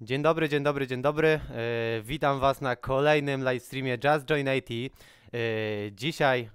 [0.00, 1.28] Dzień dobry, dzień dobry, dzień dobry.
[1.28, 1.40] E,
[2.02, 4.92] witam Was na kolejnym livestreamie Just Join IT.
[5.34, 5.38] E,
[5.92, 6.50] dzisiaj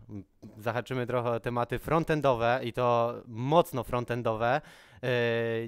[0.58, 4.62] zahaczymy trochę o tematy frontendowe i to mocno frontendowe.
[5.04, 5.10] E,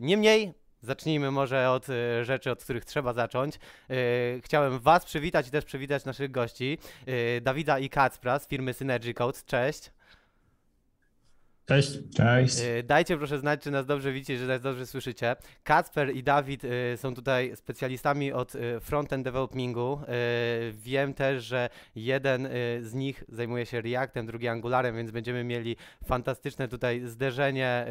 [0.02, 3.56] niemniej zacznijmy może od e, rzeczy, od których trzeba zacząć.
[3.56, 3.60] E,
[4.42, 6.78] chciałem Was przywitać i też przywitać naszych gości.
[7.06, 9.46] E, Dawida i Kacpra z firmy Synergy Codes.
[9.46, 9.92] Cześć.
[11.66, 12.00] Cześć.
[12.16, 12.60] Cześć.
[12.60, 15.36] Y, Dajcie proszę znać, czy nas dobrze widzicie, że nas dobrze słyszycie.
[15.64, 20.00] Kacper i Dawid y, są tutaj specjalistami od y, front-end developingu.
[20.74, 22.48] Wiem też, że jeden
[22.82, 27.88] z nich zajmuje się Reactem, drugi Angularem, więc będziemy mieli fantastyczne tutaj zderzenie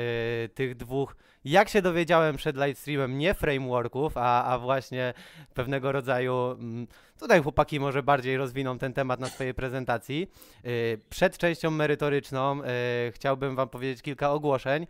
[0.54, 1.16] tych dwóch.
[1.44, 5.14] Jak się dowiedziałem przed livestreamem, nie frameworków, a, a właśnie
[5.54, 6.50] pewnego rodzaju.
[6.50, 6.86] mm,
[7.20, 10.30] Tutaj chłopaki może bardziej rozwiną ten temat na swojej prezentacji.
[10.66, 12.64] Y, Przed częścią merytoryczną y,
[13.12, 14.86] chciałbym Wam powiedzieć kilka ogłoszeń,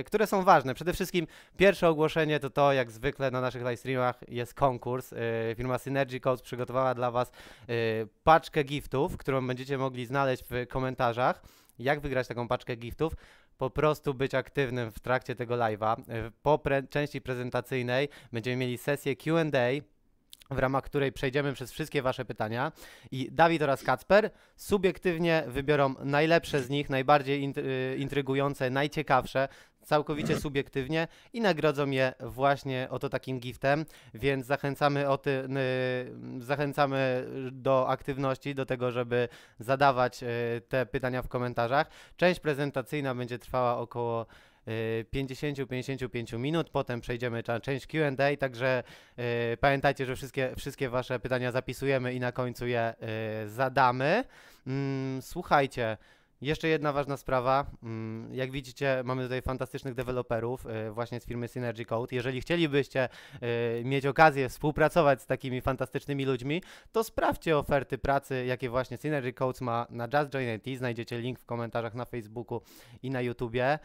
[0.00, 0.74] y, które są ważne.
[0.74, 1.26] Przede wszystkim
[1.56, 5.14] pierwsze ogłoszenie to to, jak zwykle na naszych livestreamach jest konkurs.
[5.56, 7.32] Firma Synergy Codes przygotowała dla Was
[8.24, 11.42] paczkę giftów, którą będziecie mogli znaleźć w komentarzach.
[11.78, 13.12] Jak wygrać taką paczkę giftów?
[13.58, 16.00] Po prostu być aktywnym w trakcie tego live'a.
[16.28, 19.93] Y, Po pre- części prezentacyjnej będziemy mieli sesję Q&A,
[20.50, 22.72] w ramach której przejdziemy przez wszystkie Wasze pytania
[23.10, 29.48] i Dawid oraz Kacper subiektywnie wybiorą najlepsze z nich, najbardziej y, intrygujące, najciekawsze,
[29.84, 35.30] całkowicie subiektywnie i nagrodzą je właśnie oto takim giftem, więc zachęcamy, o ty,
[36.40, 40.26] y, zachęcamy do aktywności, do tego, żeby zadawać y,
[40.68, 41.90] te pytania w komentarzach.
[42.16, 44.26] Część prezentacyjna będzie trwała około
[45.14, 48.82] 50-55 minut, potem przejdziemy na część Q&A, także
[49.52, 52.94] y, pamiętajcie, że wszystkie, wszystkie wasze pytania zapisujemy i na końcu je
[53.44, 54.24] y, zadamy.
[54.66, 55.96] Mm, słuchajcie,
[56.44, 57.66] jeszcze jedna ważna sprawa.
[57.82, 62.16] Mm, Jak widzicie, mamy tutaj fantastycznych deweloperów y, właśnie z firmy Synergy Code.
[62.16, 63.08] Jeżeli chcielibyście
[63.80, 69.32] y, mieć okazję współpracować z takimi fantastycznymi ludźmi, to sprawdźcie oferty pracy, jakie właśnie Synergy
[69.32, 70.78] Codes ma na Just Join IT.
[70.78, 72.60] Znajdziecie link w komentarzach na Facebooku
[73.02, 73.78] i na YouTubie.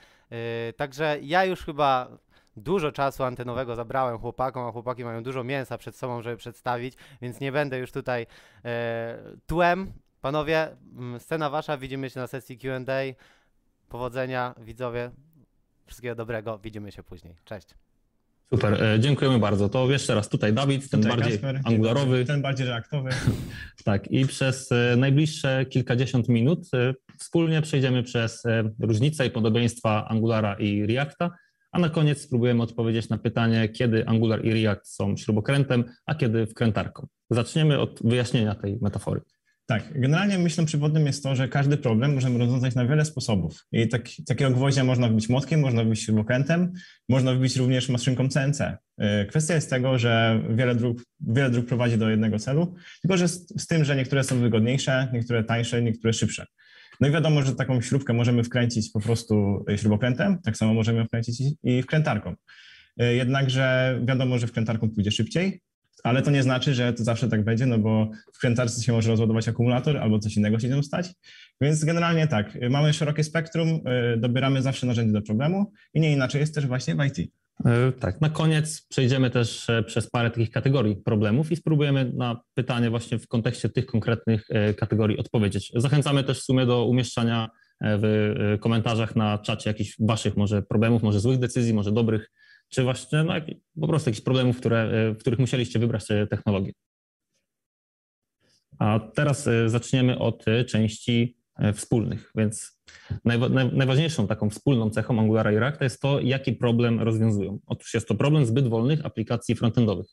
[0.70, 2.18] Y, Także ja już chyba
[2.58, 7.40] dużo czasu antenowego zabrałem chłopakom, a chłopaki mają dużo mięsa przed sobą, żeby przedstawić, więc
[7.40, 8.28] nie będę już tutaj
[8.66, 9.94] e, tłem.
[10.22, 13.14] Panowie, mm, scena wasza, widzimy się na sesji Q&A.
[13.90, 15.12] Powodzenia, widzowie.
[15.86, 17.36] Wszystkiego dobrego, widzimy się później.
[17.46, 17.68] Cześć.
[18.54, 19.70] Super, e, dziękujemy bardzo.
[19.70, 22.26] To jeszcze raz tutaj Dawid, ten Tutaj bardziej Kacper, angularowy.
[22.26, 23.10] Ten bardziej reaktowy.
[23.86, 30.08] Tak, i przez e, najbliższe kilkadziesiąt minut e, wspólnie przejdziemy przez e, różnice i podobieństwa
[30.08, 31.32] Angulara i Reacta,
[31.72, 36.48] a na koniec spróbujemy odpowiedzieć na pytanie, kiedy Angular i React są śrubokrętem, a kiedy
[36.48, 37.08] wkrętarką.
[37.30, 39.22] Zaczniemy od wyjaśnienia tej metafory.
[39.70, 43.66] Tak, generalnie myślą przewodnim jest to, że każdy problem możemy rozwiązać na wiele sposobów.
[43.72, 46.72] I tak, takiego gwoździa można wbić młotkiem, można wbić śrubokrętem,
[47.10, 48.60] można wbić również maszynką CNC.
[48.98, 53.28] Yy, Kwestia jest tego, że wiele dróg, wiele dróg prowadzi do jednego celu, tylko że
[53.28, 56.46] z, z tym, że niektóre są wygodniejsze, niektóre tańsze, niektóre szybsze.
[57.02, 61.42] No i wiadomo, że taką śrubkę możemy wkręcić po prostu śrubokrętem, tak samo możemy wkręcić
[61.64, 62.36] i- wkrętarką.
[62.98, 65.62] Yy, Jednakże wiadomo, że wkrętarką pójdzie szybciej,
[66.04, 69.10] ale to nie znaczy, że to zawsze tak będzie, no bo w krętarce się może
[69.10, 71.12] rozładować akumulator albo coś innego się nią stać.
[71.62, 76.42] Więc generalnie tak, mamy szerokie spektrum, y, dobieramy zawsze narzędzie do problemu i nie inaczej
[76.42, 77.32] jest też właśnie w IT.
[77.66, 82.42] E, Tak, na koniec przejdziemy też e, przez parę takich kategorii problemów i spróbujemy na
[82.54, 85.72] pytanie właśnie w kontekście tych konkretnych e, kategorii odpowiedzieć.
[85.76, 87.50] Zachęcamy też w sumie do umieszczania
[87.82, 92.32] w komentarzach na czacie jakichś waszych może problemów, może złych decyzji, może dobrych,
[92.70, 93.34] czy właśnie no,
[93.82, 96.72] po prostu jakichś problemów, które, e, w których musieliście wybrać e, technologię.
[98.80, 101.40] A teraz e, zaczniemy od części
[101.74, 102.80] wspólnych, więc
[103.26, 107.60] Najwa- naj- Najważniejszą taką wspólną cechą Angulara i Reacta jest to, jaki problem rozwiązują.
[107.66, 110.08] Otóż jest to problem zbyt wolnych aplikacji frontendowych.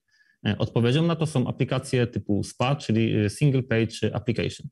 [0.58, 4.68] Odpowiedzią na to są aplikacje typu SPA, czyli Single Page Application.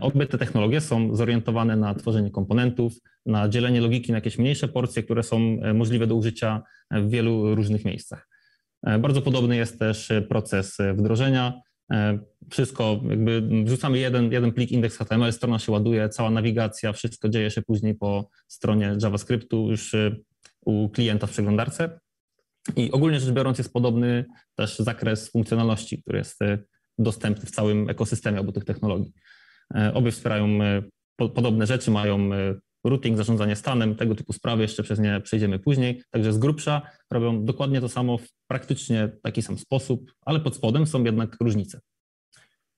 [0.00, 2.92] Obie te technologie są zorientowane na tworzenie komponentów,
[3.26, 7.10] na dzielenie logiki na jakieś mniejsze porcje, które są e, możliwe do użycia e, w
[7.10, 8.28] wielu różnych miejscach.
[8.86, 11.60] E, Bardzo podobny jest też proces wdrożenia.
[12.50, 17.50] Wszystko, jakby wrzucamy jeden, jeden plik indeks HTML, strona się ładuje, cała nawigacja, wszystko dzieje
[17.50, 19.94] się później po stronie JavaScriptu już
[20.64, 22.00] u klienta w przeglądarce.
[22.76, 24.24] I ogólnie rzecz biorąc jest podobny
[24.54, 26.38] też zakres funkcjonalności, który jest
[26.98, 29.12] dostępny w całym ekosystemie obu tych technologii.
[29.74, 30.58] E, Obie wspierają
[31.16, 35.58] po- podobne rzeczy, mają y, routing, zarządzanie stanem, tego typu sprawy, jeszcze przez nie przejdziemy
[35.58, 36.02] później.
[36.10, 36.82] Także z grubsza
[37.12, 41.80] robią dokładnie to samo w praktycznie taki sam sposób, ale pod spodem są jednak różnice.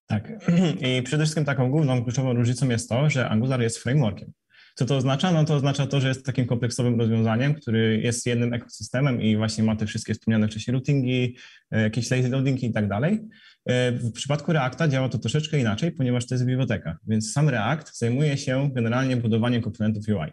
[0.07, 0.33] Tak.
[0.99, 4.33] I przede wszystkim taką główną, kluczową różnicą jest to, że Angular jest frameworkiem.
[4.79, 5.33] Co to oznacza?
[5.33, 9.65] No to oznacza to, że jest takim kompleksowym rozwiązaniem, który jest jednym ekosystemem i właśnie
[9.65, 11.37] ma te wszystkie wspomniane wcześniej routingi,
[11.71, 13.21] e, jakieś lazy loadingi i tak dalej.
[13.67, 17.99] E, w przypadku Reacta działa to troszeczkę inaczej, ponieważ to jest biblioteka, więc sam React
[17.99, 20.31] zajmuje się generalnie budowaniem komponentów UI.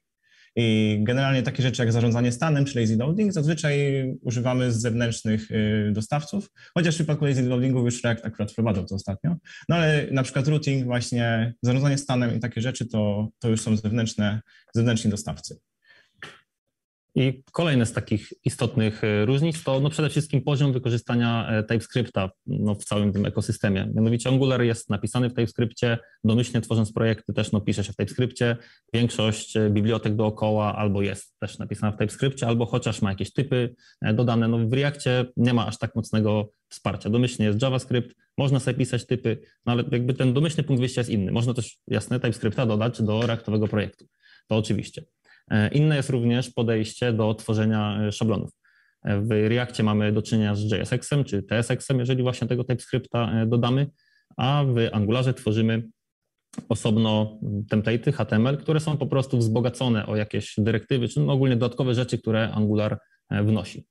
[0.55, 5.91] I generalnie takie rzeczy jak zarządzanie stanem czy lazy loading zazwyczaj używamy z zewnętrznych y,
[5.93, 9.35] dostawców, chociaż w przypadku lazy loadingu już React akurat wprowadzał to ostatnio.
[9.69, 13.77] No ale na przykład routing, właśnie zarządzanie stanem i takie rzeczy to, to już są
[13.77, 14.41] zewnętrzne,
[14.75, 15.59] zewnętrzni dostawcy.
[17.17, 22.29] I kolejne z takich istotnych e, różnic to no przede wszystkim poziom wykorzystania e, TypeScripta
[22.47, 23.91] no w całym tym ekosystemie.
[23.95, 28.57] Mianowicie Angular jest napisany w TypeScriptie, domyślnie tworząc projekty też no, pisze się w TypeScriptie.
[28.93, 33.75] Większość e, bibliotek dookoła albo jest też napisana w TypeScriptie, albo chociaż ma jakieś typy
[34.13, 34.47] dodane.
[34.47, 37.09] No w Reactie nie ma aż tak mocnego wsparcia.
[37.09, 41.11] Domyślnie jest JavaScript, można sobie pisać typy, no ale jakby ten domyślny punkt wyjścia jest
[41.11, 41.31] inny.
[41.31, 44.05] Można też jasne TypeScripta dodać do reaktowego projektu.
[44.47, 45.14] To oczywiście.
[45.51, 48.49] E, inne jest również podejście do tworzenia e, szablonów.
[49.03, 53.87] E, w Reactie mamy do czynienia z JSX-em czy TSX-em, jeżeli właśnie tego TypeScripta dodamy,
[54.37, 55.83] a w Angularze tworzymy
[56.69, 57.39] osobno
[57.71, 62.51] template'y HTML, które są po prostu wzbogacone o jakieś dyrektywy, czy ogólnie dodatkowe rzeczy, które
[62.51, 62.99] Angular
[63.31, 63.87] wnosi.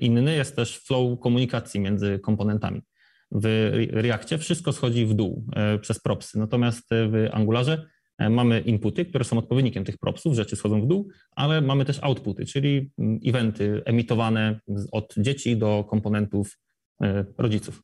[0.00, 2.82] Inny jest też flow komunikacji między komponentami.
[3.30, 5.46] W Reactie wszystko schodzi w dół
[5.80, 7.86] przez propsy, natomiast w Angularze
[8.30, 12.46] mamy inputy, które są odpowiednikiem tych propsów, rzeczy schodzą w dół, ale mamy też outputy,
[12.46, 14.60] czyli mm, eventy emitowane
[14.92, 16.58] od dzieci do komponentów
[17.02, 17.82] e, rodziców.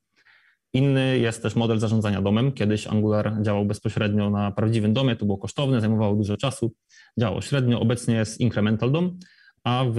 [0.73, 2.53] Inny jest też model zarządzania domem.
[2.53, 6.73] Kiedyś Angular działał bezpośrednio na prawdziwym domie, to było kosztowne, zajmowało dużo czasu,
[7.21, 7.81] działało średnio.
[7.81, 9.19] Obecnie jest incremental dom,
[9.65, 9.95] a w,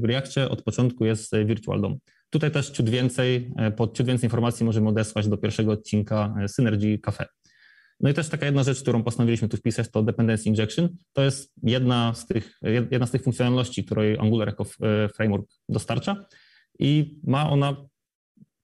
[0.00, 1.98] w Reactie od początku jest virtual dom.
[2.30, 6.98] Tutaj też ciut więcej, e, pod ciut więcej informacji możemy odesłać do pierwszego odcinka Synergy
[6.98, 7.26] Cafe.
[8.00, 10.88] No i też taka jedna rzecz, którą postanowiliśmy tu wpisać, to dependency injection.
[11.12, 12.58] To jest jedna z tych,
[12.90, 16.26] jedna z tych funkcjonalności, której Angular jako e, framework dostarcza
[16.78, 17.76] i ma ona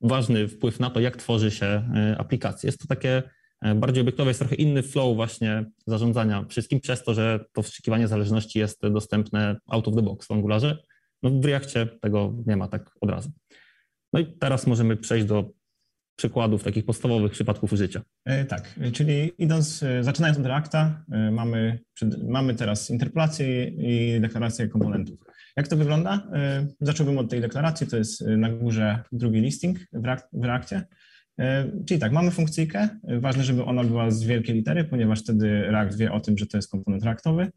[0.00, 2.68] ważny wpływ na to, jak tworzy się e, aplikacje.
[2.68, 3.22] Jest to takie
[3.62, 8.08] e, bardziej obiektowe, jest trochę inny flow właśnie zarządzania wszystkim, przez to, że to wstrzykiwanie
[8.08, 10.78] zależności jest dostępne out of the box w Angularze.
[11.22, 13.30] No w Reactie tego nie ma tak od razu.
[14.12, 15.50] No i teraz możemy przejść do
[16.16, 18.02] przykładów takich podstawowych przypadków użycia.
[18.24, 21.78] E, tak, czyli idąc, e, zaczynając od Reacta, e, mamy,
[22.28, 25.18] mamy teraz interpolację i deklarację komponentów.
[25.56, 26.28] Jak to wygląda?
[26.80, 29.78] Zacząłbym od tej deklaracji, to jest na górze drugi listing
[30.32, 30.82] w Reactie.
[31.86, 32.88] Czyli tak, mamy funkcyjkę,
[33.20, 36.58] ważne, żeby ona była z wielkiej litery, ponieważ wtedy React wie o tym, że to
[36.58, 37.50] jest komponent reaktowy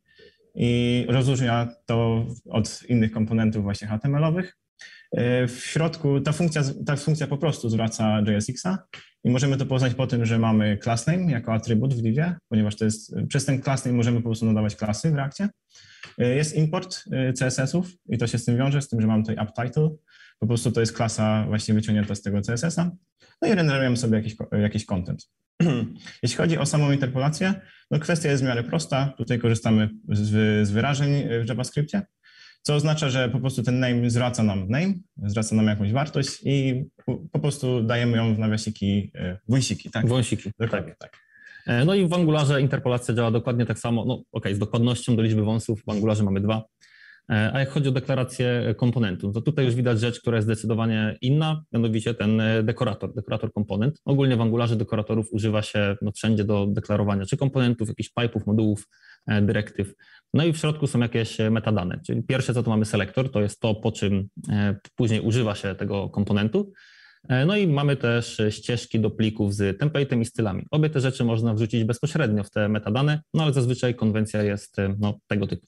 [0.56, 4.58] i rozróżnia to od innych komponentów właśnie HTML-owych.
[5.12, 8.78] E, w środku ta funkcja, ta funkcja po prostu zwraca JSX-a
[9.24, 12.76] i możemy to poznać po tym, że mamy class name jako atrybut w divie, ponieważ
[12.76, 15.50] to jest, przez ten class name możemy po prostu nadawać klasy w Reakcie.
[16.18, 19.24] E, jest import e, CSS-ów i to się z tym wiąże, z tym, że mamy
[19.24, 19.90] tutaj app title.
[20.40, 22.92] Po prostu to jest klasa właśnie wyciągnięta z tego CSS-a.
[23.42, 25.30] No i renderujemy sobie jakiś, jakiś content.
[26.24, 27.54] Jeśli chodzi o samą interpolację,
[27.92, 29.14] no kwestia jest w miarę prosta.
[29.18, 31.12] Tutaj korzystamy z, z wyrażeń
[31.44, 32.02] w JavaScriptie
[32.62, 36.86] co oznacza, że po prostu ten name zwraca nam name, zwraca nam jakąś wartość i
[37.32, 40.08] po prostu dajemy ją w nawiasiki e, wąsiki, tak?
[40.08, 41.12] Wąsiki, Dokładnie, tak.
[41.12, 41.30] tak.
[41.86, 45.44] No i w Angularze interpolacja działa dokładnie tak samo, no ok, z dokładnością do liczby
[45.44, 46.64] wąsów, w Angularze mamy dwa,
[47.32, 51.18] e, a jak chodzi o deklarację komponentu, to tutaj już widać rzecz, która jest zdecydowanie
[51.22, 54.02] inna, mianowicie ten dekorator, dekorator komponent.
[54.06, 58.88] Ogólnie w Angularze dekoratorów używa się no, wszędzie do deklarowania czy komponentów, jakichś pipe'ów, modułów,
[59.42, 59.94] dyrektyw.
[60.34, 63.42] No i w środku są jakieś e, metadane, czyli pierwsze co tu mamy selektor, to
[63.42, 66.72] jest to, po czym e, później używa się tego komponentu.
[67.30, 70.66] E, no i mamy też ścieżki do plików z template'em i stylami.
[70.72, 75.20] Obie te rzeczy można wrzucić bezpośrednio w te metadane, no ale zazwyczaj konwencja jest no,
[75.28, 75.68] tego typu.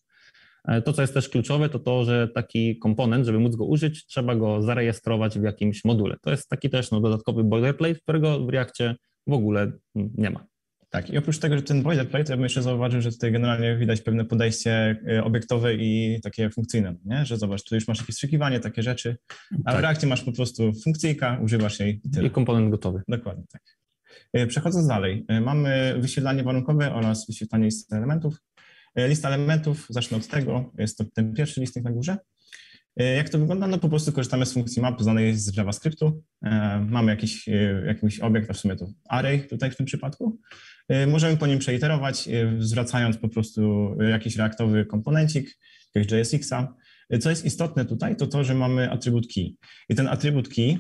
[0.86, 4.36] To, co jest też kluczowe, to to, że taki komponent, żeby móc go użyć, trzeba
[4.36, 6.18] go zarejestrować w jakimś module.
[6.22, 8.96] To jest taki też no, dodatkowy boilerplate, którego w Reakcie
[9.28, 10.51] w ogóle nie ma.
[10.92, 14.02] Tak, i oprócz tego, że ten boilerplate, ja bym jeszcze zauważył, że tutaj generalnie widać
[14.02, 17.26] pewne podejście e, obiektowe i takie funkcyjne, nie?
[17.26, 19.18] że zobacz, tu już masz jakieś strzykiwanie, takie rzeczy,
[19.66, 19.80] a tak.
[19.80, 22.28] w Reakcie masz po prostu funkcyjka, używasz jej i tyle.
[22.28, 23.02] I komponent gotowy.
[23.08, 23.62] Dokładnie, tak.
[24.34, 28.42] E, przechodząc dalej, e, mamy wyświetlanie warunkowe oraz wyświetlanie listy elementów.
[28.96, 32.18] Lista elementów, zacznę od tego, jest to ten pierwszy listek na górze.
[32.98, 33.68] Jak to wygląda?
[33.68, 36.24] No po prostu korzystamy z funkcji map znanej z JavaScriptu.
[36.88, 37.50] Mamy jakiś,
[37.86, 40.40] jakiś obiekt, a w sumie to array tutaj w tym przypadku.
[40.92, 45.58] E, możemy po nim przeiterować, e, zwracając po prostu jakiś reaktowy komponencik,
[45.96, 46.76] jakiegoś JSX-a.
[47.10, 49.56] E, co jest istotne tutaj, to to, że mamy atrybut key.
[49.90, 50.78] I ten atrybut key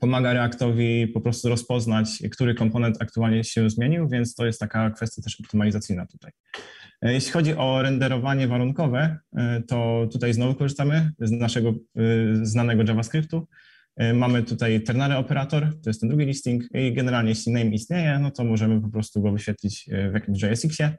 [0.00, 5.22] pomaga Reaktowi po prostu rozpoznać, który komponent aktualnie się zmienił, więc to jest taka kwestia
[5.22, 6.32] też optymalizacyjna tutaj.
[7.02, 9.18] Jeśli chodzi o renderowanie warunkowe,
[9.68, 11.74] to tutaj znowu korzystamy z naszego
[12.42, 13.48] znanego JavaScriptu.
[14.14, 18.30] Mamy tutaj ternary operator, to jest ten drugi listing i generalnie jeśli name istnieje, no
[18.30, 20.96] to możemy po prostu go wyświetlić w jakimś JSX-ie.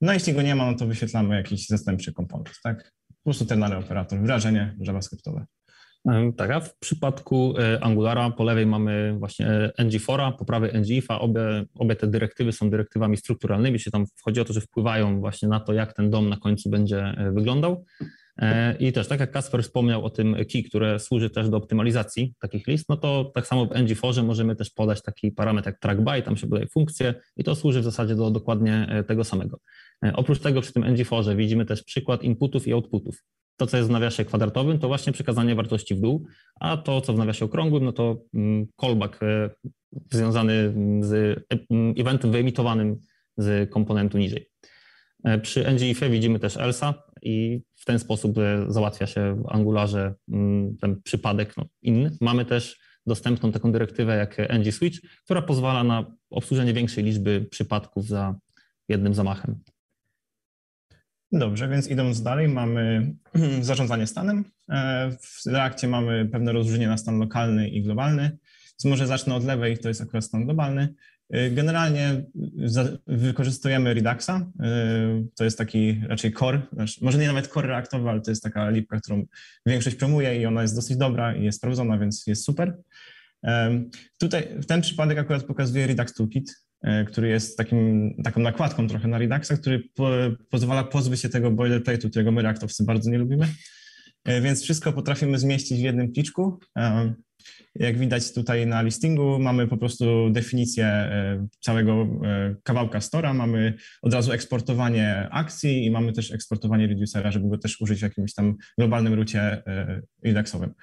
[0.00, 2.92] No jeśli go nie ma, no to wyświetlamy jakiś zastępczy komponent, tak?
[3.08, 5.44] Po prostu ternary operator, wrażenie JavaScriptowe.
[6.36, 11.20] Tak, a w przypadku e, Angulara po lewej mamy właśnie e, ng4, po prawej ngIFa,
[11.20, 15.48] obie, obie te dyrektywy są dyrektywami strukturalnymi, czyli tam chodzi o to, że wpływają właśnie
[15.48, 17.84] na to, jak ten dom na końcu będzie e, wyglądał.
[18.80, 22.66] I też, tak jak Kasper wspomniał o tym key, które służy też do optymalizacji takich
[22.66, 26.36] list, no to tak samo w ng4 możemy też podać taki parametr jak trackby, tam
[26.36, 29.58] się podaje funkcję i to służy w zasadzie do dokładnie tego samego.
[30.14, 33.22] Oprócz tego przy tym ng4 widzimy też przykład inputów i outputów
[33.56, 36.26] to, co jest w nawiasie kwadratowym, to właśnie przekazanie wartości w dół,
[36.60, 39.50] a to, co w nawiasie okrągłym, no to mm, callback e,
[40.12, 41.12] związany z
[41.52, 42.96] e, mm, eventem wyemitowanym
[43.36, 44.50] z komponentu niżej.
[45.24, 48.36] E, przy ngIF widzimy też ELSA i w ten sposób
[48.68, 52.16] załatwia się w Angularze mm, ten przypadek no, inny.
[52.20, 58.34] Mamy też dostępną taką dyrektywę jak ng-switch, która pozwala na obsłużenie większej liczby przypadków za
[58.88, 59.58] jednym zamachem.
[61.32, 63.14] Dobrze, więc idąc dalej, mamy
[63.60, 64.44] zarządzanie stanem.
[64.70, 68.22] E, w Reakcie mamy pewne rozróżnienie na stan lokalny i globalny.
[68.22, 70.94] Więc może zacznę od lewej, to jest akurat stan globalny.
[71.30, 72.24] E, generalnie
[73.06, 74.30] wykorzystujemy Reduxa.
[74.30, 74.44] E,
[75.36, 78.70] to jest taki raczej core, znaczy może nie nawet core reaktowy, ale to jest taka
[78.70, 79.26] lipka, którą
[79.66, 82.78] większość promuje i ona jest dosyć dobra i jest sprawdzona, więc jest super.
[84.18, 86.54] Tutaj w ten przypadek akurat pokazuje Redux Toolkit.
[86.82, 90.10] E, który jest takim, taką nakładką trochę na Reduxa, który po,
[90.50, 93.48] pozwala pozbyć się tego boilerplate'u, którego my reaktowcy bardzo nie lubimy.
[94.24, 96.58] E, więc wszystko potrafimy zmieścić w jednym pliczku.
[96.78, 97.14] E,
[97.74, 101.10] jak widać tutaj na listingu, mamy po prostu definicję
[101.60, 102.06] całego
[102.62, 107.80] kawałka stora, mamy od razu eksportowanie akcji i mamy też eksportowanie reducera, żeby go też
[107.80, 109.62] użyć w jakimś tam globalnym rucie
[110.24, 110.74] indexowym.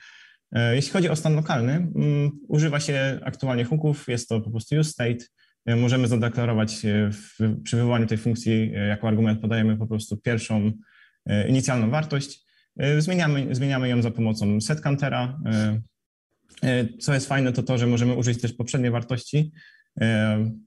[0.72, 4.92] Jeśli chodzi o stan lokalny, mm, używa się aktualnie hooków, jest to po prostu use
[4.92, 5.26] state,
[5.66, 10.72] możemy zadeklarować e, w, przy wywołaniu tej funkcji e, jako argument podajemy po prostu pierwszą
[11.48, 12.46] inicjalną wartość.
[13.00, 15.40] Zmieniamy, zmieniamy ją za pomocą setcountera.
[17.00, 19.52] Co jest fajne, to to, że możemy użyć też poprzedniej wartości,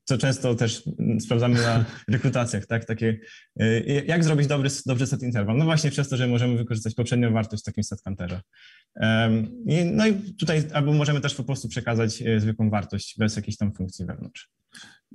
[0.05, 0.83] co często też
[1.21, 2.85] sprawdzamy na rekrutacjach, tak?
[2.85, 3.19] Takie,
[4.07, 5.57] jak zrobić dobry, dobry set interval?
[5.57, 8.41] No właśnie przez to, że możemy wykorzystać poprzednią wartość w takim set counterze.
[9.85, 14.07] No i tutaj albo możemy też po prostu przekazać zwykłą wartość bez jakiejś tam funkcji
[14.07, 14.51] wewnątrz.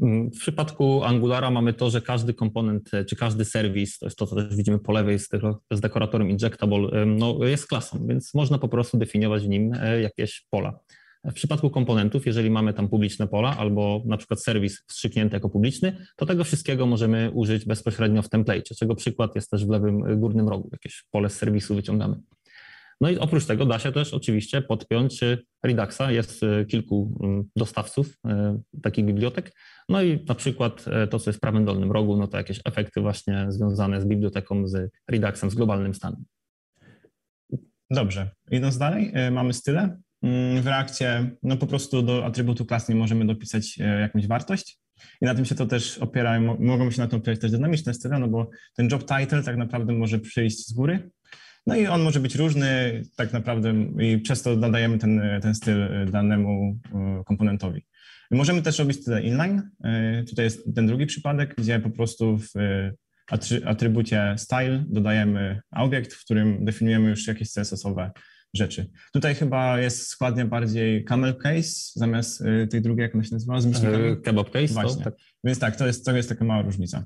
[0.01, 4.17] Mm, w przypadku Angulara mamy to, że każdy komponent, e, czy każdy serwis, to jest
[4.17, 5.29] to, co też widzimy po lewej z,
[5.71, 10.45] z dekoratorem injectable, no, jest klasą, więc można po prostu definiować w nim e, jakieś
[10.49, 10.79] pola.
[11.23, 16.05] W przypadku komponentów, jeżeli mamy tam publiczne pola albo na przykład serwis wstrzyknięty jako publiczny,
[16.15, 20.49] to tego wszystkiego możemy użyć bezpośrednio w template, czego przykład jest też w lewym górnym
[20.49, 22.19] rogu, jakieś pole z serwisu wyciągamy.
[23.01, 25.21] No i oprócz tego da się też oczywiście podpiąć
[25.63, 26.01] Reduxa.
[26.09, 28.17] Jest kilku mm, dostawców
[28.83, 29.51] takich bibliotek,
[29.89, 32.59] no i na przykład e, to, co jest w prawym dolnym rogu, no to jakieś
[32.65, 36.25] efekty właśnie związane z biblioteką, z Reduxem, z globalnym stanem.
[37.91, 38.29] Dobrze.
[38.51, 39.97] Idąc dalej, mamy style.
[40.23, 44.79] Mm, w reakcie, no po prostu do atrybutu klas nie możemy dopisać e, jakąś wartość.
[45.21, 48.19] I na tym się to też opiera, mogą się na tym opierać też dynamiczne style,
[48.19, 51.09] no bo ten job title tak naprawdę może przyjść z góry.
[51.67, 55.87] No i on może być różny tak naprawdę i przez to nadajemy ten, ten styl
[56.11, 56.79] danemu
[57.25, 57.85] komponentowi.
[58.31, 59.69] Możemy też robić tyle inline.
[59.83, 62.91] E, tutaj jest ten drugi przypadek, gdzie po prostu w e,
[63.65, 68.11] atrybucie style dodajemy obiekt, w którym definiujemy już jakieś CSS-owe
[68.57, 68.89] rzeczy.
[69.13, 73.61] Tutaj chyba jest składnie bardziej camel case zamiast e, tej drugiej, jak ona się nazywa?
[73.61, 74.73] Z Kebab case.
[74.73, 75.03] Właśnie.
[75.03, 75.19] To, tak.
[75.43, 77.05] Więc tak, to jest, to jest taka mała różnica.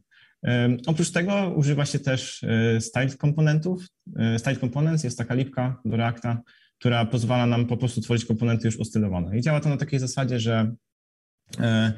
[0.88, 3.86] Oprócz tego używa się też uh, styled komponentów.
[4.08, 6.42] Uh, styled components jest taka lipka do Reacta,
[6.80, 9.38] która pozwala nam po prostu tworzyć komponenty już ostylowane.
[9.38, 10.76] I działa to na takiej zasadzie, że
[11.60, 11.94] E,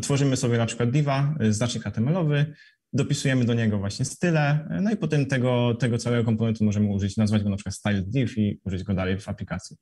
[0.00, 2.54] tworzymy sobie na przykład diva, e, znacznik HTML-owy,
[2.92, 7.16] dopisujemy do niego właśnie style, e, no i potem tego, tego całego komponentu możemy użyć,
[7.16, 9.76] nazwać go na przykład style div i użyć go dalej w aplikacji.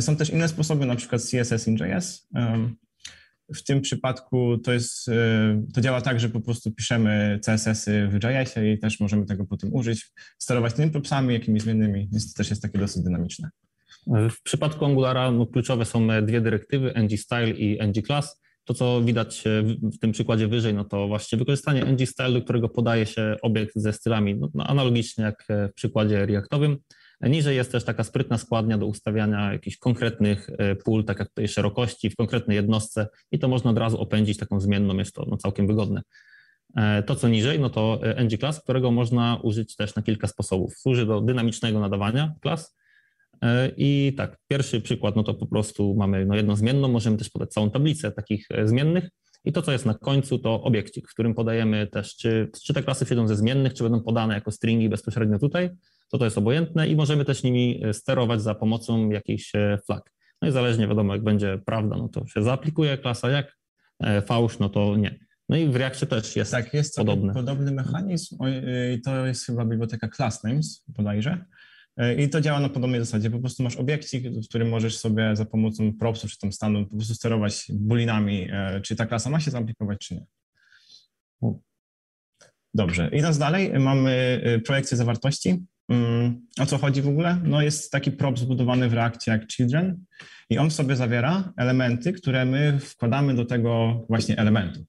[0.00, 2.28] Są też inne sposoby, na przykład CSS in JS.
[3.54, 5.10] W tym przypadku to jest,
[5.74, 9.74] to działa tak, że po prostu piszemy CSS-y w JS-ie i też możemy tego potem
[9.74, 13.50] użyć, sterować tymi propsami, jakimiś zmiennymi, więc to też jest takie dosyć dynamiczne.
[14.06, 18.40] W przypadku Angulara no, kluczowe są dwie dyrektywy, ng-style i ng-class.
[18.66, 19.44] To, co widać
[19.82, 23.92] w tym przykładzie wyżej, no to właściwie wykorzystanie ng-style, do którego podaje się obiekt ze
[23.92, 26.76] stylami, no, no, analogicznie jak w przykładzie reaktowym.
[27.20, 31.48] Niżej jest też taka sprytna składnia do ustawiania jakichś konkretnych e, pól, tak jak tutaj
[31.48, 35.36] szerokości w konkretnej jednostce i to można od razu opędzić taką zmienną, jest to no,
[35.36, 36.02] całkiem wygodne.
[37.06, 40.78] To, co niżej, no to ng-class, którego można użyć też na kilka sposobów.
[40.78, 42.76] Służy do dynamicznego nadawania klas.
[43.76, 47.50] I tak, pierwszy przykład, no to po prostu mamy no jedną zmienną, możemy też podać
[47.50, 49.08] całą tablicę takich zmiennych.
[49.44, 52.82] I to, co jest na końcu, to obiekcik, w którym podajemy też, czy, czy te
[52.82, 55.70] klasy przyjdą ze zmiennych, czy będą podane jako stringi bezpośrednio tutaj,
[56.10, 59.52] to to jest obojętne i możemy też nimi sterować za pomocą jakichś
[59.86, 60.12] flag.
[60.42, 63.56] No i zależnie wiadomo, jak będzie prawda, no to się zaaplikuje klasa, jak
[64.00, 65.18] e, fałsz, no to nie.
[65.48, 67.34] No i w Reakcie też jest Tak, jest podobny.
[67.34, 68.36] podobny mechanizm
[68.94, 71.44] i to jest chyba biblioteka class names bodajże.
[71.96, 73.30] E, I to działa na podobnej zasadzie.
[73.30, 76.96] Po prostu masz obiekcik, w którym możesz sobie za pomocą propsów czy tam stanu po
[76.96, 80.26] prostu sterować bulinami, e, czy ta klasa ma się zaaplikować, czy nie.
[82.74, 83.10] Dobrze.
[83.12, 85.66] Idąc dalej, mamy projekcję zawartości.
[85.88, 87.40] Mm, o co chodzi w ogóle?
[87.44, 90.04] No jest taki prop zbudowany w Reakcie jak Children
[90.50, 94.84] i on sobie zawiera elementy, które my wkładamy do tego właśnie elementu,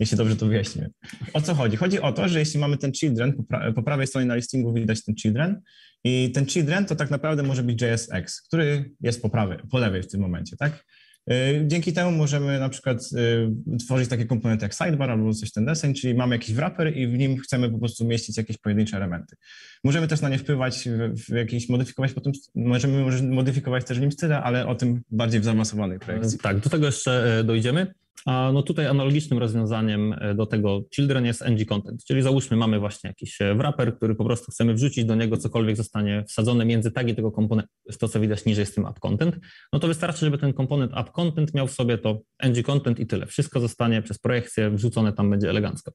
[0.00, 0.90] jeśli dobrze to wyjaśnimy.
[1.32, 1.76] O co chodzi?
[1.76, 3.44] Chodzi o to, że jeśli mamy ten Children,
[3.74, 5.60] po prawej stronie na listingu widać ten Children
[6.04, 10.02] i ten Children to tak naprawdę może być JSX, który jest po prawej, po lewej
[10.02, 10.84] w tym momencie, tak?
[11.30, 15.64] Y, dzięki temu możemy na przykład y, tworzyć takie komponenty jak sidebar albo coś ten
[15.64, 19.36] deseń, czyli mamy jakiś wrapper i w nim chcemy po prostu mieścić jakieś pojedyncze elementy.
[19.84, 24.42] Możemy też na nie wpływać, w, w jakieś modyfikować potem, możemy modyfikować też nim style,
[24.42, 26.38] ale o tym bardziej w zaawansowanej projekcji.
[26.38, 27.94] Tak, do tego jeszcze e, dojdziemy.
[28.24, 32.78] A no tutaj analogicznym rozwiązaniem e, do tego children jest ng content, czyli załóżmy mamy
[32.78, 36.90] właśnie jakiś e, wrapper, który po prostu chcemy wrzucić do niego cokolwiek zostanie wsadzone między
[36.90, 39.38] tagi tego komponentu, to co widać niżej z tym app content,
[39.72, 43.06] no to wystarczy, żeby ten komponent app content miał w sobie to ng content i
[43.06, 43.26] tyle.
[43.26, 45.92] Wszystko zostanie przez projekcję wrzucone tam będzie elegancko.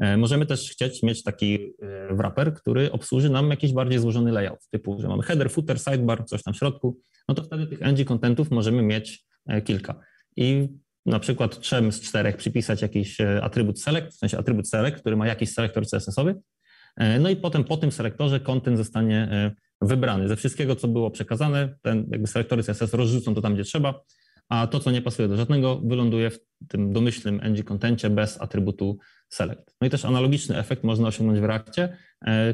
[0.00, 1.72] E, możemy też chcieć mieć taki
[2.10, 6.42] wrapper, który obsłuży nam jakiś bardziej złożony layout, typu, że mamy header, footer, sidebar, coś
[6.42, 6.98] tam w środku,
[7.28, 9.24] no to wtedy tych ng contentów możemy mieć
[9.64, 10.00] kilka.
[10.36, 10.68] I
[11.06, 15.16] na przykład trzem z czterech przypisać jakiś e, atrybut select, w sensie atrybut select, który
[15.16, 16.34] ma jakiś selektor CSS-owy.
[16.96, 20.28] E, no i potem po tym selektorze content zostanie e, wybrany.
[20.28, 24.00] Ze wszystkiego, co było przekazane, ten jakby selektory CSS rozrzucą to tam, gdzie trzeba,
[24.48, 29.76] a to, co nie pasuje do żadnego, wyląduje w tym domyślnym ng-contencie bez atrybutu select.
[29.80, 31.96] No i też analogiczny efekt można osiągnąć w Reakcie,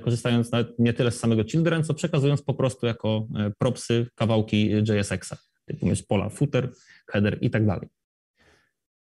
[0.05, 5.87] korzystając nie tyle z samego children, co przekazując po prostu jako propsy kawałki JSX-a, typu
[5.87, 6.69] mieć pola footer,
[7.07, 7.89] header i tak dalej.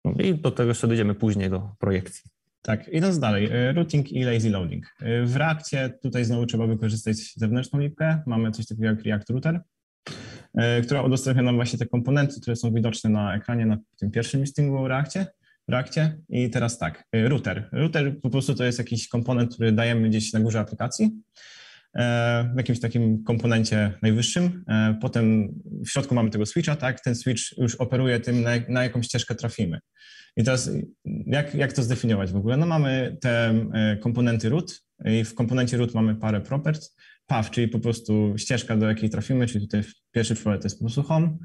[0.06, 2.30] No I do tego jeszcze dojdziemy później do projekcji.
[2.62, 4.86] Tak, idąc dalej, y, routing i lazy loading.
[5.02, 8.22] Y, w Reakcie tutaj znowu trzeba wykorzystać zewnętrzną lipkę.
[8.26, 9.60] Mamy coś takiego jak React Router,
[10.08, 14.40] y, która udostępnia nam właśnie te komponenty, które są widoczne na ekranie na tym pierwszym
[14.40, 15.26] listingu w Reakcie.
[15.68, 16.18] W Reakcie.
[16.28, 17.68] I teraz tak, router.
[17.72, 21.65] Router po prostu to jest jakiś komponent, który dajemy gdzieś na górze aplikacji E,
[22.54, 24.64] w jakimś takim komponencie najwyższym.
[24.68, 25.54] E, potem
[25.86, 27.00] w środku mamy tego switcha, tak?
[27.00, 29.78] Ten switch już operuje tym, na, na jaką ścieżkę trafimy.
[30.36, 30.70] I teraz
[31.26, 32.56] jak, jak to zdefiniować w ogóle?
[32.56, 37.68] No mamy te e, komponenty root i w komponencie root mamy parę properties, path, czyli
[37.68, 39.82] po prostu ścieżka, do jakiej trafimy, czyli tutaj
[40.12, 41.36] pierwszy człowiek to jest po prostu home.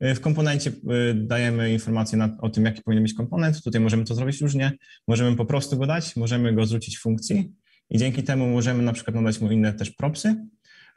[0.00, 0.72] W komponencie
[1.14, 3.62] dajemy informację na, o tym, jaki powinien być komponent.
[3.62, 4.72] Tutaj możemy to zrobić różnie.
[5.08, 7.52] Możemy po prostu go dać, możemy go zrzucić funkcji
[7.90, 10.36] i dzięki temu możemy na przykład nadać mu inne też propsy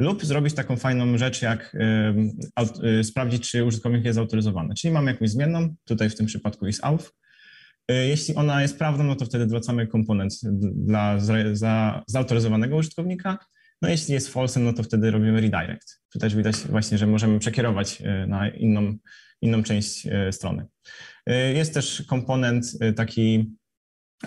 [0.01, 1.75] lub zrobić taką fajną rzecz, jak
[2.99, 4.75] y, sprawdzić, czy użytkownik jest autoryzowany.
[4.75, 7.11] Czyli mamy jakąś zmienną, tutaj w tym przypadku jest auth.
[7.91, 10.33] Y, jeśli ona jest prawdą, no to wtedy zwracamy komponent
[10.75, 11.19] dla
[11.53, 13.37] za, zautoryzowanego użytkownika.
[13.81, 16.01] No jeśli jest false, no to wtedy robimy redirect.
[16.13, 18.93] Tu też widać właśnie, że możemy przekierować y, na inną,
[19.41, 20.65] inną część strony.
[21.53, 23.51] Jest też komponent taki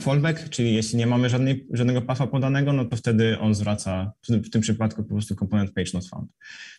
[0.01, 4.51] fallback, czyli jeśli nie mamy żadnej, żadnego pafa podanego, no to wtedy on zwraca w
[4.51, 6.31] tym przypadku po prostu komponent page not found.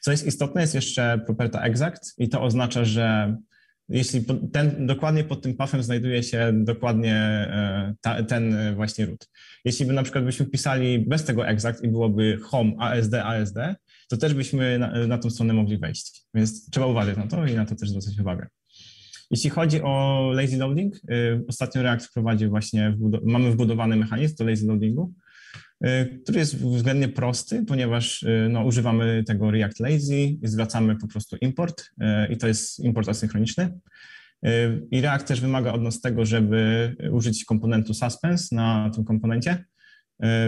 [0.02, 3.38] Co jest istotne, jest jeszcze properta exact i to oznacza, że
[3.90, 9.30] jeśli ten, dokładnie pod tym pafem znajduje się dokładnie e, ta, ten właśnie root.
[9.66, 13.58] Jeśli by na przykład byśmy pisali bez tego exact i byłoby home ASD ASD,
[14.10, 16.24] to też byśmy na, na tą stronę mogli wejść.
[16.34, 18.48] Więc trzeba uważać na to i na to też zwracać uwagę.
[19.32, 24.68] Jeśli chodzi o lazy loading, y, ostatnio React wprowadził właśnie, mamy wbudowany mechanizm do lazy
[24.68, 25.14] loadingu,
[25.86, 31.38] y, który jest względnie prosty, ponieważ y, no, używamy tego React Lazy zwracamy po prostu
[31.42, 31.90] import
[32.30, 33.80] i to jest import asynchroniczny.
[34.92, 39.66] I React też wymaga od nas tego, żeby użyć komponentu suspense na tym komponencie.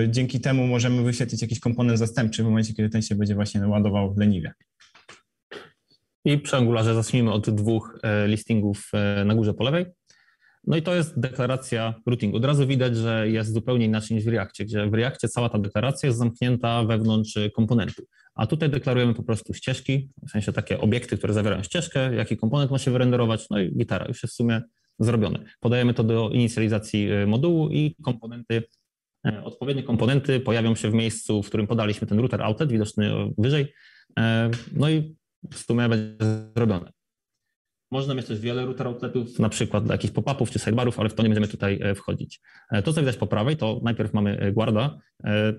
[0.10, 4.16] Dzięki temu możemy wyświetlić jakiś komponent zastępczy w momencie, kiedy ten się będzie właśnie ładował
[4.18, 4.52] leniwie.
[6.28, 9.86] I przy Angularze zacznijmy od dwóch e, listingów e, na górze po lewej.
[10.63, 12.36] No i to jest deklaracja routing.
[12.36, 15.60] Od razu widać, że jest zupełnie inaczej niż w Reakcie, gdzie w Reakcie cała ta
[15.60, 18.04] deklaracja jest zamknięta wewnątrz komponentu.
[18.36, 22.72] A tutaj deklarujemy po prostu ścieżki, w sensie takie obiekty, które zawierają ścieżkę, jaki komponent
[22.72, 24.06] ma się wyrenderować, no i gitara.
[24.08, 24.62] Już jest w sumie
[25.00, 25.40] zrobione.
[25.60, 28.63] Podajemy to do inicjalizacji modułu i komponenty,
[29.44, 33.74] odpowiednie komponenty pojawią się w miejscu, w którym podaliśmy ten router outlet, widoczny wyżej,
[34.74, 35.16] no i
[35.52, 36.15] w sumie będzie
[36.56, 36.91] zrobione.
[37.91, 41.13] Można mieć też wiele router outletów, na przykład dla jakichś pop-upów czy sidebarów, ale w
[41.13, 42.41] to nie będziemy tutaj e, wchodzić.
[42.71, 44.97] E, to, co widać po prawej, to najpierw mamy e, guarda,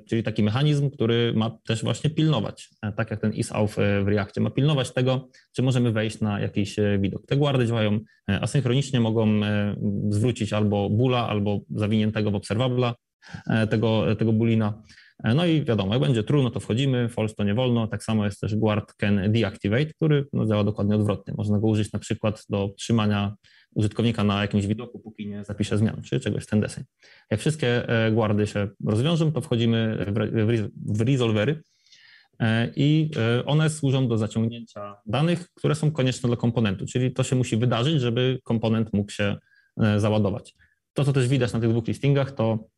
[0.09, 4.51] czyli taki mechanizm, który ma też właśnie pilnować, tak jak ten is-off w Reactie, ma
[4.51, 7.27] pilnować tego, czy możemy wejść na jakiś widok.
[7.27, 8.01] Te guardy działają
[8.41, 9.41] asynchronicznie, mogą
[10.11, 12.95] zwrócić albo bula, albo zawiniętego w obserwabla
[13.71, 14.83] tego, tego bulina.
[15.25, 17.87] E, no i wiadomo, jak będzie true, no to wchodzimy, false to nie wolno.
[17.87, 21.35] Tak samo jest też guard can deactivate, który no, działa dokładnie odwrotnie.
[21.37, 23.35] Można go użyć na przykład do trzymania
[23.75, 26.85] użytkownika na jakimś widoku, póki nie zapisze zmian, czy czegoś w ten deseń.
[27.31, 30.07] Jak wszystkie e, guardy się rozwiążą, to wchodzimy
[30.87, 31.63] w resolvery
[32.41, 33.11] e, i
[33.47, 38.01] one służą do zaciągnięcia danych, które są konieczne dla komponentu, czyli to się musi wydarzyć,
[38.01, 39.37] żeby komponent mógł się
[39.97, 40.55] załadować.
[40.93, 42.69] To, co też widać na tych dwóch listingach, to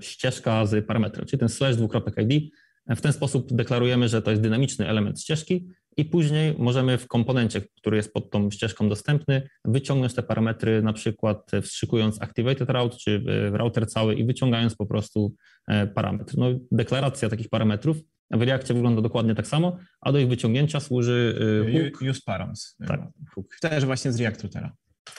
[0.00, 2.52] ścieżka z parametrem, czyli ten slash dwukropek ID.
[2.86, 7.60] W ten sposób deklarujemy, że to jest dynamiczny element ścieżki i później możemy w komponencie,
[7.76, 13.24] który jest pod tą ścieżką dostępny, wyciągnąć te parametry, na przykład wstrzykując activated route czy
[13.52, 15.34] router cały i wyciągając po prostu
[15.68, 16.38] e, parametr.
[16.38, 17.96] No, deklaracja takich parametrów
[18.32, 21.38] w Reakcie wygląda dokładnie tak samo, a do ich wyciągnięcia służy
[21.68, 22.02] e, hook.
[22.10, 22.76] Use params.
[22.86, 23.00] Tak.
[23.34, 23.46] Hook.
[23.60, 24.72] Też właśnie z React Routera.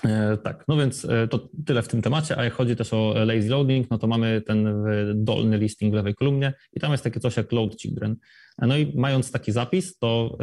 [0.06, 3.13] E, tak, no więc e, to tyle w tym temacie, a jak chodzi też o
[3.26, 4.84] lazy loading, no to mamy ten
[5.16, 8.16] dolny listing w lewej kolumnie i tam jest takie coś jak load children.
[8.62, 10.38] E, no i mając taki zapis, to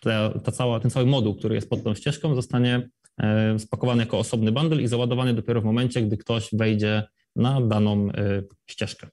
[0.00, 2.88] ta, ta cała, ten cały moduł, który jest pod tą ścieżką, zostanie
[3.58, 7.02] spakowany jako osobny bundle i załadowany dopiero w momencie, gdy ktoś wejdzie
[7.36, 8.08] na daną
[8.70, 9.08] ścieżkę.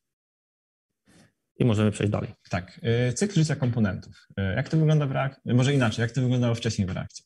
[1.59, 2.29] I możemy przejść dalej.
[2.49, 2.81] Tak,
[3.15, 4.27] cykl życia komponentów.
[4.55, 5.53] Jak to wygląda w Reakcie?
[5.53, 7.23] Może inaczej, jak to wyglądało wcześniej w Reakcie?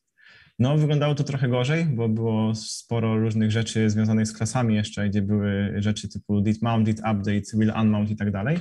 [0.60, 5.22] No, wyglądało to trochę gorzej, bo było sporo różnych rzeczy związanych z klasami jeszcze, gdzie
[5.22, 8.58] były rzeczy typu did mount, did update, will unmount i tak dalej.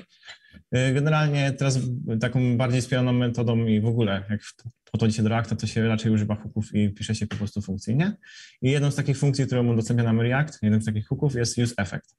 [0.77, 1.79] Y, generalnie teraz
[2.21, 4.41] taką bardziej wspieraną metodą i w ogóle, jak
[4.93, 8.17] podchodzi się do Reacta, to się raczej używa hooków i pisze się po prostu funkcyjnie.
[8.63, 11.75] I jedną z takich funkcji, którą udostępnia nam React, jeden z takich hooków jest use
[11.79, 12.17] effect.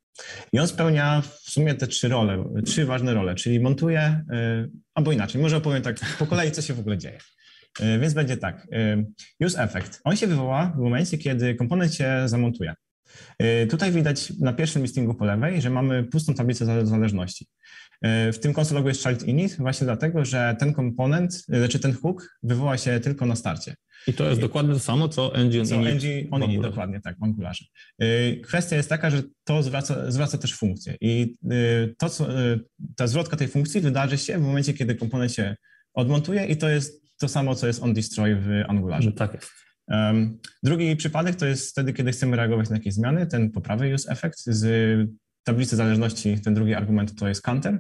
[0.54, 4.24] I on spełnia w sumie te trzy role, trzy ważne role, czyli montuje,
[4.66, 7.20] y, albo inaczej, może opowiem tak po kolei, co się w ogóle dzieje.
[7.80, 8.68] E, więc będzie tak.
[8.72, 9.04] E,
[9.46, 10.02] use effect.
[10.04, 12.74] On się wywoła w momencie, kiedy komponent się zamontuje.
[13.40, 17.48] E, tutaj widać na pierwszym listingu po lewej, że mamy pustą tablicę zależności.
[18.04, 22.78] W tym konsologu jest child init właśnie dlatego, że ten komponent, znaczy ten hook wywoła
[22.78, 23.76] się tylko na starcie.
[24.08, 25.88] I to jest dokładnie to samo, co engine co init.
[25.88, 27.66] Engine on init, dokładnie, tak, w Angularze.
[28.44, 31.36] Kwestia jest taka, że to zwraca, zwraca też funkcję i
[31.98, 32.28] to, co,
[32.96, 35.56] ta zwrotka tej funkcji wydarzy się w momencie, kiedy komponent się
[35.94, 39.12] odmontuje i to jest to samo, co jest on destroy w Angularze.
[39.12, 39.52] Tak jest.
[40.64, 44.12] Drugi przypadek to jest wtedy, kiedy chcemy reagować na jakieś zmiany, ten po prawej use
[44.12, 45.10] effect z
[45.44, 47.80] tablicy zależności, ten drugi argument to jest counter.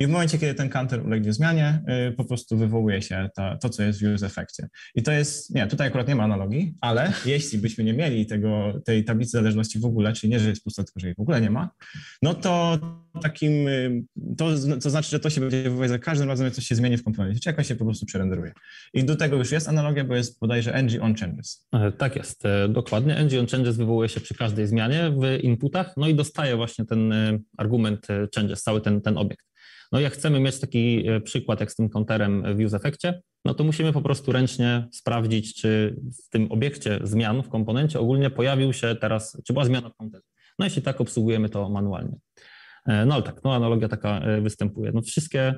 [0.00, 3.68] I w momencie, kiedy ten counter ulegnie zmianie, y, po prostu wywołuje się to, to,
[3.68, 4.68] co jest w use efekcie.
[4.94, 8.80] I to jest, nie, tutaj akurat nie ma analogii, ale jeśli byśmy nie mieli tego,
[8.84, 11.40] tej tablicy zależności w ogóle, czyli nie, że jest pusta, tylko że jej w ogóle
[11.40, 11.70] nie ma,
[12.22, 12.78] no to
[13.22, 14.04] takim, y,
[14.36, 14.50] to,
[14.82, 17.04] to znaczy, że to się będzie wywoływać za każdym razem, jak coś się zmieni w
[17.04, 18.52] komponencie, czy jakoś się po prostu przerenderuje.
[18.94, 21.66] I do tego już jest analogia, bo jest bodajże ng on changes.
[21.72, 23.14] E, tak jest, e, dokładnie.
[23.14, 27.12] ng on changes wywołuje się przy każdej zmianie w inputach, no i dostaje właśnie ten
[27.12, 29.47] e, argument changes, cały ten, ten obiekt.
[29.92, 33.64] No jak chcemy mieć taki e, przykład jak z tym counterem w useEffectie, no to
[33.64, 38.96] musimy po prostu ręcznie sprawdzić, czy w tym obiekcie zmian w komponencie ogólnie pojawił się
[39.00, 40.24] teraz, czy była zmiana w counterze.
[40.58, 42.16] No jeśli tak, obsługujemy to manualnie.
[42.86, 44.92] E, no ale tak, no analogia taka e, występuje.
[44.94, 45.54] No wszystkie,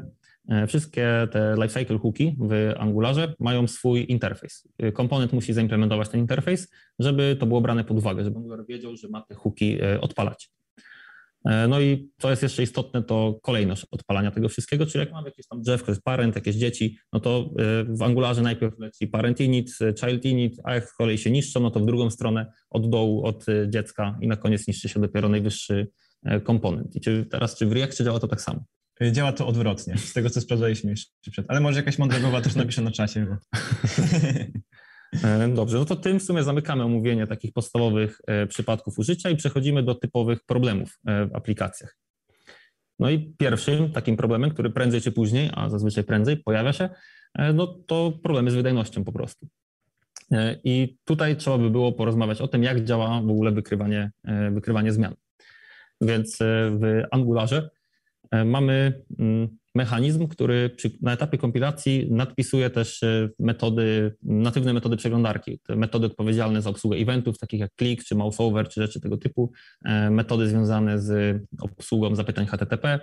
[0.69, 4.69] wszystkie te lifecycle hooki w Angularze mają swój interfejs.
[4.93, 9.09] Komponent musi zaimplementować ten interfejs, żeby to było brane pod uwagę, żeby Angular wiedział, że
[9.09, 10.51] ma te hooki odpalać.
[11.45, 15.29] E, no i co jest jeszcze istotne, to kolejność odpalania tego wszystkiego, czyli jak mamy
[15.29, 19.41] jakieś tam drzewko, jest parent, jakieś dzieci, no to e, w Angularze najpierw leci parent
[19.41, 22.53] init, e, child init, a jak z kolei się niszczą, no to w drugą stronę
[22.71, 25.89] od dołu, od dziecka i na koniec niszczy się dopiero najwyższy
[26.45, 26.97] komponent.
[26.97, 28.65] I czy teraz, czy w Reactie działa to tak samo?
[29.13, 32.55] Działa to odwrotnie, z tego co sprawdzaliśmy jeszcze przed, ale może jakaś mądra głowa też
[32.55, 33.27] napisze na czasie.
[33.27, 33.37] Bo...
[35.25, 39.37] E, dobrze, no to tym w sumie zamykamy omówienie takich podstawowych e, przypadków użycia i
[39.37, 41.97] przechodzimy do typowych problemów e, w aplikacjach.
[42.99, 46.89] No i pierwszym takim problemem, który prędzej czy później, a zazwyczaj prędzej pojawia się,
[47.55, 49.49] no to problemy z wydajnością po prostu.
[50.65, 54.11] I tutaj trzeba by było porozmawiać o tym, jak działa w ogóle wykrywanie,
[54.53, 55.15] wykrywanie zmian.
[56.01, 56.39] Więc
[56.71, 57.71] w Angularze
[58.45, 63.01] mamy mm, mechanizm, który przy, na etapie kompilacji nadpisuje też
[63.39, 68.69] metody, natywne metody przeglądarki, te metody odpowiedzialne za obsługę eventów, takich jak click czy mouseover,
[68.69, 69.53] czy rzeczy tego typu,
[70.11, 73.01] metody związane z obsługą zapytań HTTP,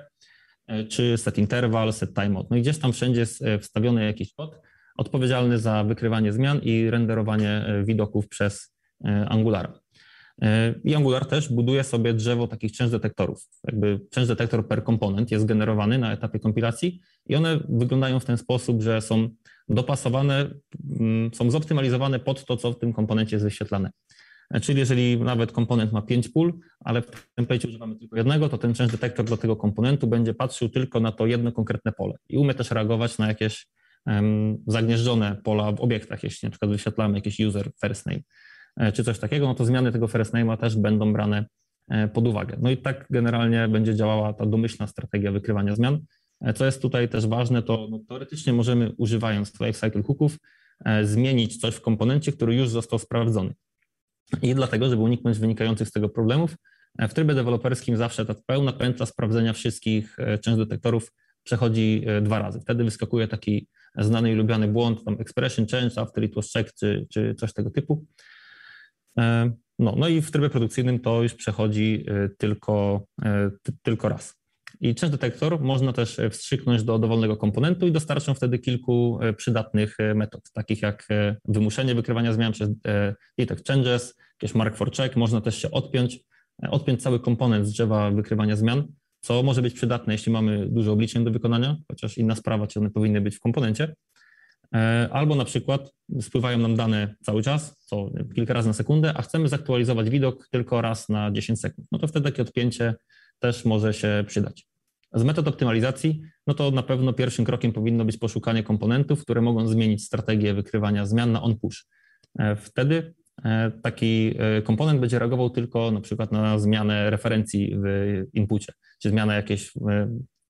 [0.89, 2.49] czy set interval, set timeout.
[2.49, 4.61] No i gdzieś tam wszędzie jest wstawiony jakiś kod
[4.97, 8.73] odpowiedzialny za wykrywanie zmian i renderowanie widoków przez
[9.27, 9.79] Angulara.
[10.83, 13.47] I Angular też buduje sobie drzewo takich część detektorów.
[13.63, 18.37] Jakby część detektor per komponent jest generowany na etapie kompilacji i one wyglądają w ten
[18.37, 19.29] sposób, że są
[19.69, 20.49] dopasowane,
[20.99, 23.91] mm, są zoptymalizowane pod to, co w tym komponencie jest wyświetlane.
[24.61, 28.73] Czyli jeżeli nawet komponent ma 5 pól, ale w template używamy tylko jednego, to ten
[28.73, 32.53] część detektor do tego komponentu będzie patrzył tylko na to jedno konkretne pole i umie
[32.53, 33.67] też reagować na jakieś
[34.05, 38.19] um, zagnieżdżone pola w obiektach, jeśli na przykład wyświetlamy jakiś user first name.
[38.77, 41.45] E, czy coś takiego, no to zmiany tego first name'a też będą brane
[41.89, 42.57] e, pod uwagę.
[42.61, 45.99] No i tak generalnie będzie działała ta domyślna strategia wykrywania zmian.
[46.41, 50.37] E, co jest tutaj też ważne, to no, teoretycznie możemy używając lifecycle hooków
[51.03, 53.53] zmienić coś w komponencie, który już został sprawdzony.
[54.41, 56.55] I dlatego, żeby uniknąć wynikających z tego problemów,
[56.99, 61.13] w trybie deweloperskim zawsze ta pełna pętla sprawdzenia wszystkich część detektorów
[61.43, 62.59] przechodzi dwa razy.
[62.59, 67.07] Wtedy wyskakuje taki znany i lubiany błąd, tam expression change after it was checked, czy,
[67.09, 68.05] czy coś tego typu.
[69.19, 73.51] E, no, no i w trybie produkcyjnym to już przechodzi e, tylko, e,
[73.83, 74.37] tylko raz.
[74.81, 80.51] I część detektor można też wstrzyknąć do dowolnego komponentu i dostarczą wtedy kilku przydatnych metod,
[80.53, 81.07] takich jak
[81.45, 82.69] wymuszenie wykrywania zmian przez
[83.37, 86.19] detect changes, jakieś mark for check, można też się odpiąć,
[86.69, 88.87] odpiąć cały komponent z drzewa wykrywania zmian,
[89.21, 92.89] co może być przydatne, jeśli mamy dużo obliczeń do wykonania, chociaż inna sprawa, czy one
[92.89, 93.95] powinny być w komponencie.
[94.75, 99.21] E, albo na przykład spływają nam dane cały czas, co kilka razy na sekundę, a
[99.21, 101.87] chcemy zaktualizować widok tylko raz na 10 sekund.
[101.91, 102.95] No to wtedy takie odpięcie
[103.39, 104.67] też może się przydać.
[105.13, 109.67] Z metod optymalizacji, no to na pewno pierwszym krokiem powinno być poszukanie komponentów, które mogą
[109.67, 111.85] zmienić strategię wykrywania zmian na on-push.
[112.39, 118.73] E, wtedy e, taki komponent będzie reagował tylko na przykład na zmianę referencji w inpucie,
[119.01, 119.71] czy zmianę jakiejś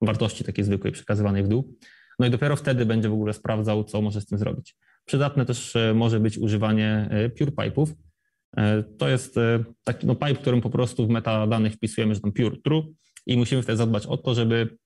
[0.00, 1.74] wartości takiej zwykłej przekazywanej w dół.
[2.18, 4.76] No i dopiero wtedy będzie w ogóle sprawdzał, co może z tym zrobić.
[5.04, 7.86] Przydatne też e, może być używanie e, pure pipe'ów.
[8.56, 9.36] E, to jest
[9.84, 12.82] taki no, pipe, którym po prostu w metadanych wpisujemy, że tam pure true
[13.26, 14.78] i musimy wtedy zadbać o to, żeby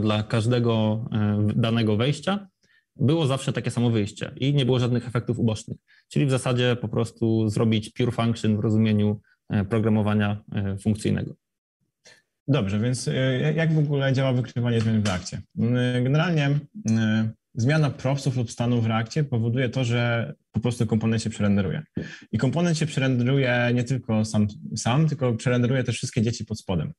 [0.00, 1.04] dla każdego
[1.56, 2.48] danego wejścia
[2.96, 5.78] było zawsze takie samo wyjście i nie było żadnych efektów ubocznych.
[6.08, 9.20] Czyli w zasadzie po prostu zrobić pure function w rozumieniu
[9.68, 10.42] programowania
[10.82, 11.34] funkcyjnego.
[12.48, 15.40] Dobrze, więc e, jak w ogóle działa wykrywanie zmian w reakcie?
[15.58, 16.50] Mm, generalnie
[16.90, 21.82] e, zmiana propsów lub stanów w reakcie powoduje to, że po prostu komponent się przerenderuje.
[22.32, 26.92] I komponent się przerenderuje nie tylko sam, sam tylko przerenderuje też wszystkie dzieci pod spodem.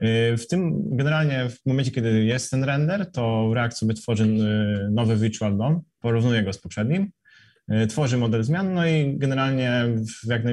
[0.00, 4.26] E, w tym generalnie w momencie, kiedy jest ten render, to React sobie tworzy
[4.90, 7.27] nowy virtual DOM, porównuje go z poprzednim E,
[7.88, 9.84] tworzy model zmian, no i generalnie
[10.26, 10.44] naj,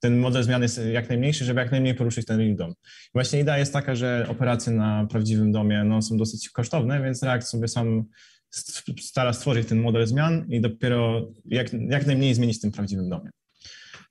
[0.00, 2.74] ten model zmian jest jak najmniejszy, żeby jak najmniej poruszyć ten real DOM.
[3.14, 7.48] Właśnie idea jest taka, że operacje na prawdziwym domie no, są dosyć kosztowne, więc React
[7.48, 8.04] sobie sam
[9.00, 13.30] stara stworzyć ten model zmian i dopiero jak, jak najmniej zmienić w tym prawdziwym domie.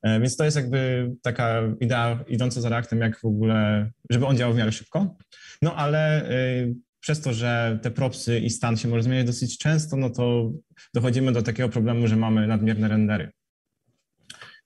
[0.04, 4.38] E, więc to jest jakby taka idea idąca za Reactem, jak w ogóle, żeby on
[4.38, 5.16] działał w miarę szybko.
[5.62, 9.98] No ale e, przez to, że te propsy i stan się może zmieniać dosyć często,
[9.98, 10.52] no to
[10.94, 13.32] dochodzimy do takiego problemu, że mamy nadmierne rendery.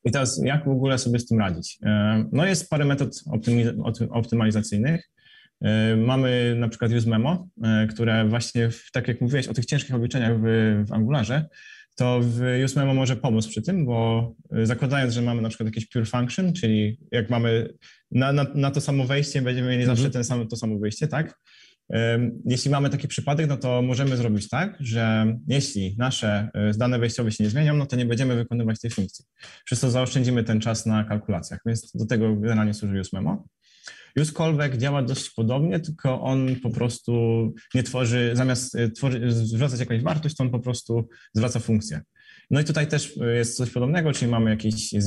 [0.06, 1.78] I teraz jak w ogóle sobie z tym radzić?
[1.84, 3.24] E, no jest parę metod
[4.10, 5.10] optymalizacyjnych.
[5.62, 10.40] E, mamy na przykład useMemo, e, które właśnie, tak jak mówiłeś o tych ciężkich obliczeniach
[10.42, 10.44] w,
[10.88, 11.46] w Angularze,
[11.98, 12.22] to
[12.66, 14.32] useMemo może pomóc przy tym, bo
[14.64, 17.74] zakładając, że mamy na przykład jakieś pure function, czyli jak mamy
[18.12, 20.14] na, na, na to samo wejście, będziemy mieli zawsze mhm.
[20.14, 21.40] ten sam, to samo wyjście, tak?
[22.46, 27.32] Jeśli mamy taki przypadek, no to możemy zrobić tak, że jeśli nasze e, dane wejściowe
[27.32, 29.26] się nie zmienią, no to nie będziemy wykonywać tej funkcji.
[29.66, 33.48] Przez to zaoszczędzimy ten czas na kalkulacjach, więc do tego generalnie służy useMemo.
[34.22, 37.14] UseCallback działa dość podobnie, tylko on po prostu
[37.76, 42.02] nie tworzy, zamiast e, tworzy, zwracać jakąś wartość, to on po prostu zwraca funkcję.
[42.52, 45.00] No i tutaj też e, jest coś podobnego, czyli mamy jakieś e,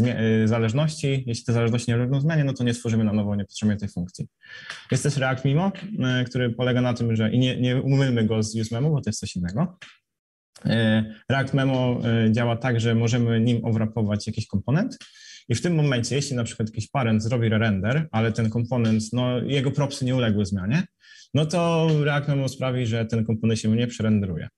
[0.44, 1.24] zależności.
[1.26, 3.88] Jeśli te zależności nie ulegną zmianie, no to nie stworzymy na nowo, nie potrzebujemy tej
[3.88, 4.26] funkcji.
[4.90, 8.42] Jest też React Mimo, e, który polega na tym, że i nie, nie umylmy go
[8.42, 9.78] z UseMemo, bo to jest coś innego.
[11.30, 14.98] React Memo działa tak, że możemy nim owrapować jakiś komponent
[15.48, 19.38] i w tym momencie, jeśli na przykład jakiś parent zrobi render, ale ten komponent, no
[19.38, 20.82] jego propsy nie uległy zmianie,
[21.34, 24.48] no to React Memo sprawi, że ten komponent się nie przerenderuje.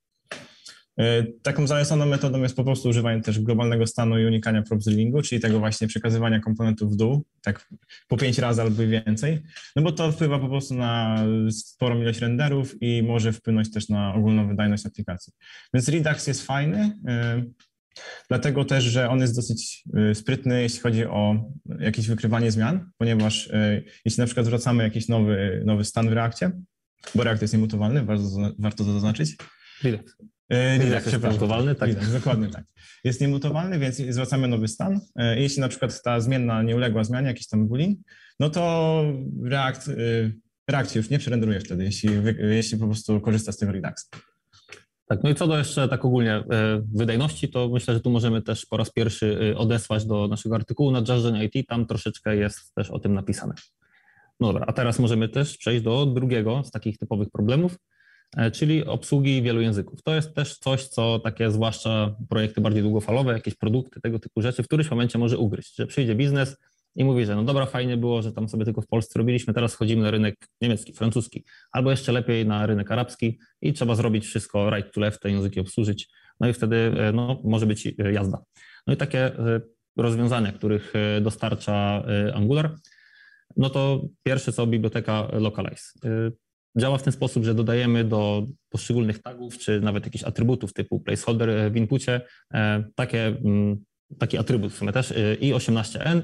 [0.99, 5.23] E, taką zaleconą metodą jest po prostu używanie też globalnego stanu i unikania prop drillingu,
[5.23, 7.69] czyli tego właśnie przekazywania komponentów w dół, tak
[8.09, 9.43] po pięć razy albo więcej,
[9.77, 14.15] no bo to wpływa po prostu na sporą ilość renderów i może wpłynąć też na
[14.15, 15.33] ogólną wydajność aplikacji.
[15.75, 17.45] Więc Redux jest fajny, e,
[18.29, 23.51] dlatego też, że on jest dosyć e, sprytny, jeśli chodzi o jakieś wykrywanie zmian, ponieważ
[24.05, 26.51] jeśli na przykład zwracamy jakiś nowy, nowy stan w reakcie,
[27.15, 28.25] bo reakt jest niemutowalny, warto,
[28.59, 29.37] warto to zaznaczyć.
[29.83, 30.17] Redux.
[30.51, 32.13] Redux jest niemutowalny, tak.
[32.13, 32.65] Dokładnie tak.
[33.05, 35.01] Jest niemutowalny, więc zwracamy nowy stan.
[35.17, 37.95] E, jeśli na przykład ta zmienna nie uległa zmianie, jakiś tam boolean,
[38.41, 39.05] no to
[39.45, 40.33] React, y,
[40.69, 44.11] React już nie przerenderuje wtedy, jeśli, jeśli po prostu korzysta z tego Redux.
[45.07, 46.45] Tak, no i co do jeszcze tak ogólnie e,
[46.95, 51.03] wydajności, to myślę, że tu możemy też po raz pierwszy odesłać do naszego artykułu na
[51.09, 53.55] Jarzen IT, tam troszeczkę jest też o tym napisane.
[54.41, 57.79] No dobra, a teraz możemy też przejść do drugiego z takich typowych problemów, E,
[58.53, 60.03] czyli obsługi wielu języków.
[60.03, 64.63] To jest też coś, co takie zwłaszcza projekty bardziej długofalowe, jakieś produkty, tego typu rzeczy,
[64.63, 66.57] w którymś momencie może ugryźć, że przyjdzie biznes
[66.97, 69.75] i mówi, że no dobra, fajnie było, że tam sobie tylko w Polsce robiliśmy, teraz
[69.75, 74.71] wchodzimy na rynek niemiecki, francuski, albo jeszcze lepiej na rynek arabski i trzeba zrobić wszystko
[74.71, 76.09] right to left, te języki obsłużyć,
[76.41, 78.43] no i wtedy e, no, może być e, jazda.
[78.87, 79.33] No i takie
[79.97, 82.77] rozwiązania, których dostarcza Angular,
[83.57, 85.83] no to pierwsze co biblioteka Localize.
[86.77, 91.73] Działa w ten sposób, że dodajemy do poszczególnych tagów, czy nawet jakichś atrybutów typu placeholder
[91.73, 92.21] w inpucie,
[92.55, 93.85] e, takie, mm,
[94.19, 96.23] taki atrybut w sumie też e, i 18n,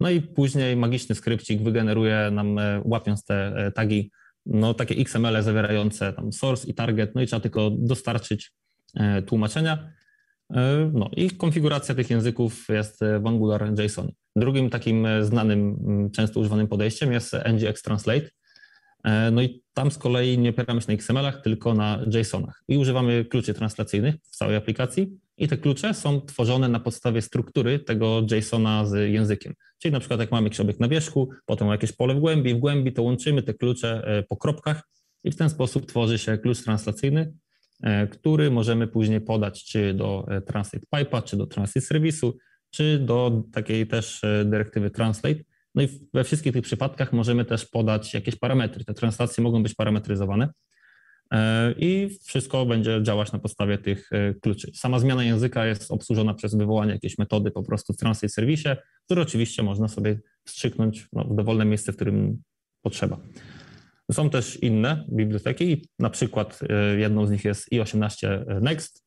[0.00, 4.10] no i później magiczny skrypcik wygeneruje nam, e, łapiąc te tagi,
[4.46, 8.52] no takie XML zawierające tam source i target, no i trzeba tylko dostarczyć
[9.26, 9.92] tłumaczenia.
[10.92, 14.12] No i konfiguracja tych języków jest w Angular JSON.
[14.36, 15.76] Drugim takim znanym,
[16.14, 18.28] często używanym podejściem jest ngx translate,
[19.32, 22.62] no i tam z kolei nie opieramy się na XML-ach, tylko na JSON-ach.
[22.68, 27.78] I używamy kluczy translacyjnych w całej aplikacji i te klucze są tworzone na podstawie struktury
[27.78, 29.54] tego JSON-a z językiem.
[29.78, 32.58] Czyli na przykład jak mamy jakiś obiekt na wierzchu, potem jakieś pole w głębi, w
[32.58, 34.82] głębi to łączymy te klucze e, po kropkach
[35.24, 37.32] i w ten sposób tworzy się klucz translacyjny,
[37.82, 42.38] e, który możemy później podać czy do Translate Pipe'a, czy do Translate Serwisu,
[42.70, 45.40] czy do takiej też dyrektywy Translate,
[45.74, 48.84] no i we wszystkich tych przypadkach możemy też podać jakieś parametry.
[48.84, 50.48] Te translacje mogą być parametryzowane
[51.32, 54.70] e, i wszystko będzie działać na podstawie tych e, kluczy.
[54.74, 59.22] Sama zmiana języka jest obsłużona przez wywołanie jakiejś metody po prostu w Translate Service, który
[59.22, 62.42] oczywiście można sobie wstrzyknąć no, w dowolne miejsce, w którym
[62.82, 63.20] potrzeba.
[64.12, 69.01] Są też inne biblioteki, na przykład e, jedną z nich jest i18 Next,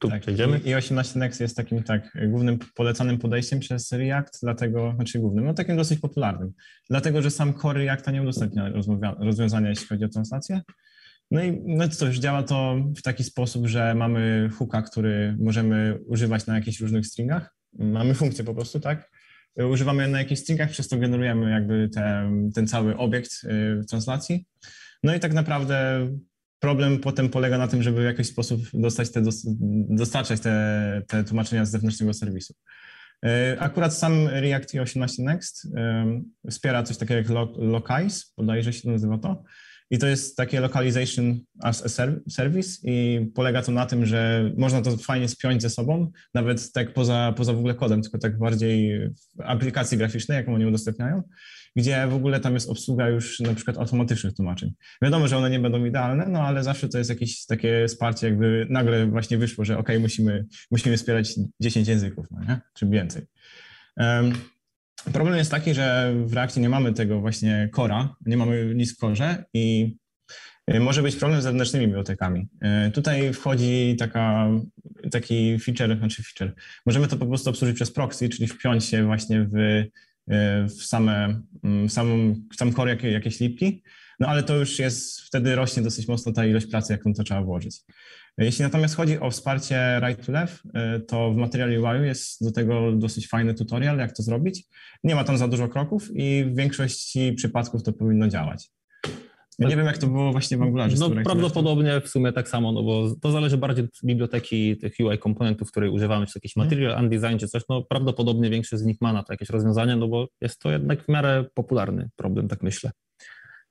[0.00, 0.58] tu tak, przejdziemy.
[0.58, 5.54] I 18 Next jest takim tak głównym polecanym podejściem przez React, dlatego, znaczy głównym, no
[5.54, 6.52] takim dosyć popularnym,
[6.90, 8.72] dlatego, że sam core Reacta nie udostępnia
[9.18, 10.60] rozwiązania, jeśli chodzi o translację.
[11.30, 16.46] No i no już działa to w taki sposób, że mamy hooka, który możemy używać
[16.46, 17.54] na jakichś różnych stringach.
[17.78, 19.10] Mamy funkcję po prostu, tak?
[19.70, 24.46] Używamy na jakichś stringach, przez to generujemy jakby te, ten cały obiekt y, w translacji.
[25.02, 26.08] No i tak naprawdę
[26.58, 29.22] problem potem polega na tym, żeby w jakiś sposób dostać te,
[29.88, 32.54] dostarczać te, te tłumaczenia z zewnętrznego serwisu.
[33.24, 35.68] E, akurat sam React 18 Next
[36.50, 39.42] wspiera coś takiego jak Localize, bodajże się nazywa to.
[39.90, 44.82] I to jest takie localization as a service i polega to na tym, że można
[44.82, 49.00] to fajnie spiąć ze sobą, nawet tak poza, poza w ogóle kodem, tylko tak bardziej
[49.10, 51.22] w aplikacji graficznej, jaką oni udostępniają
[51.78, 54.72] gdzie w ogóle tam jest obsługa już na przykład automatycznych tłumaczeń.
[55.02, 58.66] Wiadomo, że one nie będą idealne, no ale zawsze to jest jakieś takie wsparcie, jakby
[58.70, 62.60] nagle właśnie wyszło, że ok, musimy, musimy wspierać 10 języków, no nie?
[62.74, 63.22] czy więcej.
[63.96, 64.32] Um,
[65.12, 68.98] problem jest taki, że w Reakcie nie mamy tego właśnie kora, nie mamy nic w
[68.98, 69.96] korze i
[70.66, 72.48] e, może być problem z zewnętrznymi bibliotekami.
[72.60, 74.48] E, tutaj wchodzi taka,
[75.10, 76.54] taki feature, znaczy feature.
[76.86, 79.84] Możemy to po prostu obsłużyć przez proxy, czyli wpiąć się właśnie w
[80.78, 83.82] w same, mm, w samą, w sam core jak, jakieś lipki,
[84.20, 87.42] no ale to już jest, wtedy rośnie dosyć mocno ta ilość pracy, jaką to trzeba
[87.42, 87.76] włożyć.
[88.38, 90.64] Jeśli natomiast chodzi o wsparcie right to left,
[90.96, 94.64] y, to w Material UI jest do tego dosyć fajny tutorial, jak to zrobić.
[95.04, 98.70] Nie ma tam za dużo kroków i w większości przypadków to powinno działać.
[99.58, 100.96] Ja nie wiem, jak to było właśnie w Angularze.
[101.00, 105.18] No prawdopodobnie w sumie tak samo, no bo to zależy bardziej od biblioteki tych UI
[105.18, 106.66] komponentów, której używamy, czy jakiś mhm.
[106.66, 110.08] material, undesign, czy coś, no prawdopodobnie większość z nich ma na to jakieś rozwiązanie, no
[110.08, 112.90] bo jest to jednak w miarę popularny problem, tak myślę.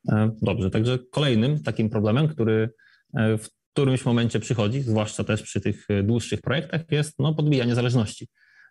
[0.09, 2.69] E, dobrze, także kolejnym takim problemem, który
[3.13, 7.75] e, w którymś momencie przychodzi, zwłaszcza też przy tych e, dłuższych projektach, jest no, podbijanie
[7.75, 8.27] zależności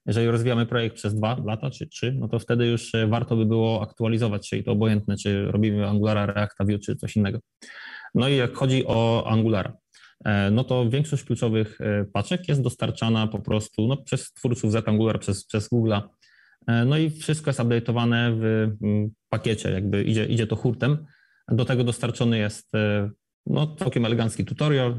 [0.06, 3.46] jeżeli rozwijamy projekt przez dwa lata czy trzy, no to wtedy już e, warto by
[3.46, 7.38] było aktualizować się i to obojętne, czy robimy Angulara, Reacta, Vue, czy coś innego.
[8.14, 9.72] No i jak chodzi o Angulara,
[10.50, 11.78] no to większość kluczowych
[12.12, 16.02] paczek jest dostarczana po prostu no, przez twórców Zangular, przez, przez Google'a.
[16.86, 18.44] No i wszystko jest update'owane w
[18.82, 21.06] mm, pakiecie, jakby idzie, idzie to hurtem.
[21.48, 22.72] Do tego dostarczony jest
[23.46, 24.98] no, całkiem elegancki tutorial.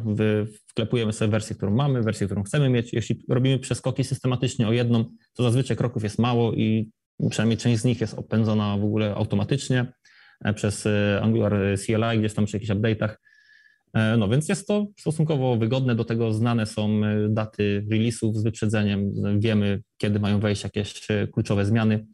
[0.67, 2.93] Wklepujemy sobie wersję, którą mamy, wersję, którą chcemy mieć.
[2.93, 6.89] Jeśli robimy przeskoki systematycznie o jedną, to zazwyczaj kroków jest mało i
[7.29, 9.93] przynajmniej część z nich jest opędzona w ogóle automatycznie
[10.45, 11.53] e, przez e, Angular
[11.85, 13.15] CLI, gdzieś tam przy jakichś update'ach.
[13.93, 19.11] E, no więc jest to stosunkowo wygodne, do tego znane są daty release'ów z wyprzedzeniem,
[19.39, 22.07] wiemy kiedy mają wejść jakieś kluczowe zmiany.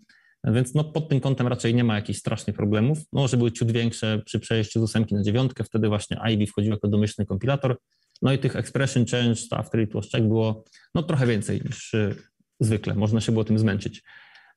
[0.43, 2.97] Więc no, pod tym kątem raczej nie ma jakichś strasznych problemów.
[3.13, 6.71] No, może były ciut większe przy przejściu z ósemki na dziewiątkę, wtedy właśnie Ivy wchodził
[6.71, 7.77] jako domyślny kompilator.
[8.21, 10.63] No i tych expression change, after it was check było
[10.95, 12.15] no, trochę więcej niż y,
[12.59, 12.95] zwykle.
[12.95, 14.03] Można się było tym zmęczyć.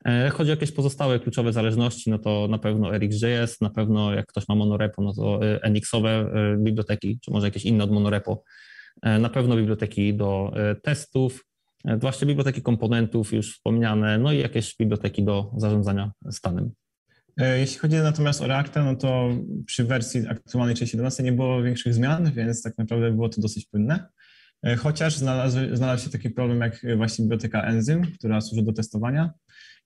[0.05, 4.25] Jak chodzi o jakieś pozostałe kluczowe zależności, no to na pewno RxJS, na pewno jak
[4.25, 8.43] ktoś ma monorepo, no to y, NX-owe y, biblioteki, czy może jakieś inne od monorepo.
[9.03, 10.51] Na pewno biblioteki do
[10.83, 11.56] testów, E,
[11.95, 16.71] właśnie biblioteki komponentów już wspomniane, no i jakieś biblioteki do zarządzania stanem.
[17.37, 19.29] E, jeśli chodzi natomiast o Reacta, no to
[19.65, 24.07] przy wersji aktualnej 3.17 nie było większych zmian, więc tak naprawdę było to dosyć płynne.
[24.63, 29.31] E, chociaż znalazł, znalazł się taki problem jak właśnie biblioteka Enzym, która służy do testowania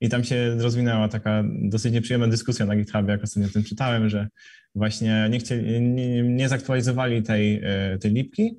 [0.02, 4.10] i tam się rozwinęła taka dosyć nieprzyjemna dyskusja na GitHubie, jak ostatnio o tym czytałem,
[4.10, 4.28] że
[4.76, 7.62] właśnie nie, chcieli, nie, nie zaktualizowali tej,
[8.02, 8.56] tej lipki,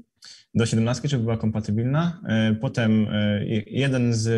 [0.55, 2.21] do 17, żeby była kompatybilna.
[2.29, 4.29] E, potem e, jeden z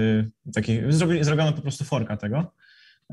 [0.55, 2.55] takich, zrobiono po prostu forka tego,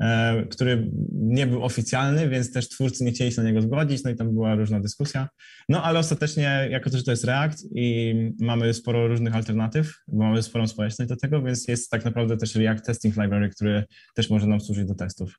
[0.00, 4.10] e, który nie był oficjalny, więc też twórcy nie chcieli się na niego zgodzić, no
[4.10, 5.28] i tam była różna dyskusja.
[5.68, 10.24] No ale ostatecznie, jako to, że to jest React i mamy sporo różnych alternatyw, bo
[10.24, 13.84] mamy sporą społeczność do tego, więc jest tak naprawdę też React Testing Library, który
[14.14, 15.38] też może nam służyć do testów.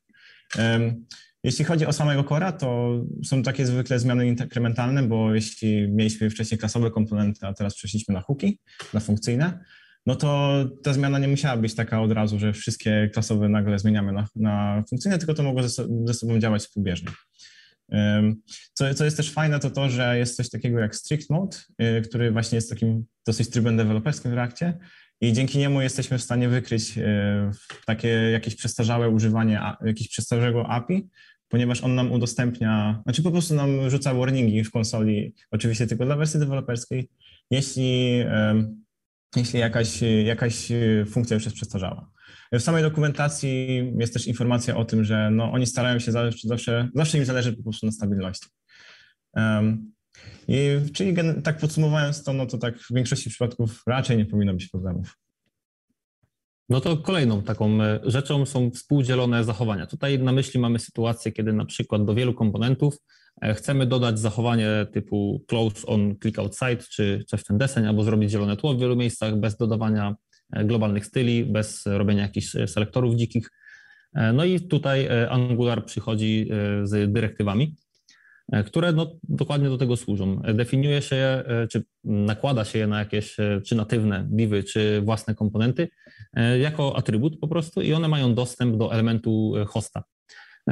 [1.44, 6.58] Jeśli chodzi o samego Cora, to są takie zwykle zmiany inkrementalne, bo jeśli mieliśmy wcześniej
[6.58, 8.58] klasowe komponenty, a teraz przeszliśmy na hooki,
[8.94, 9.64] na funkcyjne,
[10.06, 14.12] no to ta zmiana nie musiała być taka od razu, że wszystkie klasowe nagle zmieniamy
[14.12, 17.10] na, na funkcyjne, tylko to mogło ze, ze sobą działać współbieżnie.
[18.72, 22.02] Co, co jest też fajne, to to, że jest coś takiego jak strict mode, y,
[22.02, 24.78] który właśnie jest takim dosyć trybem deweloperskim w Reakcie
[25.20, 27.02] i dzięki niemu jesteśmy w stanie wykryć y,
[27.86, 31.08] takie jakieś przestarzałe używanie jakiegoś przestarzałego API,
[31.48, 36.16] ponieważ on nam udostępnia, znaczy po prostu nam rzuca warningi w konsoli, oczywiście tylko dla
[36.16, 37.08] wersji deweloperskiej,
[37.50, 38.24] jeśli,
[39.36, 40.68] jeśli jakaś, jakaś
[41.10, 42.10] funkcja już jest przestarzała.
[42.52, 46.88] W samej dokumentacji jest też informacja o tym, że no, oni starają się zawsze, zawsze,
[46.94, 48.48] zawsze im zależy po prostu na stabilności.
[49.36, 49.92] Um,
[50.48, 51.14] i, czyli
[51.44, 55.16] tak podsumowując to, no to tak w większości przypadków raczej nie powinno być problemów.
[56.68, 59.86] No to kolejną taką e, rzeczą są współdzielone zachowania.
[59.86, 62.98] Tutaj na myśli mamy sytuację, kiedy na przykład do wielu komponentów
[63.42, 68.04] e, chcemy dodać zachowanie typu close on click outside czy coś w ten deseń, albo
[68.04, 70.14] zrobić zielone tło w wielu miejscach bez dodawania
[70.52, 73.50] e, globalnych styli, bez robienia jakichś selektorów dzikich.
[74.34, 76.48] No i tutaj Angular przychodzi
[76.82, 77.76] z dyrektywami,
[78.66, 80.42] które no, dokładnie do tego służą.
[80.54, 83.36] Definiuje się je, czy nakłada się je na jakieś
[83.66, 85.88] czy natywne divy, czy własne komponenty
[86.60, 90.02] jako atrybut po prostu i one mają dostęp do elementu hosta.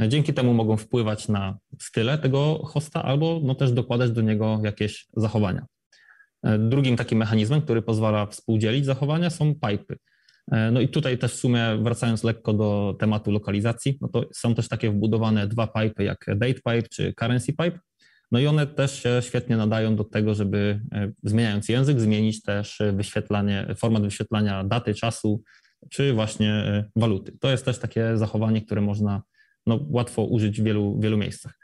[0.07, 5.07] Dzięki temu mogą wpływać na style tego hosta albo no, też dokładać do niego jakieś
[5.15, 5.65] zachowania.
[6.59, 9.97] Drugim takim mechanizmem, który pozwala współdzielić zachowania są pipy.
[10.51, 14.55] E, no i tutaj też w sumie wracając lekko do tematu lokalizacji, no to są
[14.55, 17.79] też takie wbudowane dwa pipe jak date pipe czy currency pipe.
[18.33, 22.81] No i one też się świetnie nadają do tego, żeby e, zmieniając język, zmienić też
[22.93, 25.43] wyświetlanie, format wyświetlania daty, czasu,
[25.89, 27.37] czy właśnie e, waluty.
[27.39, 29.21] To jest też takie zachowanie, które można
[29.65, 31.59] no, łatwo użyć w wielu, wielu miejscach.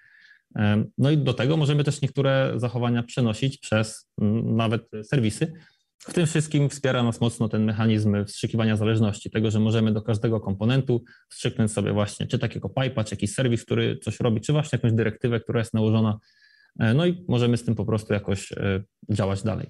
[0.98, 4.10] No i do tego możemy też niektóre zachowania przenosić przez
[4.44, 5.54] nawet serwisy,
[6.00, 10.40] w tym wszystkim wspiera nas mocno ten mechanizm wstrzykiwania zależności, tego, że możemy do każdego
[10.40, 14.78] komponentu wstrzyknąć sobie właśnie czy takiego pipe'a, czy jakiś serwis, który coś robi, czy właśnie
[14.78, 16.39] jakąś dyrektywę, która jest nałożona, e,
[16.80, 19.68] no i możemy z tym po prostu jakoś e, działać dalej.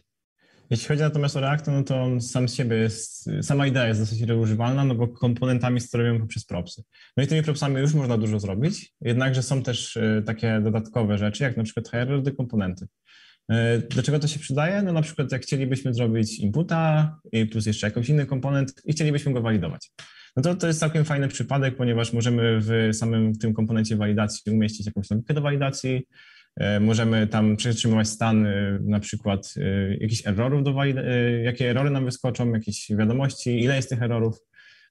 [0.70, 4.86] Jeśli chodzi natomiast o React, no to sam siebie jest, sama idea jest dosyć reużywalna,
[4.86, 6.84] no bo komponentami sterujemy poprzez propsy.
[7.18, 11.44] No i tymi propsami już można dużo zrobić, jednakże są też e, takie dodatkowe rzeczy,
[11.44, 12.88] jak na przykład hierarchy komponenty.
[13.52, 14.82] E, Dlaczego to się przydaje?
[14.82, 17.16] No na przykład jak chcielibyśmy zrobić inputa
[17.52, 19.92] plus jeszcze jakiś inny komponent i chcielibyśmy go walidować.
[20.36, 24.86] No to to jest całkiem fajny przypadek, ponieważ możemy w samym tym komponencie walidacji umieścić
[24.86, 26.02] jakąś logikę do walidacji, e,
[26.80, 29.54] możemy tam przetrzymywać stan e, na przykład
[30.00, 30.66] jakichś errorów,
[31.44, 34.40] jakie erory nam wyskoczą, jakieś wiadomości, ile jest tych errorów.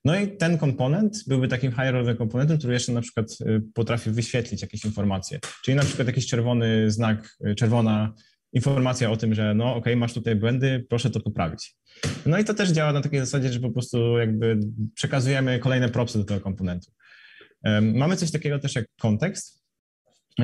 [0.05, 3.37] No i ten komponent byłby takim high-order komponentem, który jeszcze na przykład
[3.73, 8.13] potrafi wyświetlić jakieś informacje, czyli na przykład jakiś czerwony znak, czerwona
[8.53, 11.75] informacja o tym, że no ok, masz tutaj błędy, proszę to poprawić.
[12.25, 14.59] No i to też działa na takiej zasadzie, że po prostu jakby
[14.95, 16.91] przekazujemy kolejne propsy do tego komponentu.
[17.81, 19.58] Mamy coś takiego też jak kontekst.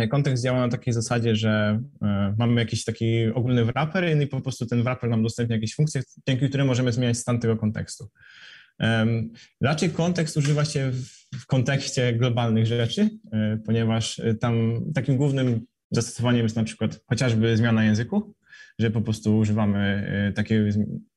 [0.09, 4.65] Kontekst działa na takiej zasadzie, że e, mamy jakiś taki ogólny wrapper i po prostu
[4.65, 8.09] ten wrapper nam udostępnia jakieś funkcje, dzięki którym możemy zmieniać stan tego kontekstu.
[9.61, 10.91] Raczej kontekst używa się
[11.33, 17.57] w kontekście globalnych rzeczy, e, ponieważ e, tam takim głównym zastosowaniem jest na przykład chociażby
[17.57, 18.35] zmiana języku,
[18.79, 20.65] że po prostu używamy takiego,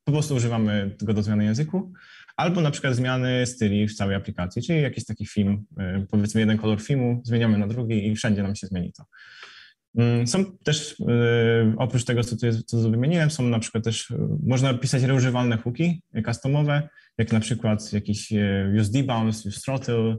[0.04, 1.92] po prostu używamy go do zmiany języku,
[2.38, 5.64] albo na przykład zmiany styli w całej aplikacji, czyli jakiś taki film,
[6.10, 9.04] powiedzmy jeden kolor filmu, zmieniamy na drugi i wszędzie nam się zmieni to.
[9.98, 10.96] Mm, są też,
[11.76, 14.12] oprócz tego, co tu, jest, co wymieniłem, są na przykład też,
[14.42, 18.32] można pisać reużywalne hooki customowe, jak na przykład jakiś
[18.80, 20.16] use debounce, use throttle,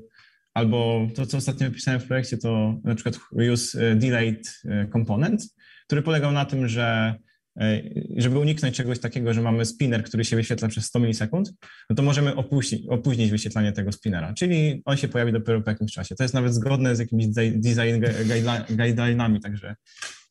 [0.53, 3.19] albo to, co ostatnio pisałem w projekcie, to na przykład
[3.53, 4.61] use delayed
[4.91, 5.41] component,
[5.85, 7.15] który polegał na tym, że
[8.17, 11.53] żeby uniknąć czegoś takiego, że mamy spinner, który się wyświetla przez 100 milisekund,
[11.89, 15.91] no to możemy opóźnić, opóźnić wyświetlanie tego spinnera, czyli on się pojawi dopiero po jakimś
[15.91, 16.15] czasie.
[16.15, 18.03] To jest nawet zgodne z jakimiś design
[18.69, 19.75] guideline'ami, także,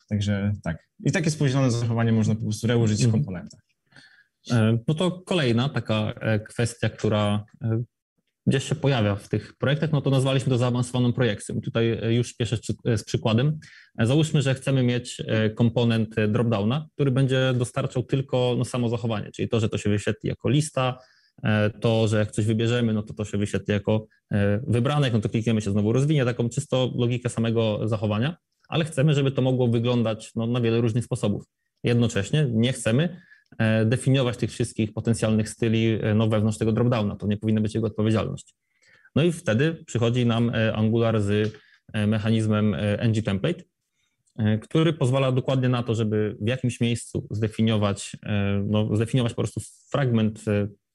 [0.08, 0.88] także tak.
[1.04, 3.24] I takie spóźnione zachowanie można po prostu reużyć w mhm.
[3.24, 3.60] komponentach.
[4.50, 7.82] E, no to kolejna taka e, kwestia, która e,
[8.48, 11.60] gdzieś się pojawia w tych projektach, no to nazwaliśmy to zaawansowaną projekcją.
[11.60, 12.56] Tutaj już spieszę
[12.96, 13.58] z przykładem.
[13.98, 15.22] Załóżmy, że chcemy mieć
[15.54, 20.28] komponent dropdowna, który będzie dostarczał tylko no, samo zachowanie, czyli to, że to się wyświetli
[20.28, 20.98] jako lista,
[21.80, 24.06] to, że jak coś wybierzemy, no to to się wyświetli jako
[24.66, 28.36] wybranek, no to klikniemy się znowu rozwinie, taką czysto logikę samego zachowania,
[28.68, 31.44] ale chcemy, żeby to mogło wyglądać no, na wiele różnych sposobów.
[31.84, 33.27] Jednocześnie nie chcemy, E,
[33.84, 37.16] definiować tych wszystkich potencjalnych styli e, no, wewnątrz tego dropdowna.
[37.16, 38.54] To nie powinna być jego odpowiedzialność.
[39.16, 41.52] No i wtedy przychodzi nam e, Angular z
[41.94, 43.64] mechanizmem ng template,
[44.60, 48.16] który pozwala dokładnie na to, żeby w jakimś miejscu zdefiniować,
[48.64, 50.44] no, zdefiniować po prostu fragment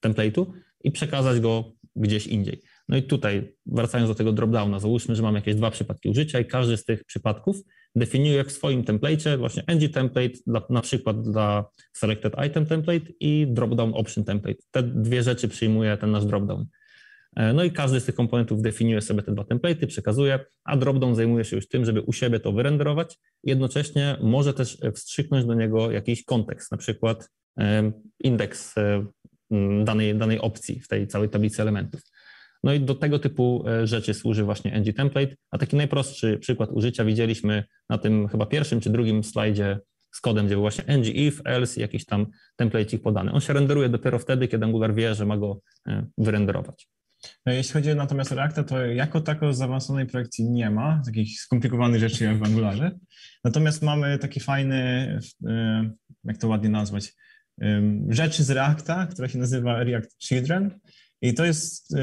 [0.05, 0.45] template'u
[0.83, 2.61] i przekazać go gdzieś indziej.
[2.89, 6.45] No i tutaj, wracając do tego dropdowna, załóżmy, że mamy jakieś dwa przypadki użycia i
[6.45, 7.55] każdy z tych przypadków
[7.95, 13.47] definiuje w swoim template właśnie ng template, dla, na przykład dla selected item template i
[13.49, 14.59] dropdown option template.
[14.71, 16.65] Te dwie rzeczy przyjmuje ten nasz dropdown.
[17.35, 21.15] E, no i każdy z tych komponentów definiuje sobie te dwa template'y, przekazuje, a dropdown
[21.15, 23.19] zajmuje się już tym, żeby u siebie to wyrenderować.
[23.43, 27.29] Jednocześnie może też wstrzyknąć do niego jakiś kontekst, na przykład
[28.23, 29.05] indeks e,
[29.83, 32.01] danej, danej opcji w tej całej tablicy elementów.
[32.63, 36.69] No i do tego typu e, rzeczy służy właśnie ng template, a taki najprostszy przykład
[36.71, 39.79] użycia widzieliśmy na tym chyba pierwszym czy drugim slajdzie
[40.11, 43.31] z kodem, gdzie był właśnie ng if, else, jakiś tam template podany.
[43.31, 46.87] On się renderuje dopiero wtedy, kiedy Angular wie, że ma go e, wyrenderować.
[47.45, 51.99] No, jeśli chodzi natomiast o Reacta, to jako tako zaawansowanej projekcji nie ma, takich skomplikowanych
[51.99, 52.91] rzeczy jak w Angularze.
[53.43, 54.75] Natomiast mamy taki fajny,
[55.47, 55.91] e,
[56.23, 57.13] jak to ładnie nazwać,
[58.09, 60.79] rzeczy z Reacta, która się nazywa React Children.
[61.21, 61.95] I to jest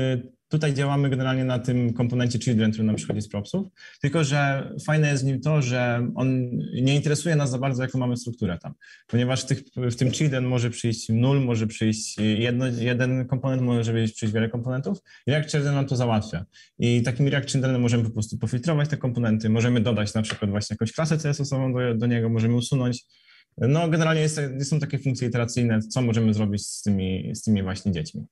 [0.50, 3.66] Tutaj działamy generalnie na tym komponencie children, który nam przychodzi z propsów,
[4.00, 6.50] tylko że fajne jest w nim to, że on
[6.82, 8.74] nie interesuje nas za bardzo, jaką mamy strukturę tam,
[9.06, 13.92] ponieważ w, tych, w tym children może przyjść nul, może przyjść jedno, jeden komponent, może
[13.92, 16.44] przyjść wiele komponentów i React Children nam to załatwia.
[16.78, 20.74] I takim React Childrenem możemy po prostu pofiltrować te komponenty, możemy dodać na przykład właśnie
[20.74, 23.04] jakąś klasę CSS-ową do, do niego, możemy usunąć.
[23.58, 27.92] No generalnie jest, są takie funkcje iteracyjne, co możemy zrobić z tymi, z tymi właśnie
[27.92, 28.26] dziećmi.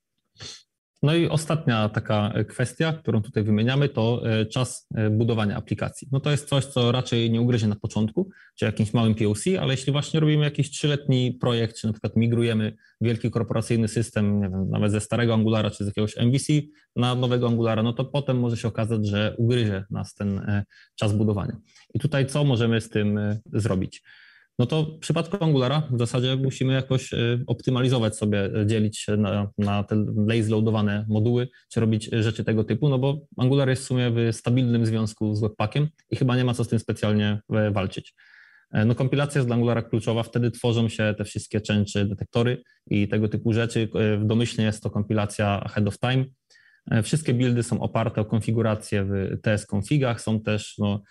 [1.03, 6.07] No i ostatnia taka kwestia, którą tutaj wymieniamy, to e, czas e, budowania aplikacji.
[6.11, 9.73] No to jest coś, co raczej nie ugryzie na początku, czy jakimś małym POC, ale
[9.73, 14.69] jeśli właśnie robimy jakiś trzyletni projekt, czy na przykład migrujemy wielki korporacyjny system, nie wiem,
[14.69, 16.53] nawet ze starego Angulara, czy z jakiegoś MVC
[16.95, 20.63] na nowego Angulara, no to potem może się okazać, że ugryzie nas ten e,
[20.95, 21.57] czas budowania.
[21.93, 23.19] I tutaj co możemy z tym
[23.53, 24.03] zrobić?
[24.59, 29.51] No to w przypadku Angulara w zasadzie musimy jakoś y, optymalizować sobie, y, dzielić na,
[29.57, 33.85] na te lazy loadowane moduły, czy robić rzeczy tego typu, no bo Angular jest w
[33.85, 37.71] sumie w stabilnym związku z Webpackiem i chyba nie ma co z tym specjalnie e,
[37.71, 38.13] walczyć.
[38.71, 43.07] E, no kompilacja jest dla Angulara kluczowa, wtedy tworzą się te wszystkie częczy, detektory i
[43.07, 43.89] tego typu rzeczy.
[43.95, 46.25] E, domyślnie jest to kompilacja ahead of time.
[47.03, 51.03] Wszystkie buildy są oparte o konfigurację w TS-configach, są też no,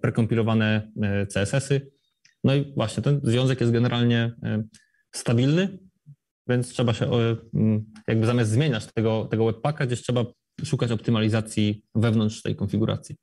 [0.00, 0.90] prekompilowane
[1.34, 1.90] CSS-y,
[2.46, 4.62] no i właśnie ten związek jest generalnie e,
[5.14, 5.78] stabilny,
[6.48, 7.10] więc trzeba się
[7.54, 10.24] mm, jakby zamiast zmieniać tego, tego webpacka, gdzieś trzeba
[10.64, 13.16] szukać optymalizacji wewnątrz tej konfiguracji.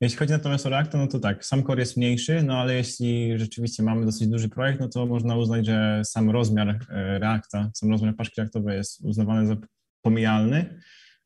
[0.00, 3.38] Jeśli chodzi natomiast o Reacta, no to tak, sam core jest mniejszy, no ale jeśli
[3.38, 7.90] rzeczywiście mamy dosyć duży projekt, no to można uznać, że sam rozmiar e, Reacta, sam
[7.90, 9.56] rozmiar paczki reaktowej jest uznawany za
[10.02, 10.80] pomijalny.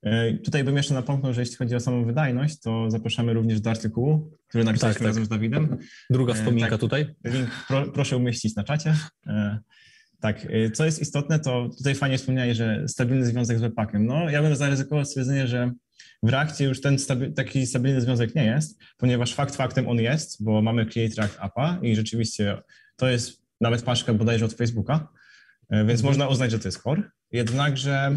[0.05, 3.71] E, tutaj bym jeszcze napomknął, że jeśli chodzi o samą wydajność, to zapraszamy również do
[3.71, 5.07] artykułu, który napisaliśmy tak.
[5.07, 5.77] razem z Dawidem.
[6.11, 6.81] Druga E, wspominka tak.
[6.81, 7.15] tutaj.
[7.25, 8.97] Link pro, proszę umieścić na czacie.
[9.27, 9.59] E,
[10.21, 14.07] Tak, co jest istotne, to tutaj fajnie wspomniałeś, że stabilny związek z webpackiem.
[14.07, 15.73] No, ja bym zaryzykował stwierdzenie, że
[16.23, 20.45] w Reakcie już ten stabi taki stabilny związek nie jest, ponieważ fakt faktem on jest,
[20.45, 22.59] bo mamy Create React Appa i rzeczywiście
[22.97, 25.09] to jest nawet paczka bodajże od Facebooka,
[25.71, 27.03] więc można uznać, że to jest core.
[27.33, 28.17] Jednakże,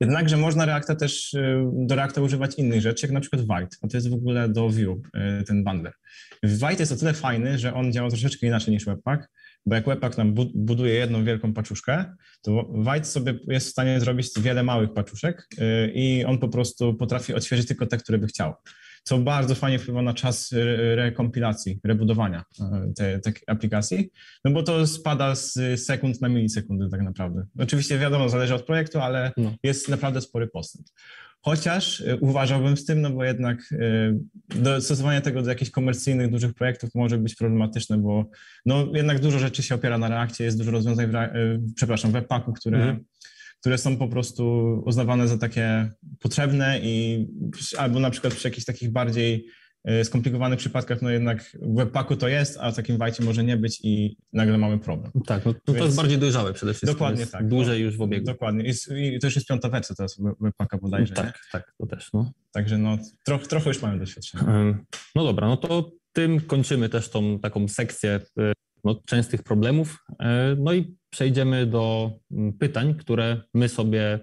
[0.00, 3.88] jednakże można Reacta też e, do Reacta używać innych rzeczy, jak na przykład White, a
[3.88, 5.92] to jest w ogóle do Vue e, ten bundler.
[6.42, 9.28] White jest o tyle fajny, że on działa troszeczkę inaczej niż Webpack,
[9.66, 12.04] bo jak Webpack nam bu buduje jedną wielką paczuszkę,
[12.42, 16.94] to White sobie jest w stanie zrobić wiele małych paczuszek yy, i on po prostu
[16.94, 18.54] potrafi odświeżyć tylko te, które by chciał.
[19.02, 20.54] Co bardzo fajnie wpływa na czas
[20.94, 22.44] rekompilacji, rebudowania
[22.96, 24.10] tej te aplikacji,
[24.44, 27.46] no bo to spada z sekund na milisekundy tak naprawdę.
[27.58, 29.54] Oczywiście wiadomo, zależy od projektu, ale no.
[29.62, 30.86] jest naprawdę spory postęp.
[31.40, 33.74] Chociaż uważałbym z tym, no bo jednak
[34.48, 38.30] dostosowanie tego do jakichś komercyjnych, dużych projektów może być problematyczne, bo
[38.66, 41.14] no jednak dużo rzeczy się opiera na reakcie, jest dużo rozwiązań, w,
[41.74, 43.04] przepraszam, w webpacku, które, mhm.
[43.60, 45.90] Które są po prostu uznawane za takie
[46.20, 47.26] potrzebne i
[47.78, 49.46] albo na przykład przy jakichś takich bardziej
[50.02, 53.80] skomplikowanych przypadkach, no jednak w webpacku to jest, a w takim wajcie może nie być
[53.82, 55.12] i nagle mamy problem.
[55.26, 55.84] Tak, no to, Więc...
[55.84, 56.94] jest bardziej dojrzałe przede wszystkim.
[56.94, 57.48] Dokładnie tak.
[57.48, 58.26] Dłużej no, już w obiegu.
[58.26, 58.64] Dokładnie.
[58.64, 58.70] I,
[59.14, 61.14] I to już jest piąta wersja teraz webpacka bodajże.
[61.14, 61.32] Tak, nie?
[61.52, 62.12] tak, to też.
[62.12, 62.32] No.
[62.52, 64.44] Także no troch, trochę już mamy doświadczenie.
[65.14, 68.20] No dobra, no to tym kończymy też tą taką sekcję
[68.84, 70.04] no, częstych problemów.
[70.58, 72.10] No i przejdziemy do
[72.58, 74.20] pytań, które my sobie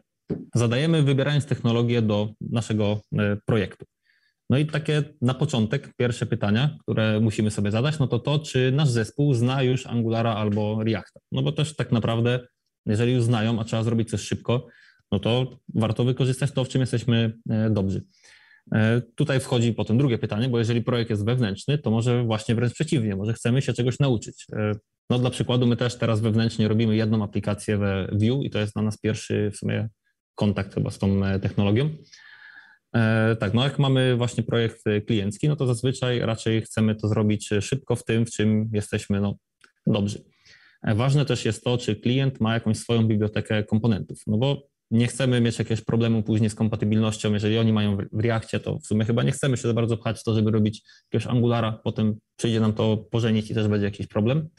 [0.55, 3.01] zadajemy, wybierając technologię do naszego
[3.45, 3.85] projektu.
[4.49, 8.71] No i takie na początek pierwsze pytania, które musimy sobie zadać, no to to, czy
[8.71, 11.19] nasz zespół zna już Angulara albo Reacta.
[11.31, 12.39] No bo też tak naprawdę,
[12.85, 14.67] jeżeli już znają, a trzeba zrobić coś szybko,
[15.11, 17.37] no to warto wykorzystać to, w czym jesteśmy
[17.69, 18.03] dobrzy.
[19.15, 23.15] Tutaj wchodzi potem drugie pytanie, bo jeżeli projekt jest wewnętrzny, to może właśnie wręcz przeciwnie,
[23.15, 24.45] może chcemy się czegoś nauczyć.
[25.09, 28.73] No dla przykładu my też teraz wewnętrznie robimy jedną aplikację we Vue i to jest
[28.73, 29.89] dla nas pierwszy w sumie
[30.35, 31.89] kontakt chyba z tą technologią.
[33.39, 37.95] Tak, no jak mamy właśnie projekt kliencki, no to zazwyczaj raczej chcemy to zrobić szybko
[37.95, 39.35] w tym, w czym jesteśmy no,
[39.87, 40.23] dobrzy.
[40.83, 45.41] Ważne też jest to, czy klient ma jakąś swoją bibliotekę komponentów, no bo nie chcemy
[45.41, 47.33] mieć jakiegoś problemu później z kompatybilnością.
[47.33, 50.19] Jeżeli oni mają w Reakcie, to w sumie chyba nie chcemy się za bardzo pchać
[50.19, 54.07] w to, żeby robić jakiegoś Angulara, potem przyjdzie nam to pożenić i też będzie jakiś
[54.07, 54.49] problem.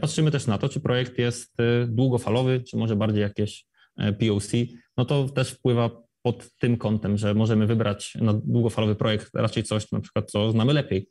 [0.00, 1.56] Patrzymy też na to, czy projekt jest
[1.88, 3.66] długofalowy, czy może bardziej jakieś
[3.96, 4.52] POC,
[4.96, 5.90] no to też wpływa
[6.22, 10.72] pod tym kątem, że możemy wybrać na długofalowy projekt raczej coś, na przykład, co znamy
[10.72, 11.08] lepiej.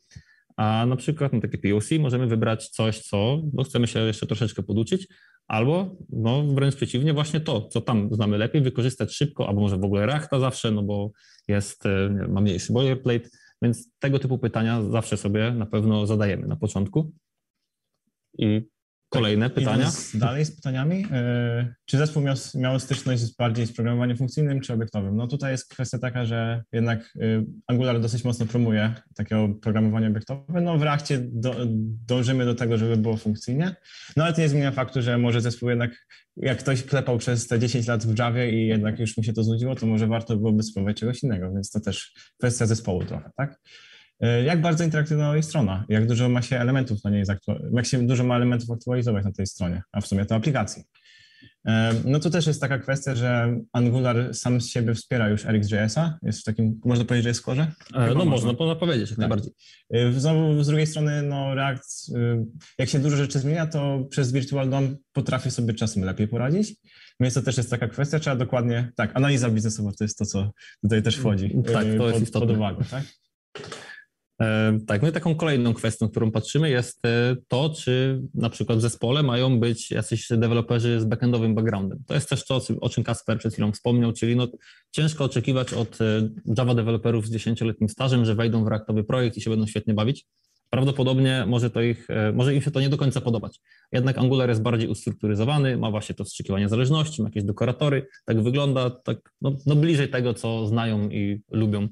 [0.58, 4.64] A na przykład na takie POC możemy wybrać coś, co no, chcemy się jeszcze troszeczkę
[4.64, 5.08] poduczyć,
[5.48, 9.84] albo no, wręcz przeciwnie, właśnie to, co tam znamy lepiej, wykorzystać szybko, albo może w
[9.84, 11.12] ogóle Reacta zawsze, no bo
[11.48, 11.84] jest,
[12.30, 13.30] ma mniejszy boilerplate,
[13.62, 17.12] więc tego typu pytania zawsze sobie na pewno zadajemy na początku.
[18.38, 18.74] I
[19.14, 19.92] Kolejne tak, pytania?
[20.14, 21.06] Dalej z pytaniami.
[21.86, 25.16] Czy zespół miał, miał styczność bardziej z programowaniem funkcyjnym czy obiektowym?
[25.16, 27.14] No tutaj jest kwestia taka, że jednak
[27.68, 30.62] Angular dosyć mocno promuje takiego programowanie obiektowe.
[30.62, 31.56] No w Reakcie do,
[32.08, 33.76] dążymy do tego, żeby było funkcyjnie,
[34.18, 36.08] no ale to nie zmienia faktu, że może zespół jednak,
[36.38, 39.44] jak ktoś klepał przez te 10 lat w Javie i jednak już mu się to
[39.44, 43.60] znudziło, to może warto byłoby spróbować czegoś innego, więc to też kwestia zespołu trochę, tak?
[44.46, 47.24] Jak bardzo interaktywna jest strona, jak dużo ma się elementów na niej,
[47.74, 50.84] jak się dużo ma elementów aktualizować na tej stronie, a w sumie to aplikacji.
[52.06, 56.42] No to też jest taka kwestia, że Angular sam z siebie wspiera już RxJS-a, jest
[56.42, 57.72] w takim, można powiedzieć, że jest w korze?
[57.92, 59.18] no można, można, można powiedzieć jak tak.
[59.18, 59.54] najbardziej.
[60.18, 62.12] Znowu z drugiej strony, no React,
[62.78, 66.76] jak się dużo rzeczy zmienia, to przez Virtual DOM potrafi sobie czasem lepiej poradzić,
[67.20, 70.52] więc to też jest taka kwestia, trzeba dokładnie, tak, analiza biznesowa to jest to, co
[70.82, 73.04] tutaj też wchodzi tak, to jest pod, pod uwagę, tak?
[74.88, 77.02] Tak, no i taką kolejną kwestią, którą patrzymy jest
[77.48, 82.04] to, czy na przykład w zespole mają być jacyś deweloperzy z backendowym backgroundem.
[82.08, 84.48] To jest też to, o czym Kasper przed chwilą wspomniał, czyli no,
[84.92, 85.98] ciężko oczekiwać od
[86.58, 90.26] Java deweloperów z dziesięcioletnim stażem, że wejdą w reaktowy projekt i się będą świetnie bawić.
[90.70, 93.60] Prawdopodobnie może, to ich, może im się to nie do końca podobać.
[93.92, 98.90] Jednak Angular jest bardziej ustrukturyzowany, ma właśnie to wstrzykiwanie zależności, ma jakieś dekoratory, tak wygląda,
[98.90, 101.88] tak no, no bliżej tego, co znają i lubią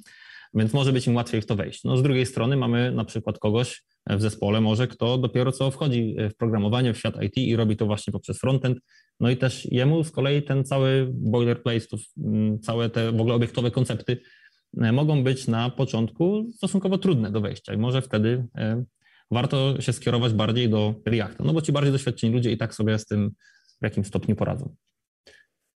[0.53, 1.83] więc może być im łatwiej w to wejść.
[1.83, 6.15] No z drugiej strony mamy na przykład kogoś w zespole może, kto dopiero co wchodzi
[6.31, 8.77] w programowanie, w świat IT i robi to właśnie poprzez frontend,
[9.19, 11.87] no i też jemu z kolei ten cały boilerplate,
[12.17, 14.17] mm, całe te w ogóle obiektowe koncepty
[14.77, 18.83] e, mogą być na początku stosunkowo trudne do wejścia i może wtedy e,
[19.31, 22.99] warto się skierować bardziej do Reacta, no bo ci bardziej doświadczeni ludzie i tak sobie
[22.99, 23.31] z tym
[23.81, 24.75] w jakimś stopniu poradzą.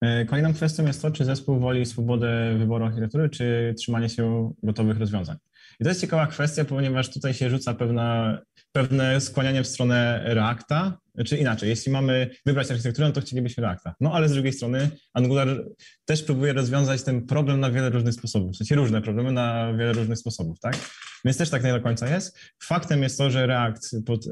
[0.04, 4.98] E, kolejną kwestią jest to, czy zespół woli swobodę wyboru architektury, czy trzymanie się gotowych
[4.98, 5.36] rozwiązań.
[5.80, 8.38] I to jest ciekawa kwestia, ponieważ tutaj się rzuca pewna,
[8.72, 13.94] pewne skłanianie w stronę Reacta, czy inaczej, jeśli mamy wybrać architekturę, to chcielibyśmy Reacta.
[14.00, 15.64] No ale z drugiej strony Angular
[16.04, 19.92] też próbuje rozwiązać ten problem na wiele różnych sposobów, w sensie różne problemy na wiele
[19.92, 20.76] różnych sposobów, tak?
[21.24, 22.38] Więc też tak nie do końca jest.
[22.62, 24.30] Faktem jest to, że React pod, y,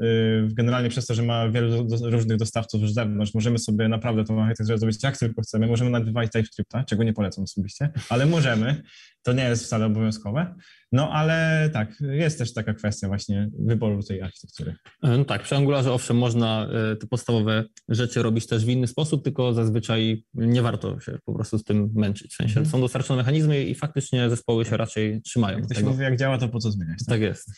[0.51, 4.43] generalnie przez to, że ma wielu do, różnych dostawców z zewnątrz, możemy sobie naprawdę tą
[4.43, 5.67] architekturę zrobić jak tylko chcemy.
[5.67, 8.83] Możemy nawet wywalić TypeScripta, czego nie polecam osobiście, ale możemy.
[9.23, 10.55] To nie jest wcale obowiązkowe.
[10.91, 11.32] No ale
[11.73, 14.75] tak, jest też taka kwestia właśnie wyboru tej architektury.
[15.03, 18.87] E, no tak, przy Angularze owszem można e, te podstawowe rzeczy robić też w inny
[18.87, 22.33] sposób, tylko zazwyczaj nie warto się po prostu z tym męczyć.
[22.33, 22.69] W sensie mm.
[22.69, 25.57] są dostarczone mechanizmy i faktycznie zespoły się raczej trzymają.
[25.57, 25.89] Jak ktoś tego.
[25.89, 26.99] mówi, jak działa, to po co zmieniać?
[26.99, 27.49] Tak, tak jest.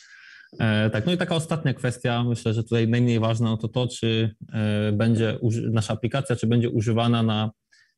[0.60, 3.88] E, tak, no i taka ostatnia kwestia, myślę, że tutaj najmniej ważna, no to to,
[3.88, 5.40] czy e, będzie
[5.72, 7.52] nasza aplikacja, czy będzie używana na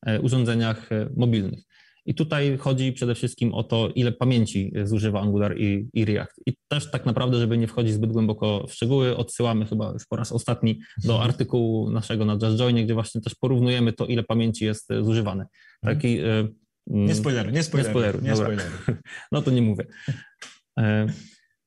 [0.06, 1.60] e, urządzeniach e, mobilnych.
[2.08, 6.42] I tutaj chodzi przede wszystkim o to, ile pamięci zużywa Angular i, i, React.
[6.46, 10.16] I też tak naprawdę, żeby nie wchodzić zbyt głęboko w szczegóły, odsyłamy chyba już po
[10.16, 11.30] raz ostatni do mhm.
[11.30, 15.46] artykułu naszego na JustJoinie, gdzie właśnie też porównujemy to, ile pamięci jest zużywane.
[15.82, 16.56] Taki, mhm.
[16.88, 17.90] nie spoileru, nie spoileru.
[17.94, 19.02] Nie spoileru, nie spoileru.
[19.32, 19.86] No to nie mówię.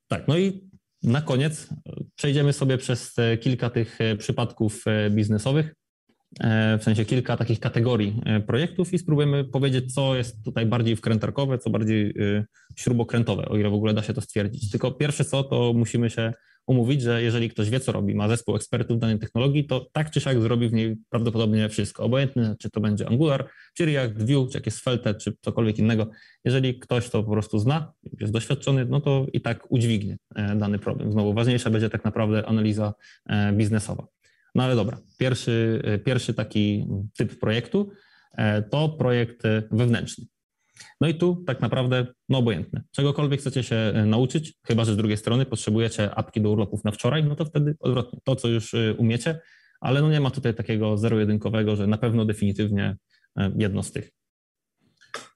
[0.08, 0.70] Tak, no i
[1.02, 1.68] na koniec
[2.16, 5.74] przejdziemy sobie przez kilka tych przypadków biznesowych.
[6.40, 10.96] E, w sensie kilka takich kategorii e, projektów i spróbujemy powiedzieć, co jest tutaj bardziej
[10.96, 12.44] wkrętarkowe, co bardziej e,
[12.76, 14.70] śrubokrętowe, o ile w ogóle da się to stwierdzić.
[14.70, 16.32] Tylko pierwsze co, to musimy się
[16.66, 20.20] umówić, że jeżeli ktoś wie, co robi, ma zespół ekspertów danej technologii, to tak czy
[20.20, 22.04] siak zrobi w niej prawdopodobnie wszystko.
[22.04, 26.10] Obojętne, czy to będzie Angular, czy React, Vue, czy jakieś Svelte, czy cokolwiek innego.
[26.44, 30.18] Jeżeli ktoś to po prostu zna, jest doświadczony, no to i tak udźwignie
[30.56, 31.12] dany problem.
[31.12, 32.94] Znowu ważniejsza będzie tak naprawdę analiza
[33.52, 34.19] biznesowa.
[34.54, 36.86] No ale dobra, pierwszy, e, pierwszy taki
[37.16, 37.90] typ projektu
[38.32, 40.24] e, to projekt e, wewnętrzny.
[41.00, 42.82] No i tu tak naprawdę, no obojętne.
[42.92, 47.24] Czegokolwiek chcecie się nauczyć, chyba że z drugiej strony potrzebujecie apki do urlopów na wczoraj,
[47.24, 49.40] no to wtedy odwrotnie, to co już umiecie,
[49.80, 52.96] ale no nie ma tutaj takiego zero-jedynkowego, że na pewno definitywnie
[53.56, 54.10] jedno z tych.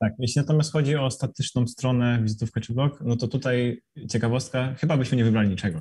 [0.00, 4.96] Tak, jeśli natomiast chodzi o statyczną stronę, wizytówkę czy blog, no to tutaj ciekawostka, chyba
[4.96, 5.80] byśmy nie wybrali niczego.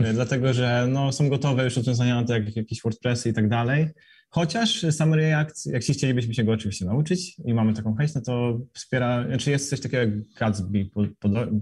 [0.14, 3.88] Dlatego, że no, są gotowe już rozwiązania, tak jak jakieś WordPressy i tak dalej.
[4.30, 8.20] Chociaż sam React, jak się chcielibyśmy się go oczywiście nauczyć i mamy taką chęć, no
[8.20, 10.90] to wspiera, znaczy jest coś takiego jak Gatsby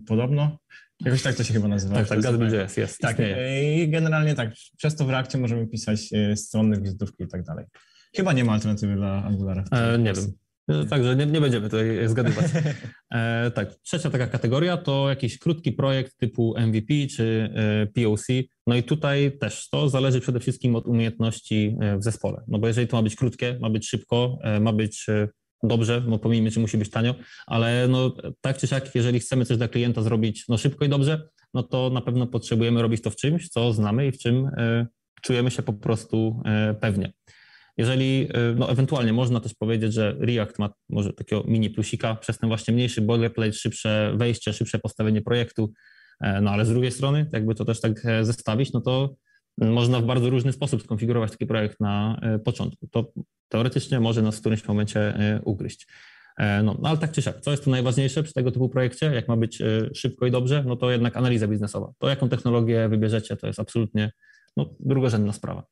[0.07, 0.59] podobno,
[1.05, 1.95] Jakoś tak to się chyba nazywa.
[1.95, 2.99] Tak, tak, Gatsby.js jest.
[2.99, 3.17] Tak,
[3.63, 7.65] i generalnie tak, przez to w Reakcie możemy pisać e, strony, wizytówki i tak dalej.
[8.17, 9.65] Chyba nie ma alternatywy dla Angulara.
[9.71, 10.33] E, nie wiem.
[10.91, 12.47] Także nie, nie będziemy tutaj zgadywać.
[13.11, 18.27] E, tak, trzecia taka kategoria to jakiś krótki projekt typu MVP czy e, POC.
[18.67, 22.43] No i tutaj też to zależy przede wszystkim od umiejętności e, w zespole.
[22.49, 25.07] No bo jeżeli to ma być krótkie, ma być szybko, e, ma być
[25.63, 27.15] dobrze, no pomijmy, czy musi być tanio,
[27.47, 31.29] ale no tak czy siak, jeżeli chcemy coś dla klienta zrobić no szybko i dobrze,
[31.55, 34.51] no to na pewno potrzebujemy robić to w czymś, co znamy i w czym
[35.23, 36.43] czujemy się po prostu
[36.81, 37.13] pewnie.
[37.77, 42.39] Jeżeli, y, no ewentualnie można też powiedzieć, że React ma może takiego mini plusika przez
[42.39, 45.73] ten właśnie mniejszy boilerplate, szybsze wejście, szybsze postawienie projektu,
[46.21, 49.15] e, no ale z drugiej strony, jakby to też tak e, zestawić, no to
[49.59, 52.89] można w bardzo różny sposób skonfigurować taki projekt na e, początku.
[52.89, 53.13] To
[53.49, 55.87] teoretycznie może nas w którymś momencie ugryźć.
[56.39, 59.29] No, no ale tak czy siak, co jest tu najważniejsze przy tego typu projekcie, jak
[59.29, 59.63] ma być
[59.95, 61.93] szybko i dobrze, no to jednak analiza biznesowa.
[61.99, 64.13] To jaką technologię wybierzecie, to jest absolutnie
[64.57, 65.67] no, drugorzędna sprawa.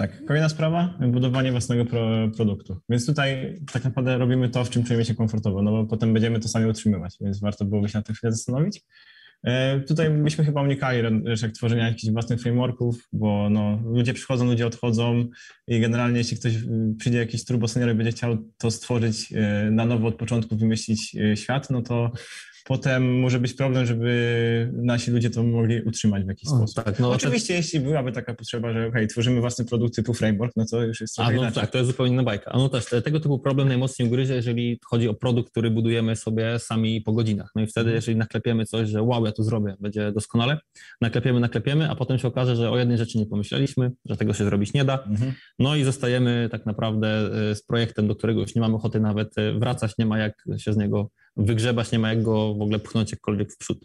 [0.00, 2.80] Tak, kolejna sprawa, budowanie własnego pro, produktu.
[2.88, 6.40] Więc tutaj tak naprawdę robimy to, w czym czujemy się komfortowo, no bo potem będziemy
[6.40, 8.82] to sami utrzymywać, więc warto byłoby się na to chwilę zastanowić.
[9.44, 11.02] E, tutaj byśmy chyba unikali
[11.42, 15.28] jak tworzenia jakichś własnych frameworków, bo no, ludzie przychodzą, ludzie odchodzą
[15.66, 16.52] i generalnie jeśli ktoś
[16.98, 21.16] przyjdzie jakiś turbo senior i będzie chciał to stworzyć e, na nowo od początku, wymyślić
[21.16, 22.12] e, świat, no to
[22.68, 26.84] potem może być problem, żeby nasi ludzie to mogli utrzymać w jakiś o, sposób.
[26.84, 30.64] Tak, no Oczywiście, jeśli byłaby taka potrzeba, że okay, tworzymy własny produkt typu framework, no
[30.70, 31.62] to już jest trochę A, no inaczej.
[31.62, 32.50] tak, to jest zupełnie inna bajka.
[32.52, 36.58] A no też, tego typu problem najmocniej ugryzie, jeżeli chodzi o produkt, który budujemy sobie
[36.58, 37.50] sami po godzinach.
[37.56, 37.96] No i wtedy, mhm.
[37.96, 40.58] jeżeli naklepiemy coś, że wow, ja to zrobię, będzie doskonale,
[41.00, 44.44] naklepiemy, naklepiemy, a potem się okaże, że o jednej rzeczy nie pomyśleliśmy, że tego się
[44.44, 45.02] zrobić nie da.
[45.02, 45.32] Mhm.
[45.58, 47.08] No i zostajemy tak naprawdę
[47.50, 50.44] e, z projektem, do którego już nie mamy ochoty nawet e, wracać, nie ma jak
[50.56, 53.84] się z niego wygrzebać, nie ma jak go w ogóle pchnąć jakkolwiek w przód.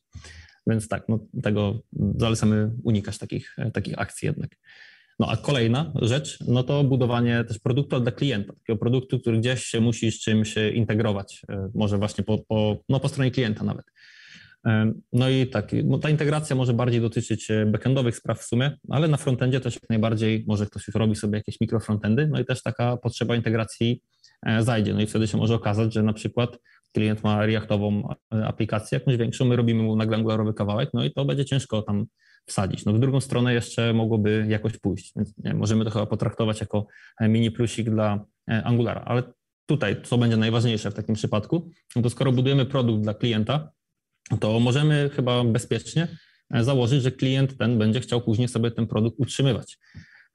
[0.67, 1.79] Więc tak, no, tego
[2.17, 4.49] zalecamy unikać takich, e, takich akcji jednak.
[5.19, 9.63] No a kolejna rzecz, no to budowanie też produktu dla klienta, takiego produktu, który gdzieś
[9.63, 13.85] się musi z czymś integrować, e, może właśnie po, po, no po stronie klienta nawet.
[15.13, 19.07] No i tak, no ta integracja może bardziej dotyczyć e, backendowych spraw w sumie, ale
[19.07, 22.63] na frontendzie też jak najbardziej może ktoś już robi sobie jakieś mikrofrontendy, no i też
[22.63, 24.01] taka potrzeba integracji
[24.45, 24.93] e, zajdzie.
[24.93, 26.57] No i wtedy się może okazać, że na przykład
[26.93, 31.11] klient ma reaktową e, aplikację jakąś większą, my robimy mu nagle angularowy kawałek, no i
[31.11, 32.05] to będzie ciężko tam
[32.45, 32.85] wsadzić.
[32.85, 36.87] No w drugą stronę jeszcze mogłoby jakoś pójść, więc nie, możemy to chyba potraktować jako
[37.21, 39.23] mini plusik dla Angulara, ale
[39.65, 43.71] tutaj, co będzie najważniejsze w takim przypadku, no to skoro budujemy produkt dla klienta,
[44.37, 46.07] to możemy chyba bezpiecznie
[46.53, 49.77] e, założyć, że klient ten będzie chciał później sobie ten produkt utrzymywać.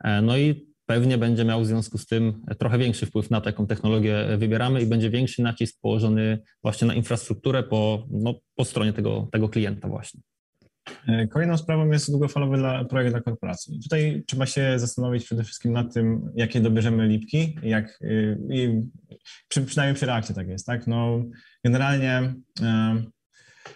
[0.04, 3.48] E, no i pewnie będzie miał w związku z tym trochę większy wpływ na to,
[3.48, 8.92] jaką technologię wybieramy i będzie większy nacisk położony właśnie na infrastrukturę po, no, po stronie
[8.92, 10.20] tego, tego klienta właśnie.
[11.08, 13.80] E, kolejną sprawą jest długofalowy dla, projekt dla korporacji.
[13.82, 17.98] Tutaj trzeba się zastanowić przede wszystkim nad tym, jakie dobierzemy lipki, jak,
[18.50, 18.82] i,
[19.48, 20.86] przy, przynajmniej przy reakcie tak jest, tak?
[20.86, 21.24] No,
[21.64, 22.34] generalnie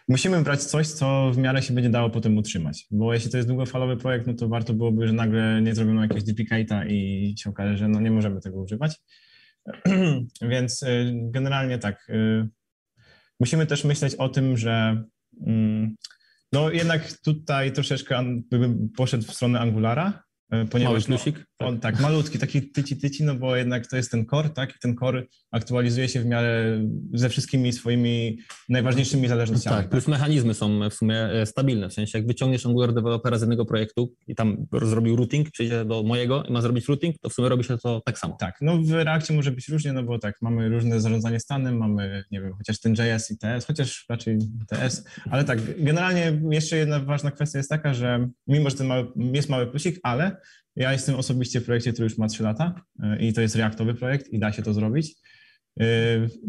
[0.08, 3.48] musimy brać coś, co w miarę się będzie dało potem utrzymać, bo jeśli to jest
[3.48, 7.76] długofalowy projekt, no to warto byłoby, że nagle nie zrobiono jakiegoś duplicate'a i się okaże,
[7.76, 9.00] że no nie możemy tego używać.
[10.50, 12.48] Więc y, generalnie tak, y,
[13.40, 15.04] musimy też myśleć o tym, że
[15.46, 15.96] mm,
[16.52, 18.24] no jednak tutaj troszeczkę
[18.96, 20.22] poszedł w stronę Angulara,
[20.70, 21.46] ponieważ Mały plusik?
[21.60, 24.70] No, on, tak, malutki, taki tyci tyci, no bo jednak to jest ten core, tak,
[24.70, 26.82] i ten core aktualizuje się w miarę
[27.12, 28.38] ze wszystkimi swoimi
[28.68, 29.76] najważniejszymi zależnościami.
[29.76, 33.40] Tak, plus mechanizmy są w sumie e, stabilne, w sensie jak wyciągniesz Angular Developera z
[33.40, 37.32] jednego projektu i tam zrobił routing, przyjdzie do mojego i ma zrobić routing, to w
[37.32, 38.36] sumie robi się to tak samo.
[38.40, 42.24] Tak, no w reakcie może być różnie, no bo tak, mamy różne zarządzanie stanem, mamy,
[42.30, 44.38] nie wiem, chociaż ten JS i TS, chociaż raczej
[44.68, 49.06] TS, ale tak, generalnie jeszcze jedna ważna kwestia jest taka, że mimo, że ten mały,
[49.16, 50.36] jest mały plusik, ale
[50.76, 53.94] ja jestem osobiście w projekcie, który już ma 3 lata e, i to jest reaktowy
[53.94, 55.14] projekt i da się to zrobić.
[55.80, 55.84] E,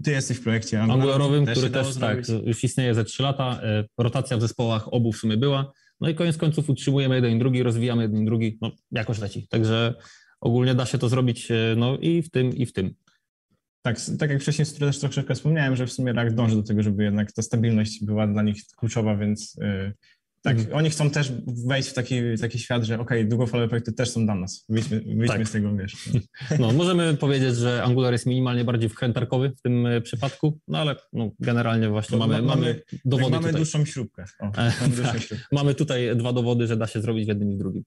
[0.04, 3.60] ty jesteś w projekcie Angularowym, który też tak, już istnieje ze 3 lata.
[3.64, 5.72] E, rotacja w zespołach obu w sumie była.
[6.02, 9.48] No i koniec końców utrzymujemy jeden i drugi, rozwijamy jeden i drugi, no jakoś leci.
[9.48, 9.94] Także
[10.42, 11.48] ogólnie da się to zrobić
[11.78, 12.94] no i w tym, i w tym.
[13.82, 17.04] Tak, tak jak wcześniej też troszeczkę wspomniałem, że w sumie React dąży do tego, żeby
[17.04, 19.58] jednak ta stabilność była dla nich kluczowa, więc
[20.44, 20.78] tak, mhm.
[20.78, 21.32] oni chcą też
[21.68, 24.66] wejść w taki, taki świat, że okej, okay, długofalowe projekty też są dla nas.
[24.70, 25.48] Wyjdźmy, wyjdźmy tak.
[25.48, 25.96] z tego, wiesz.
[26.60, 30.96] No, możemy powiedzieć, że Angular jest minimalnie bardziej wkrętarkowy w tym e, przypadku, no ale
[31.14, 33.54] no, generalnie właśnie mamy, mamy, mamy dowody mamy tutaj.
[33.54, 34.26] dłuższą śrubkę.
[34.40, 35.22] O, mamy, tak.
[35.22, 35.46] śrubkę.
[35.52, 37.84] mamy tutaj dwa dowody, że da się zrobić w jednym i w drugim.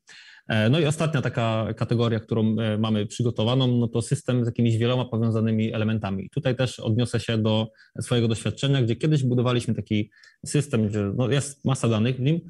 [0.49, 4.77] E, no i ostatnia taka kategoria, którą e, mamy przygotowaną, no to system z jakimiś
[4.77, 6.31] wieloma powiązanymi elementami.
[6.31, 7.69] Tutaj też odniosę się do
[8.01, 10.11] swojego doświadczenia, gdzie kiedyś budowaliśmy taki
[10.47, 12.41] system, gdzie no jest masa danych w nim,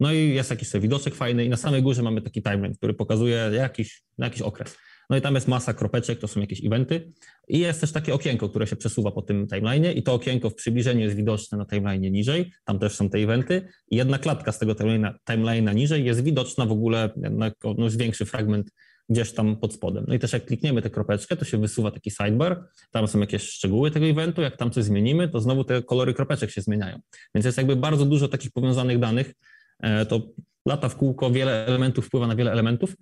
[0.00, 2.94] no i jest jakiś sobie widoczek fajny i na samej górze mamy taki timeline, który
[2.94, 4.76] pokazuje jakiś, jakiś okres.
[5.10, 7.12] No i tam jest masa kropeczek, to są jakieś eventy.
[7.48, 10.54] I jest też takie okienko, które się przesuwa po tym timeline i to okienko w
[10.54, 13.68] przybliżeniu jest widoczne na timeline niżej, tam też są te eventy.
[13.90, 18.26] I jedna klatka z tego timeline'a timeline niżej jest widoczna w ogóle na no, większy
[18.26, 18.70] fragment
[19.08, 20.04] gdzieś tam pod spodem.
[20.08, 23.42] No i też jak klikniemy tę kropeczkę, to się wysuwa taki sidebar, tam są jakieś
[23.42, 27.00] szczegóły tego eventu, jak tam coś zmienimy, to znowu te kolory kropeczek się zmieniają.
[27.34, 29.34] Więc jest jakby bardzo dużo takich powiązanych danych,
[29.82, 30.20] e, to
[30.66, 32.94] lata w kółko, wiele elementów wpływa na wiele elementów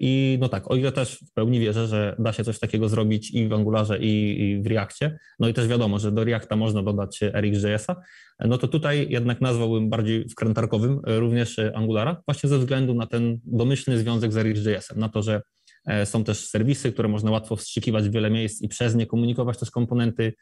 [0.00, 3.30] I no tak, o ile też w pełni wierzę, że da się coś takiego zrobić
[3.34, 6.82] i w Angularze, i, i w Reakcie, no i też wiadomo, że do Reacta można
[6.82, 7.96] dodać RxJS-a,
[8.40, 13.38] no to tutaj jednak nazwałbym bardziej wkrętarkowym e, również Angulara, właśnie ze względu na ten
[13.44, 15.42] domyślny związek z RxJS-em, na to, że
[15.86, 19.58] e, są też serwisy, które można łatwo wstrzykiwać w wiele miejsc i przez nie komunikować
[19.58, 20.32] też komponenty,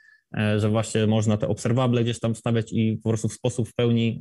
[0.57, 4.19] że właśnie można te obserwable gdzieś tam wstawiać i po prostu w sposób w pełni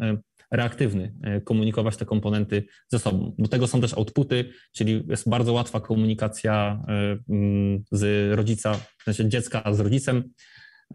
[0.51, 3.35] reaktywny, e, komunikować te komponenty ze sobą.
[3.39, 9.03] Do tego są też outputy, czyli jest bardzo łatwa komunikacja e, mm, z rodzica, w
[9.03, 10.23] sensie dziecka z rodzicem.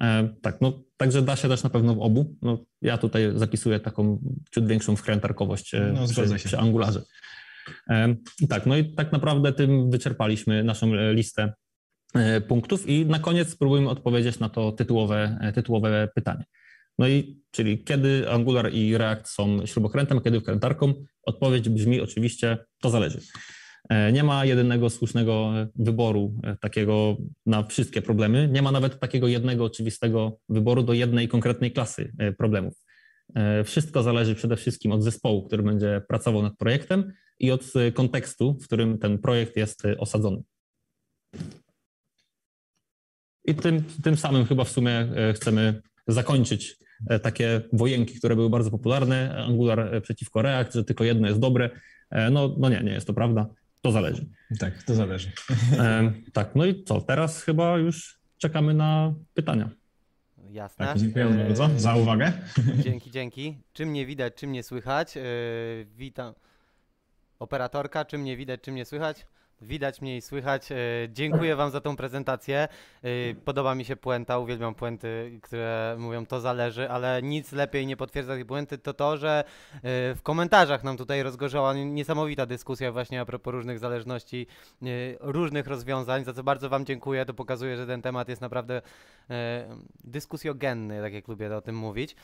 [0.00, 2.36] E, tak, no także da się też na pewno w obu.
[2.42, 4.18] No, ja tutaj zapisuję taką
[4.54, 7.02] ciut większą wkrętarkowość no, przy, przy Angularze.
[8.48, 11.52] Tak, no i tak naprawdę tym wyczerpaliśmy naszą listę
[12.48, 16.44] punktów i na koniec spróbujmy odpowiedzieć na to tytułowe, tytułowe pytanie.
[16.98, 20.94] No i czyli kiedy Angular i React są śrubokrętem, kiedy wkrętarką?
[21.22, 23.20] Odpowiedź brzmi oczywiście, to zależy.
[23.88, 27.16] E, nie ma jedynego słusznego wyboru e, takiego
[27.46, 28.48] na wszystkie problemy.
[28.52, 32.74] Nie ma nawet takiego jednego oczywistego wyboru do jednej konkretnej klasy e, problemów.
[33.64, 38.64] Wszystko zależy przede wszystkim od zespołu, który będzie pracował nad projektem i od kontekstu, w
[38.64, 40.42] którym ten projekt jest osadzony.
[43.44, 46.76] I tym, tym samym chyba w sumie chcemy zakończyć
[47.22, 51.70] takie wojenki, które były bardzo popularne, Angular e, przeciwko React, że tylko jedno jest dobre.
[52.10, 53.46] E, no, no nie, nie jest to prawda.
[53.82, 54.26] To zależy.
[54.58, 55.32] Tak, to zależy.
[56.32, 57.00] tak, no i co?
[57.00, 59.70] Teraz chyba już czekamy na pytania.
[60.50, 60.86] jasne.
[60.86, 62.32] Tak, dziękuję E, bardzo za uwagę.
[62.84, 63.58] Dzięki, dzięki.
[63.72, 65.14] Czym nie widać, czym nie słychać?
[65.96, 66.34] Witam.
[67.38, 69.26] Operatorka, czym nie widać, czym nie słychać?
[69.60, 70.70] Widać mnie i słychać.
[70.70, 70.76] Yy,
[71.12, 72.68] dziękuję Wam za tą prezentację.
[73.02, 77.96] Yy, podoba mi się puenta, uwielbiam puenty, które mówią to zależy, ale nic lepiej nie
[77.96, 79.44] potwierdza tej puenty, to to, że
[79.74, 79.80] yy,
[80.14, 84.46] w komentarzach nam tutaj rozgorzała niesamowita dyskusja właśnie a propos różnych zależności,
[85.20, 87.24] różnych rozwiązań, za co bardzo Wam dziękuję.
[87.24, 88.82] To pokazuje, że ten temat jest naprawdę
[90.04, 92.16] dyskusjogenny, tak jak lubię o tym mówić.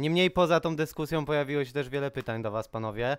[0.00, 3.16] Niemniej poza tą dyskusją pojawiło się też wiele pytań do Was, panowie.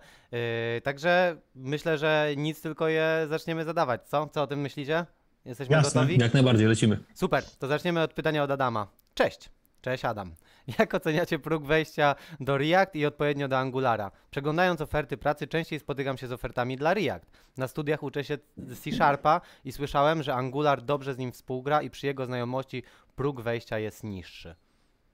[0.83, 4.27] Także myślę, że nic, tylko je zaczniemy zadawać, co?
[4.27, 5.05] Co o tym myślicie?
[5.45, 6.01] Jesteśmy Jasne.
[6.01, 6.19] gotowi?
[6.19, 6.99] Jak najbardziej, lecimy.
[7.13, 8.87] Super, to zaczniemy od pytania od Adama.
[9.13, 9.49] Cześć.
[9.81, 10.31] Cześć Adam.
[10.79, 14.11] Jak oceniacie próg wejścia do React i odpowiednio do Angulara?
[14.31, 17.25] Przeglądając oferty pracy, częściej spotykam się z ofertami dla React.
[17.57, 18.37] Na studiach uczę się
[18.83, 22.83] C Sharpa i słyszałem, że Angular dobrze z nim współgra i przy jego znajomości
[23.15, 24.55] próg wejścia jest niższy.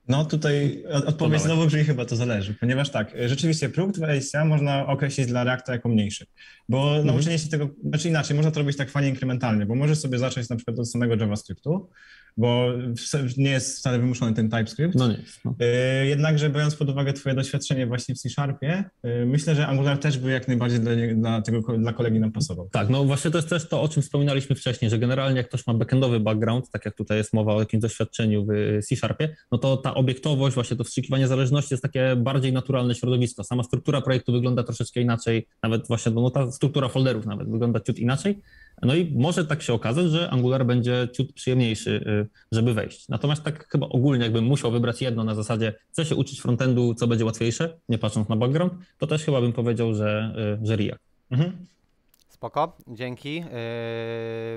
[0.08, 1.56] No tutaj od- odpowiedź dawaj.
[1.56, 5.74] znowu brzmi chyba to zależy, ponieważ tak, e, rzeczywiście próg wejścia można określić dla Reacta
[5.74, 6.26] jako mniejszy,
[6.70, 10.18] bo nauczenie się tego, znaczy inaczej, można to robić tak fajnie inkrementalnie, bo możesz sobie
[10.20, 11.90] zacząć na przykład od samego JavaScriptu,
[12.38, 12.68] bo
[13.38, 15.46] nie jest wcale wymuszony ten TypeScript, No nie jest.
[15.46, 15.56] No.
[15.60, 20.18] E, Jednakże biorąc pod uwagę Twoje doświadczenie właśnie w C-Sharpie, e, myślę, że Angular też
[20.18, 22.70] by jak najbardziej dla, dla tego dla kolegi nam pasował.
[22.72, 25.68] Tak, no właśnie to jest też to, o czym wspominaliśmy wcześniej, że generalnie jak ktoś
[25.68, 29.78] ma backendowy background, tak jak tutaj jest mowa o jakimś doświadczeniu w C-Sharpie, no to
[29.78, 33.44] ta obiektowość, właśnie to wstrzykiwanie zależności jest takie bardziej naturalne środowisko.
[33.44, 38.00] Sama struktura projektu wygląda troszeczkę inaczej, nawet właśnie no, ta struktura folderów nawet wygląda ciut
[38.00, 38.42] inaczej.
[38.82, 43.10] No i może tak się okazać, że Angular będzie ciut przyjemniejszy, y, żeby wejść.
[43.10, 47.08] Natomiast tak chyba ogólnie, jakbym musiał wybrać jedno na zasadzie, chcę się uczyć frontendu, co
[47.08, 51.04] będzie łatwiejsze, nie patrząc na background, to też chyba bym powiedział, że, y, że React.
[51.32, 51.66] Mhm.
[52.30, 53.36] Spoko, dzięki.
[53.36, 53.46] Yy,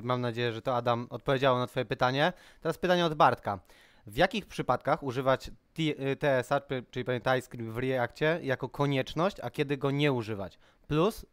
[0.03, 2.33] mam nadzieję, że to Adam odpowiedziało na Twoje pytanie.
[2.63, 3.61] Teraz pytanie od Bartka.
[4.07, 9.77] W jakich przypadkach używać T- y, czyli pewnie TypeScript w Reactie jako konieczność, a kiedy
[9.77, 10.59] go nie używać?
[10.87, 11.27] Plus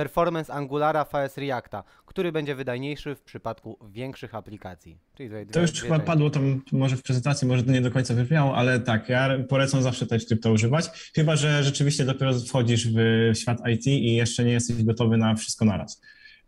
[0.00, 4.98] performance Angulara VS Reacta, który będzie wydajniejszy w przypadku większych aplikacji.
[5.16, 6.06] Czyli tutaj To dwie- już dwie chyba części.
[6.06, 9.82] padło tam może w prezentacji, może to nie do końca wybrzmiało, ale tak, ja polecam
[9.82, 12.98] zawsze TypeScripta używać, chyba że rzeczywiście dopiero wchodzisz w
[13.34, 16.00] świat IT i jeszcze nie jesteś gotowy na wszystko naraz.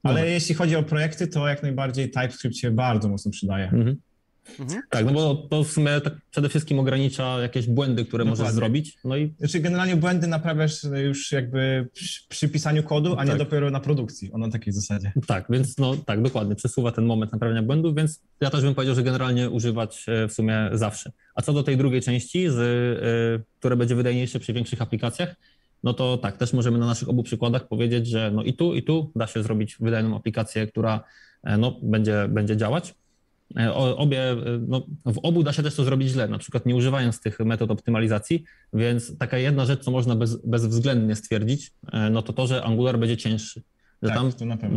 [0.03, 0.31] Ale Dobra.
[0.31, 3.65] jeśli chodzi o projekty, to jak najbardziej TypeScript się bardzo mocno przydaje.
[3.65, 3.97] Mhm.
[4.61, 4.83] Mhm.
[4.91, 8.57] Tak, no bo to w sumie tak przede wszystkim ogranicza jakieś błędy, które możesz Dokładnie.
[8.57, 8.99] zrobić.
[9.05, 13.39] No i Znaczy generalnie błędy naprawiasz już jakby przy, przy pisaniu kodu, a nie Tak.
[13.39, 15.13] dopiero na produkcji, o na takiej zasadzie.
[15.27, 18.95] tak, więc no tak, dokładnie, przesuwa ten moment naprawiania błędów, więc ja też bym powiedział,
[18.95, 21.13] że generalnie używać e, w sumie zawsze.
[21.35, 25.35] A co do tej drugiej części, z, e, które będzie wydajniejsze przy większych aplikacjach,
[25.85, 28.83] no to tak, też możemy na naszych obu przykładach powiedzieć, że no i tu, i
[28.83, 31.05] tu da się zrobić wydajną aplikację, która
[31.45, 32.95] e, no, będzie, będzie działać.
[33.57, 34.37] E, Obie, e,
[34.69, 37.71] no, w obu da się też to zrobić źle, na przykład nie używając tych metod
[37.71, 42.65] optymalizacji, więc taka jedna rzecz, co można bez, bezwzględnie stwierdzić, e, no to to, że
[42.65, 43.63] Angular będzie cięższy.
[44.03, 44.77] Że Tak, tam to na pewno.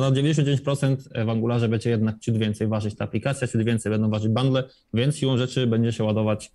[0.00, 4.28] na 99% w Angularze będzie jednak ciut więcej ważyć ta aplikacja, ciut więcej będą ważyć
[4.28, 4.64] bundle,
[4.94, 6.52] więc siłą rzeczy będzie się ładować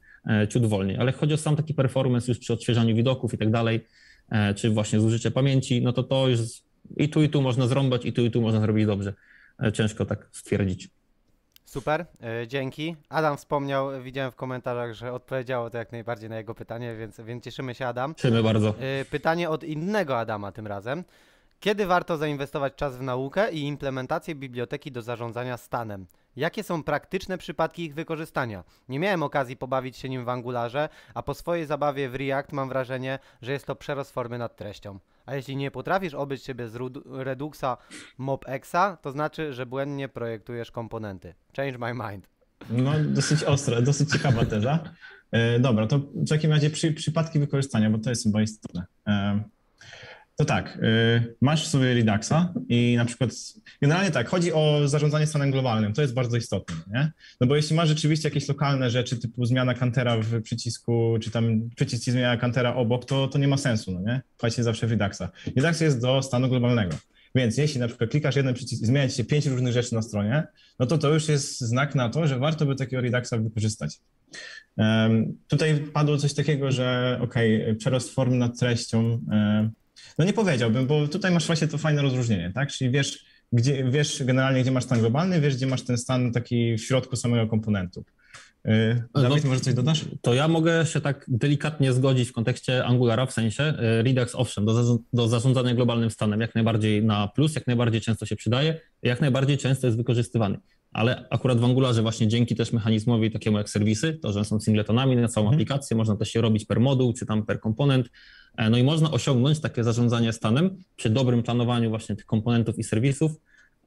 [0.49, 0.97] ciut wolniej.
[0.97, 3.85] Ale chodzi o sam taki performance już przy odświeżaniu widoków i tak dalej,
[4.55, 6.39] czy właśnie zużycie pamięci, no to to już
[6.97, 9.13] i tu, i tu można zrąbać, i tu, i tu można zrobić dobrze.
[9.73, 10.89] Ciężko tak stwierdzić.
[11.73, 12.95] Super, e, dzięki.
[13.09, 17.43] Adam wspomniał, widziałem w komentarzach, że odpowiedziało to jak najbardziej na jego pytanie, więc, więc
[17.43, 18.15] cieszymy się Adam.
[18.15, 18.69] Cieszymy bardzo.
[18.69, 21.03] E, Pytanie od innego Adama tym razem.
[21.59, 26.05] Kiedy warto zainwestować czas w naukę i implementację biblioteki do zarządzania stanem?
[26.35, 28.63] Jakie są praktyczne przypadki ich wykorzystania?
[28.89, 32.69] Nie miałem okazji pobawić się nim w Angularze, a po swojej zabawie w React mam
[32.69, 34.99] wrażenie, że jest to przerost formy nad treścią.
[35.25, 37.77] A jeśli nie potrafisz obyć bez Rudu- Reduxa
[38.17, 41.33] MobExa, to znaczy, że błędnie projektujesz komponenty.
[41.55, 42.27] Change my mind.
[42.69, 44.79] No, dosyć ostra, dosyć ciekawa teza.
[45.31, 48.85] E, dobra, to w takim razie przy, przypadki wykorzystania, bo to jest chyba istotne.
[49.07, 49.43] E,
[50.35, 53.31] to tak, e, masz sobie Reduxa i na przykład,
[53.81, 57.11] generalnie tak, chodzi o zarządzanie stanem globalnym, to jest bardzo istotne, nie?
[57.41, 61.69] No bo jeśli masz rzeczywiście jakieś lokalne rzeczy, typu zmiana kantera w przycisku, czy tam
[61.75, 64.21] przycisk ci zmienia kantera obok, to, to nie ma sensu, no nie?
[64.37, 65.23] Płacie zawsze w Reduxa.
[65.55, 66.95] Redux jest do stanu globalnego.
[67.35, 70.01] Więc jeśli na przykład klikasz jeden przycisk i zmienia ci się pięć różnych rzeczy na
[70.01, 70.43] stronie,
[70.79, 73.99] no to to już jest znak na to, że warto by takiego Reduxa wykorzystać.
[74.77, 79.19] Um, tutaj padło coś takiego, że okay, przerost formy nad treścią.
[79.31, 79.71] Um,
[80.17, 82.71] no nie powiedziałbym, bo tutaj masz właśnie to fajne rozróżnienie, tak?
[82.71, 86.75] Czyli wiesz, gdzie, wiesz generalnie, gdzie masz stan globalny, wiesz, gdzie masz ten stan taki
[86.77, 88.03] w środku samego komponentu.
[88.65, 90.05] Yy, Dawid, No, może coś dodasz?
[90.21, 94.65] To ja mogę się tak delikatnie zgodzić w kontekście Angulara, w sensie e, Redux, owszem,
[94.65, 99.21] do, do zarządzania globalnym stanem jak najbardziej na plus, jak najbardziej często się przydaje, jak
[99.21, 100.57] najbardziej często jest wykorzystywany.
[100.93, 105.15] Ale akurat w Angularze właśnie dzięki też mechanizmowi takiemu jak serwisy, to, że są singletonami
[105.15, 105.55] na całą Mhm.
[105.55, 108.09] aplikację, można też się robić per moduł, czy tam per komponent,
[108.57, 112.83] E, no i można osiągnąć takie zarządzanie stanem przy dobrym planowaniu właśnie tych komponentów i
[112.83, 113.31] serwisów,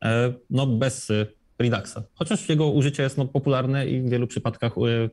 [0.05, 1.27] e, no bez e,
[1.59, 1.97] Reduxa.
[2.15, 4.73] Chociaż jego użycie jest no, popularne i w wielu przypadkach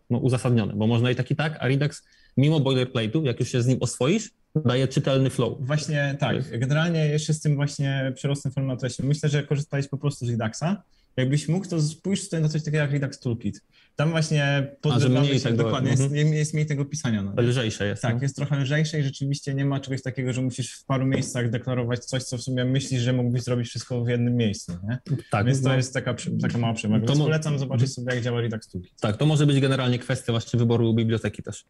[0.10, 2.04] no, uzasadnione, bo można i tak i tak, a Redux
[2.38, 4.30] mimo boilerplate'u, jak już się z nim oswoisz,
[4.66, 5.58] daje czytelny flow.
[5.60, 9.04] Właśnie tak, generalnie jeszcze z tym właśnie przerostem formy treści.
[9.04, 10.84] Myślę, że korzystałeś po prostu z Reduxa.
[11.18, 13.62] Jakbyś mógł, to spójrz tutaj na coś takiego jak Redux Toolkit.
[13.96, 16.16] Tam właśnie podrywamy mniej się, tego- dokładnie, mhm.
[16.16, 17.22] jest, jest mniej tego pisania.
[17.22, 17.42] No.
[17.42, 18.02] Lżejsze jest.
[18.02, 18.22] Tak, no.
[18.22, 22.06] jest trochę lżejsze i rzeczywiście nie ma czegoś takiego, że musisz w paru miejscach deklarować
[22.06, 25.18] coś, co w sumie myślisz, że mógłbyś zrobić wszystko w jednym miejscu, nie?
[25.32, 27.08] tak, Więc to no, jest taka, taka mała przewaga.
[27.08, 29.02] Więc mo- polecam zobaczyć sobie, jak działa Redux Toolkit.
[29.02, 31.66] tak, to może być generalnie kwestia właśnie wyboru biblioteki też.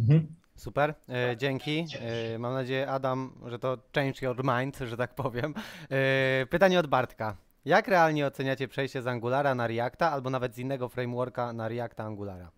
[0.00, 0.26] Mhm.
[0.56, 1.86] Super, e, dzięki.
[2.00, 5.54] E, mam nadzieję, Adam, że to change your mind, że tak powiem.
[5.90, 7.36] E, pytanie od Bartka.
[7.64, 12.04] Jak realnie oceniacie przejście z Angulara na Reacta, albo nawet z innego frameworka na Reacta
[12.04, 12.50] Angulara?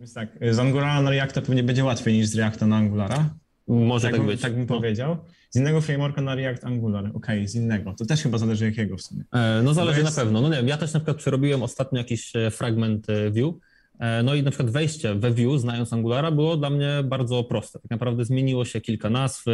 [0.00, 3.30] Więc tak, z Angulara na Reacta pewnie będzie łatwiej niż z Reacta na Angulara.
[3.68, 4.40] Może tak, tak, być.
[4.40, 4.66] tak bym No.
[4.66, 5.16] powiedział.
[5.50, 7.10] Z innego frameworka na React Angular.
[7.14, 7.94] Okej, z innego.
[7.98, 9.24] To też chyba zależy jakiego w sumie.
[9.32, 10.40] E, No zależy jest- na pewno.
[10.40, 13.54] No nie wiem, ja też na przykład przerobiłem ostatnio jakiś e, fragment e, view,
[13.98, 17.78] e, no i na przykład wejście we view, znając Angulara, było dla mnie bardzo proste.
[17.78, 19.44] Tak naprawdę zmieniło się kilka nazw,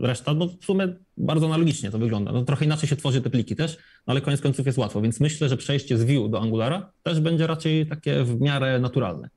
[0.00, 2.32] reszta, no w sumie bardzo analogicznie to wygląda.
[2.32, 3.76] No trochę inaczej się tworzy te pliki też,
[4.06, 7.20] no ale koniec końców jest łatwo, więc myślę, że przejście z view do Angulara też
[7.20, 9.28] będzie raczej takie w miarę naturalne.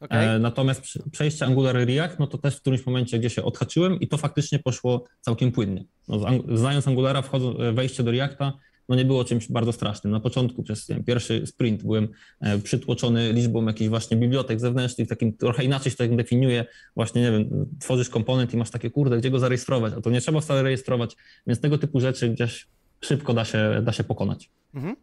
[0.00, 0.82] Okej, E, Natomiast
[1.12, 4.58] przejście Angular React, no to też w którymś momencie, gdzie się odhaczyłem i to faktycznie
[4.58, 5.84] poszło całkiem płynnie.
[6.08, 6.20] No,
[6.54, 8.52] znając Angulara, wchodzą, e, wejście do Reacta,
[8.88, 10.12] no nie było czymś bardzo strasznym.
[10.12, 12.08] Na początku przez wiem, pierwszy sprint byłem
[12.40, 16.64] e, przytłoczony liczbą jakichś właśnie bibliotek zewnętrznych, takim trochę inaczej się tak definiuje,
[16.96, 20.20] właśnie nie wiem, tworzysz komponent i masz takie, kurde, gdzie go zarejestrować, a to nie
[20.20, 21.16] trzeba wcale rejestrować,
[21.46, 22.68] więc tego typu rzeczy gdzieś
[23.00, 24.50] szybko da się, da się pokonać.
[24.74, 24.96] mhm.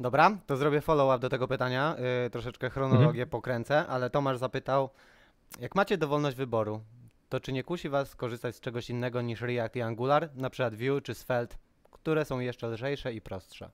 [0.00, 1.96] dobra, to zrobię follow-up do tego pytania.
[1.96, 4.90] E, troszeczkę chronologię pokręcę, ale Tomasz zapytał,
[5.60, 6.80] jak macie dowolność wyboru,
[7.28, 10.74] to czy nie kusi was korzystać z czegoś innego niż React i Angular, na przykład
[10.74, 11.56] Vue czy Svelte,
[11.90, 13.70] które są jeszcze lżejsze i prostsze?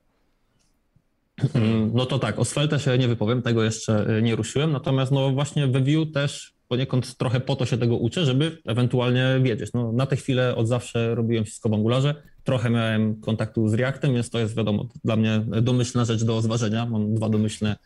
[1.53, 5.11] Mm, No to tak, o Svelte się nie wypowiem, tego jeszcze y, nie ruszyłem, natomiast
[5.11, 9.73] no właśnie we Vue też poniekąd trochę po to się tego uczę, żeby ewentualnie wiedzieć.
[9.73, 14.13] No, na tę chwilę od zawsze robiłem wszystko w Angularze, trochę miałem kontaktu z Reactem,
[14.13, 17.77] więc to jest wiadomo dla mnie domyślna rzecz do zważenia, mam dwa domyślne e,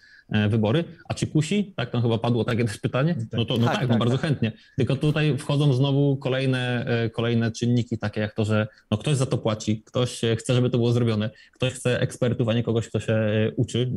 [0.49, 0.84] wybory.
[1.09, 1.73] A czy kusi?
[1.75, 3.15] Tak, tam chyba padło takie też pytanie.
[3.32, 4.25] No to no Tak, tak, tak, no bardzo tak.
[4.25, 4.51] chętnie.
[4.77, 9.25] Tylko tutaj wchodzą znowu kolejne, e, kolejne czynniki, takie jak to, że no ktoś za
[9.25, 12.88] to płaci, ktoś e, chce, żeby to było zrobione, ktoś chce ekspertów, a nie kogoś,
[12.88, 13.91] kto się e, uczy.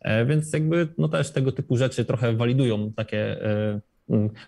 [0.00, 3.80] E, Więc jakby no też tego typu rzeczy trochę walidują takie e,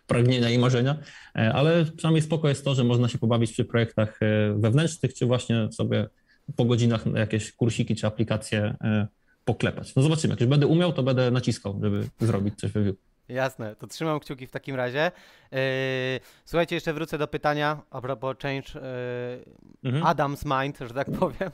[0.06, 0.98] pragnienia i marzenia,
[1.38, 5.26] E, ale przynajmniej spoko jest to, że można się pobawić przy projektach e, wewnętrznych, czy
[5.26, 6.08] właśnie sobie
[6.56, 9.06] po godzinach na jakieś kursiki czy aplikacje e,
[9.52, 9.94] poklepać.
[9.94, 12.96] No zobaczymy, jak już będę umiał, to będę naciskał, żeby zrobić coś we view.
[13.28, 15.10] Jasne, to trzymam kciuki w takim razie.
[15.52, 15.58] Yy,
[16.44, 18.68] słuchajcie, jeszcze wrócę do pytania a propos change.
[18.74, 20.04] Yy, Mhm.
[20.04, 21.50] Adam's Mind, że tak powiem,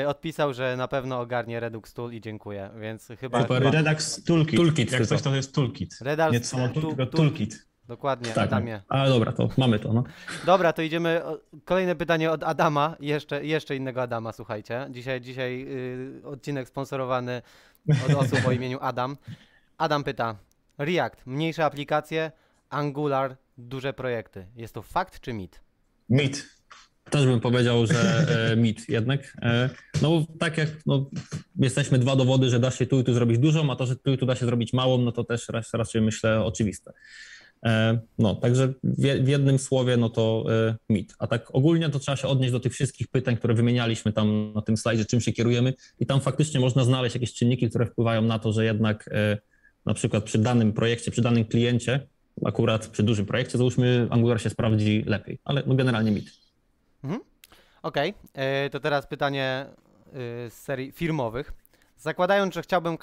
[0.00, 3.58] yy, odpisał, że na pewno ogarnie Redux Tool i dziękuję, więc chyba, Super.
[3.62, 4.56] chyba Redux Toolkit.
[4.56, 5.06] Toolkit Jak tylko.
[5.06, 5.94] coś to jest Toolkit.
[6.00, 7.69] Redux Nie to samo tool, Toolkit.
[7.90, 8.82] Dokładnie, Tak, Adamie.
[8.88, 9.92] ale dobra, to mamy to.
[9.92, 10.04] No.
[10.46, 11.22] Dobra, to idziemy.
[11.64, 14.86] Kolejne pytanie od Adama, jeszcze, jeszcze innego Adama, słuchajcie.
[14.90, 17.42] Dzisiaj, dzisiaj yy, odcinek sponsorowany
[18.06, 19.16] od osób o imieniu Adam.
[19.78, 20.36] Adam pyta,
[20.78, 22.32] React, mniejsze aplikacje,
[22.68, 24.46] Angular, duże projekty.
[24.56, 25.60] Jest to fakt czy mit?
[26.08, 26.46] Meet.
[27.10, 29.36] Też bym powiedział, że e, mit jednak.
[29.42, 29.70] E,
[30.02, 31.10] no tak jak no,
[31.58, 34.12] jesteśmy dwa dowody, że da się tu i tu zrobić dużą, a to, że tu
[34.12, 36.92] i tu da się zrobić małą, no to też raczej myślę oczywiste.
[37.66, 41.14] E, no, także w, je- w jednym słowie, no to e, mit.
[41.18, 44.62] A tak ogólnie to trzeba się odnieść do tych wszystkich pytań, które wymienialiśmy tam na
[44.62, 48.38] tym slajdzie, czym się kierujemy i tam faktycznie można znaleźć jakieś czynniki, które wpływają na
[48.38, 49.38] to, że jednak e,
[49.86, 52.06] na przykład przy danym projekcie, przy danym kliencie,
[52.44, 56.30] akurat przy dużym projekcie, załóżmy, Angular się sprawdzi lepiej, ale no generalnie mit.
[57.82, 59.66] Okej, e, to teraz pytanie
[60.48, 61.52] z serii firmowych.
[61.98, 62.98] Zakładając, że chciałbym,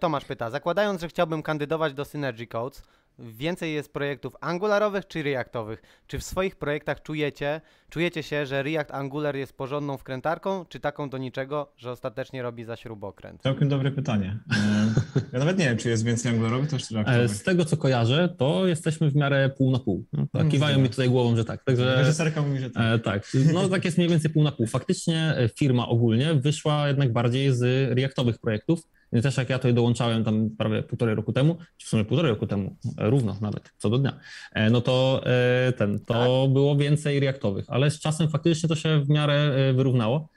[0.00, 2.82] Tomasz pyta, zakładając, że chciałbym kandydować do Synergy Codes,
[3.18, 5.82] więcej jest projektów angularowych czy reactowych?
[6.06, 7.60] Czy w swoich projektach czujecie,
[7.90, 12.64] czujecie się, że React Angular jest porządną wkrętarką, czy taką do niczego, że ostatecznie robi
[12.64, 13.42] za śrubokręt?
[13.42, 14.38] Całkiem dobre pytanie.
[14.52, 17.30] E, Ja nawet nie wiem, czy jest więcej Angularowych, E, Reactowych.
[17.30, 20.04] Z tego co kojarzę, to jesteśmy w miarę pół na pół.
[20.12, 21.64] No, tak, kiwają zgadza mi tutaj głową, że tak.
[21.64, 22.82] Także Reżyserka mówi, że tak.
[22.94, 24.66] e, tak, no tak jest mniej więcej pół na pół.
[24.66, 28.80] Faktycznie e, firma ogólnie wyszła jednak bardziej z reaktowych projektów.
[29.22, 32.46] Też jak ja tutaj dołączałem tam prawie półtorej roku temu, czy w sumie półtorej roku
[32.46, 34.18] temu, e, równo nawet, co do dnia,
[34.52, 39.00] e, no to e, ten, to było więcej reaktowych, ale z czasem faktycznie to się
[39.00, 40.28] w miarę wyrównało.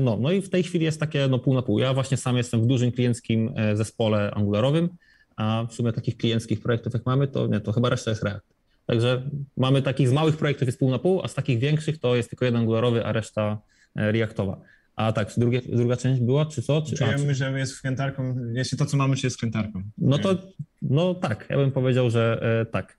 [0.00, 1.78] No, no i w tej chwili jest takie no, pół na pół.
[1.78, 4.88] Ja właśnie sam jestem w dużym klienckim zespole angularowym,
[5.36, 8.46] a w sumie takich klienckich projektów jak mamy, to nie, to chyba reszta jest React.
[8.86, 9.22] Także
[9.56, 12.30] mamy takich z małych projektów jest pół na pół, a z takich większych to jest
[12.30, 13.58] tylko jeden angularowy, a reszta
[13.94, 14.60] Reactowa.
[15.00, 16.82] A tak, drugie, druga część była, czy co?
[16.82, 19.82] Czy, a, Czujemy, czy, że jest wkrętarką, jeśli to, co mamy, czy jest wkrętarką.
[19.98, 20.38] no to
[20.82, 22.96] no tak, ja bym powiedział, że e, tak.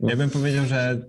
[0.00, 1.00] Ja bym powiedział, że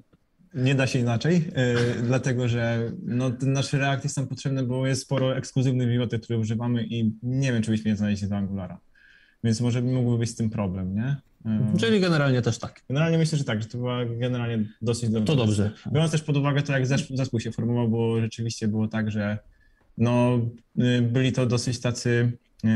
[0.53, 4.88] nie da się inaczej, yy, dlatego że no, ten nasz React jest tam potrzebny, bo
[4.88, 8.77] jest sporo ekskluzywnych bibliotek, które używamy i nie wiem, czy byśmy je znaleźli do Angulara.
[9.43, 11.15] Więc może mógłby być z tym problem, nie?
[11.45, 12.81] Yy, Czyli generalnie też tak.
[12.89, 15.72] Generalnie myślę, że tak, że to była generalnie dosyć dobra To dobrze.
[15.91, 19.38] Biorąc też pod uwagę to, jak zes- zespół się formował, bo rzeczywiście było tak, że
[19.97, 20.39] no,
[20.79, 22.67] y, byli to dosyć tacy, y,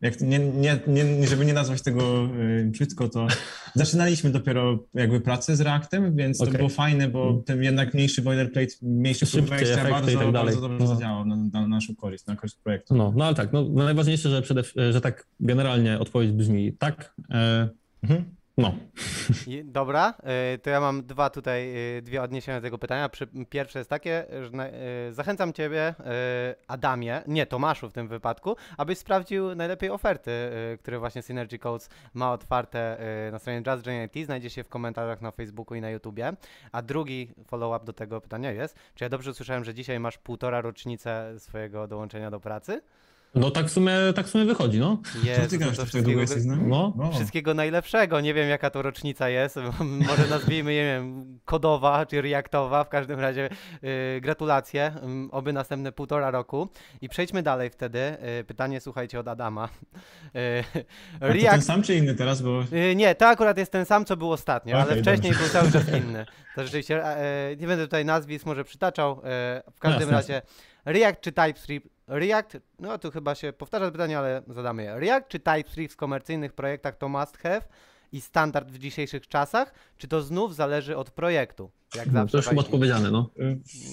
[0.00, 3.26] jak, nie, nie, nie, żeby nie nazwać tego y, brzydko, to
[3.74, 6.56] zaczynaliśmy dopiero jakby pracę z Reactem, więc to Okej.
[6.56, 10.86] było fajne, bo ten jednak mniejszy boilerplate, mniejszy próg wejścia bardzo, tak bardzo dobrze No.
[10.86, 12.94] zadziałał na, na naszą korzyść, na korzyść projektu.
[12.94, 14.62] No, no ale tak, no, najważniejsze, że, przede,
[14.92, 17.14] że tak generalnie odpowiedź brzmi tak.
[17.30, 17.68] E,
[18.02, 18.24] Mhm.
[18.60, 18.72] No,
[19.64, 20.14] Dobra,
[20.54, 23.10] y, to ja mam dwa tutaj, y, dwie odniesienia do tego pytania.
[23.48, 24.74] Pierwsze jest takie, że
[25.08, 25.94] y, zachęcam Ciebie,
[26.68, 30.30] Adamie, nie Tomaszu w tym wypadku, abyś sprawdził najlepiej oferty,
[30.80, 32.98] które właśnie Synergy Codes ma otwarte
[33.32, 34.26] na stronie IT.
[34.26, 36.32] Znajdzie się w komentarzach na Facebooku i na YouTubie.
[36.72, 40.60] A drugi follow-up do tego pytania jest, czy ja dobrze usłyszałem, że dzisiaj masz półtora
[40.60, 42.80] rocznicę swojego dołączenia do pracy?
[43.34, 45.02] No tak w sumie, tak w sumie wychodzi, no.
[45.24, 46.62] Jezu, Co ty to to tak długo jesteś z nami?
[46.66, 47.10] No.
[47.14, 48.20] Wszystkiego najlepszego.
[48.20, 49.56] Nie wiem, jaka to rocznica jest.
[50.08, 52.84] Może nazwijmy, nie wiem, kodowa czy reaktowa.
[52.84, 53.48] W każdym razie
[53.82, 54.92] yy, gratulacje.
[55.02, 56.68] Ym, Oby następne półtora roku.
[57.00, 58.16] I przejdźmy dalej wtedy.
[58.38, 59.68] Yy, pytanie, słuchajcie, od Adama.
[60.34, 60.40] Yy,
[61.20, 61.66] A to ten React.
[61.66, 64.76] sam czy inny teraz, bo Yy, nie, to akurat jest ten sam, co był ostatnio,
[64.76, 65.44] ale Okej, wcześniej dobrze.
[65.44, 66.26] był cały czas inny.
[66.54, 69.20] To rzeczywiście, e, nie będę tutaj nazwisk może przytaczał.
[69.74, 70.42] W każdym Jasne, razie,
[70.84, 71.88] React czy TypeScript?
[72.10, 75.00] React, no tu chyba się powtarza to pytanie, ale zadamy je.
[75.00, 77.60] React czy TypeScript w komercyjnych projektach to must have
[78.12, 81.70] i standard w dzisiejszych czasach, czy to znów zależy od projektu?
[81.94, 82.32] Jak no zawsze.
[82.32, 83.30] to już chyba odpowiedziane, no.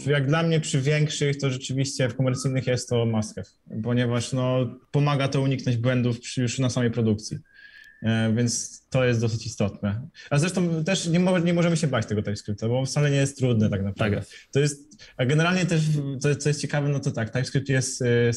[0.06, 3.48] Jak dla mnie przy większych, to rzeczywiście w komercyjnych jest to must have,
[3.84, 4.58] ponieważ no,
[4.92, 7.38] pomaga to uniknąć błędów przy, już na samej produkcji.
[8.04, 10.02] E, Więc to jest dosyć istotne.
[10.30, 13.70] A zresztą też nie, nie możemy się bać tego TypeScripta, bo wcale nie jest trudny
[13.70, 14.18] tak naprawdę.
[14.18, 14.26] Tak.
[14.52, 15.82] To jest, a generalnie też,
[16.20, 18.34] co, co jest ciekawe, no to tak, TypeScript jest e,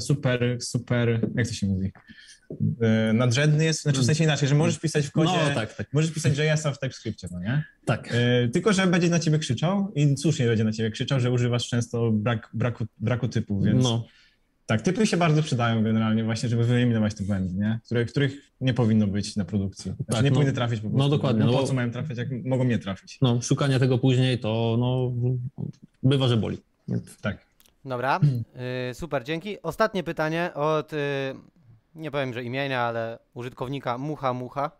[0.00, 1.92] super, super, jak to się mówi?
[2.80, 5.92] E, Nadrzędny jest, znaczy w sensie inaczej, że możesz pisać w kodzie, No tak, tak,
[5.92, 7.64] możesz pisać JS-a w TypeScriptie, no nie?
[7.84, 8.08] tak.
[8.14, 11.68] E, Tylko, że będzie na ciebie krzyczał i słusznie będzie na ciebie krzyczał, że używasz
[11.68, 14.06] często brak, braku, braku typów, więc No,
[14.70, 17.80] tak, typy się bardzo przydają generalnie właśnie, żeby wyeliminować te błędy, nie?
[17.84, 19.82] Które, których nie powinno być na produkcji.
[19.92, 20.34] Znaczy Tak, nie no.
[20.34, 20.98] powinny trafić po prostu.
[20.98, 23.18] No dokładnie, No no po bo- co mają trafiać, jak mogą nie trafić?
[23.22, 25.12] no, szukanie tego później to no,
[26.02, 26.58] bywa, że boli.
[27.20, 27.38] Tak.
[27.84, 28.20] Dobra,
[28.90, 29.62] y, super, dzięki.
[29.62, 30.96] Ostatnie pytanie od, y,
[31.94, 34.70] nie powiem, że imienia, ale użytkownika Mucha Mucha.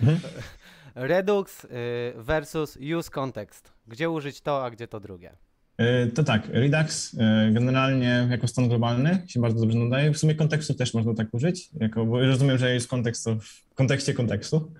[0.00, 0.18] Mhm.
[0.94, 1.68] Redux y,
[2.16, 3.72] versus use context.
[3.86, 5.36] Gdzie użyć to, a gdzie to drugie?
[5.78, 10.12] E, To tak, Redux e, generalnie jako stan globalny się bardzo dobrze nadaje.
[10.12, 14.14] W sumie kontekstu też można tak użyć, jako, bo rozumiem, że jest kontekst w kontekście
[14.14, 14.72] kontekstu.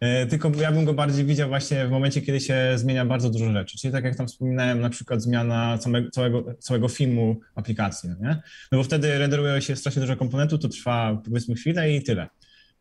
[0.00, 3.52] E, Tylko ja bym go bardziej widział właśnie w momencie, kiedy się zmienia bardzo dużo
[3.52, 3.78] rzeczy.
[3.78, 8.36] Czyli tak jak tam wspominałem, na przykład zmiana całego, całego, całego filmu aplikacji, no nie?
[8.72, 12.26] No bo wtedy renderuje się strasznie dużo komponentów, to trwa powiedzmy chwilę i tyle.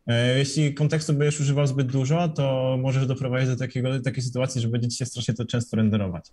[0.08, 4.68] E, Jeśli kontekstu będziesz używał zbyt dużo, to możesz doprowadzić do takiego, takiej sytuacji, że
[4.68, 6.26] będzie ci się strasznie to często renderować.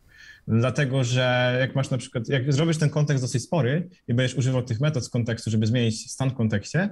[0.48, 4.62] Dlatego, że jak masz na przykład, jak zrobisz ten kontekst dosyć spory i będziesz używał
[4.62, 6.90] tych metod z kontekstu, żeby zmienić stan w kontekście,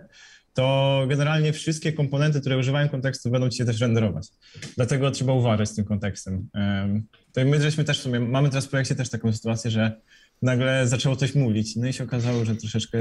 [0.54, 4.28] to generalnie wszystkie komponenty, które używają kontekstu, będą ci się też renderować.
[4.76, 6.48] Dlatego trzeba uważać z tym kontekstem.
[6.54, 7.02] Em,
[7.32, 10.00] To my żeśmy też w sumie, mamy teraz w projekcie też taką sytuację, że
[10.42, 12.98] nagle zaczęło coś mulić, no i się okazało, że troszeczkę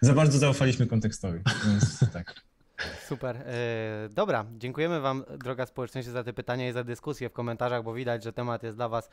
[0.00, 2.51] za bardzo zaufaliśmy kontekstowi, więc tak.
[3.06, 3.36] Super.
[3.36, 3.42] y,
[4.10, 8.24] dobra, dziękujemy Wam, droga społeczność, za te pytania i za dyskusję w komentarzach, bo widać,
[8.24, 9.10] że temat jest dla Was y,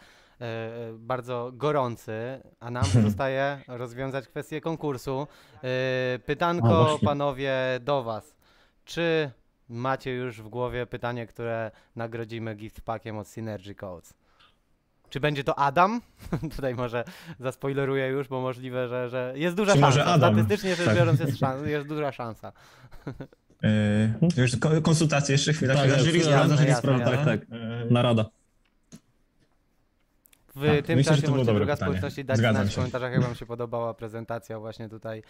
[0.93, 5.27] bardzo gorący, a nam zostaje rozwiązać kwestię konkursu.
[5.55, 8.35] A, pytanko, panowie, do Was.
[8.85, 9.31] Czy
[9.69, 14.13] macie już w głowie pytanie, które nagrodzimy gift packiem od Synergy Codes?
[15.09, 16.01] Czy będzie to Adam?
[16.55, 17.03] Tutaj może
[17.39, 20.05] zaspoileruję już, bo możliwe, że, że jest duża Czy szansa.
[20.05, 20.33] Adam?
[20.33, 20.95] Statystycznie rzecz Tak.
[20.97, 22.51] biorąc jest, szan- jest duża szansa.
[23.63, 27.05] E, Już ko- konsultacje jeszcze chwila, Tak, chwila, jasne, jury jasne, sprawdza.
[27.11, 27.41] tak, tak.
[27.41, 28.25] E, narada.
[30.55, 33.21] w Tak, tym myślę, że czasie możecie druga społeczności dać Zgadzam znać w komentarzach, jak
[33.21, 35.23] wam się podobała prezentacja właśnie tutaj y,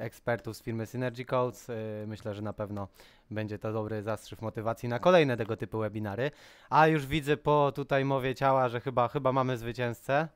[0.00, 1.68] ekspertów z firmy Synergy Codes.
[1.68, 1.74] Y,
[2.06, 2.88] myślę, że na pewno
[3.30, 6.30] będzie to dobry zastrzyw motywacji na kolejne tego typu webinary.
[6.70, 10.28] A już widzę po tutaj mowie ciała, że chyba, chyba mamy zwycięzcę.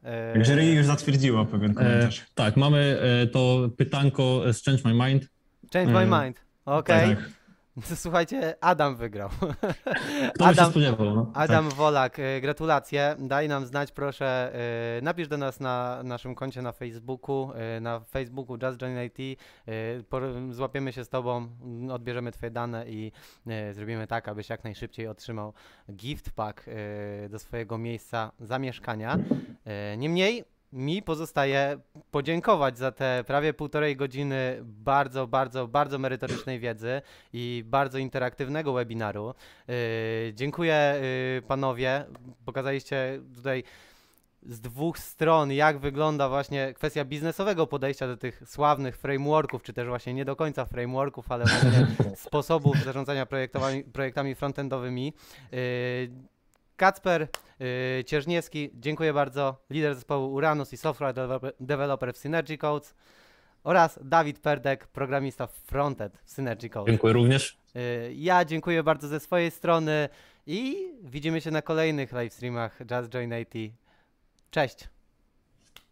[0.43, 2.21] Jury już zatwierdziło pewien komentarz.
[2.21, 5.29] E, tak, mamy e, to pytanko z Change My Mind.
[5.73, 6.45] Change my e, mind.
[6.65, 7.17] Okej.
[7.17, 7.45] Tak.
[8.03, 9.29] Słuchajcie, Adam wygrał.
[10.35, 11.15] Kto by się Adam, spodziewał?
[11.15, 11.31] No?
[11.35, 13.17] Adam Wolak, y, gratulacje.
[13.19, 14.53] Daj nam znać proszę,
[14.99, 19.39] y, napisz do nas na naszym koncie na Facebooku, y, na Facebooku Just Join IT.
[20.51, 21.49] Złapiemy się z tobą,
[21.91, 23.13] odbierzemy twoje dane i
[23.73, 25.53] zrobimy tak, abyś jak najszybciej otrzymał
[25.93, 26.67] gift pack
[27.31, 29.19] do swojego miejsca zamieszkania.
[29.97, 31.79] Niemniej mi pozostaje
[32.11, 37.03] podziękować za te prawie półtorej godziny bardzo, bardzo, bardzo merytorycznej wiedzy
[37.33, 39.35] i bardzo interaktywnego webinaru.
[39.69, 39.75] Yy,
[40.35, 40.95] dziękuję
[41.35, 42.05] yy, panowie.
[42.45, 43.65] Pokazaliście tutaj
[44.43, 49.89] z dwóch stron, jak wygląda właśnie kwestia biznesowego podejścia do tych sławnych frameworków, czy też
[49.89, 51.87] właśnie nie do końca frameworków, ale właśnie
[52.27, 55.13] sposobów zarządzania projektowami, projektami frontendowymi.
[55.53, 55.59] Yy,
[56.77, 57.29] Kacper
[57.61, 61.15] yy, Cierzniewski, dziękuję bardzo, lider zespołu Uranus i software
[61.61, 62.95] developer, w Synergy Codes
[63.65, 66.91] oraz Dawid Perdek, programista frontend w Synergy Codes.
[66.91, 67.59] Dziękuję również.
[67.77, 70.09] Y, Ja dziękuję bardzo ze swojej strony
[70.47, 73.75] i widzimy się na kolejnych live streamach Just Join IT.
[74.51, 74.89] Cześć!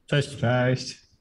[0.06, 0.36] Cześć.
[0.36, 1.11] Cześć.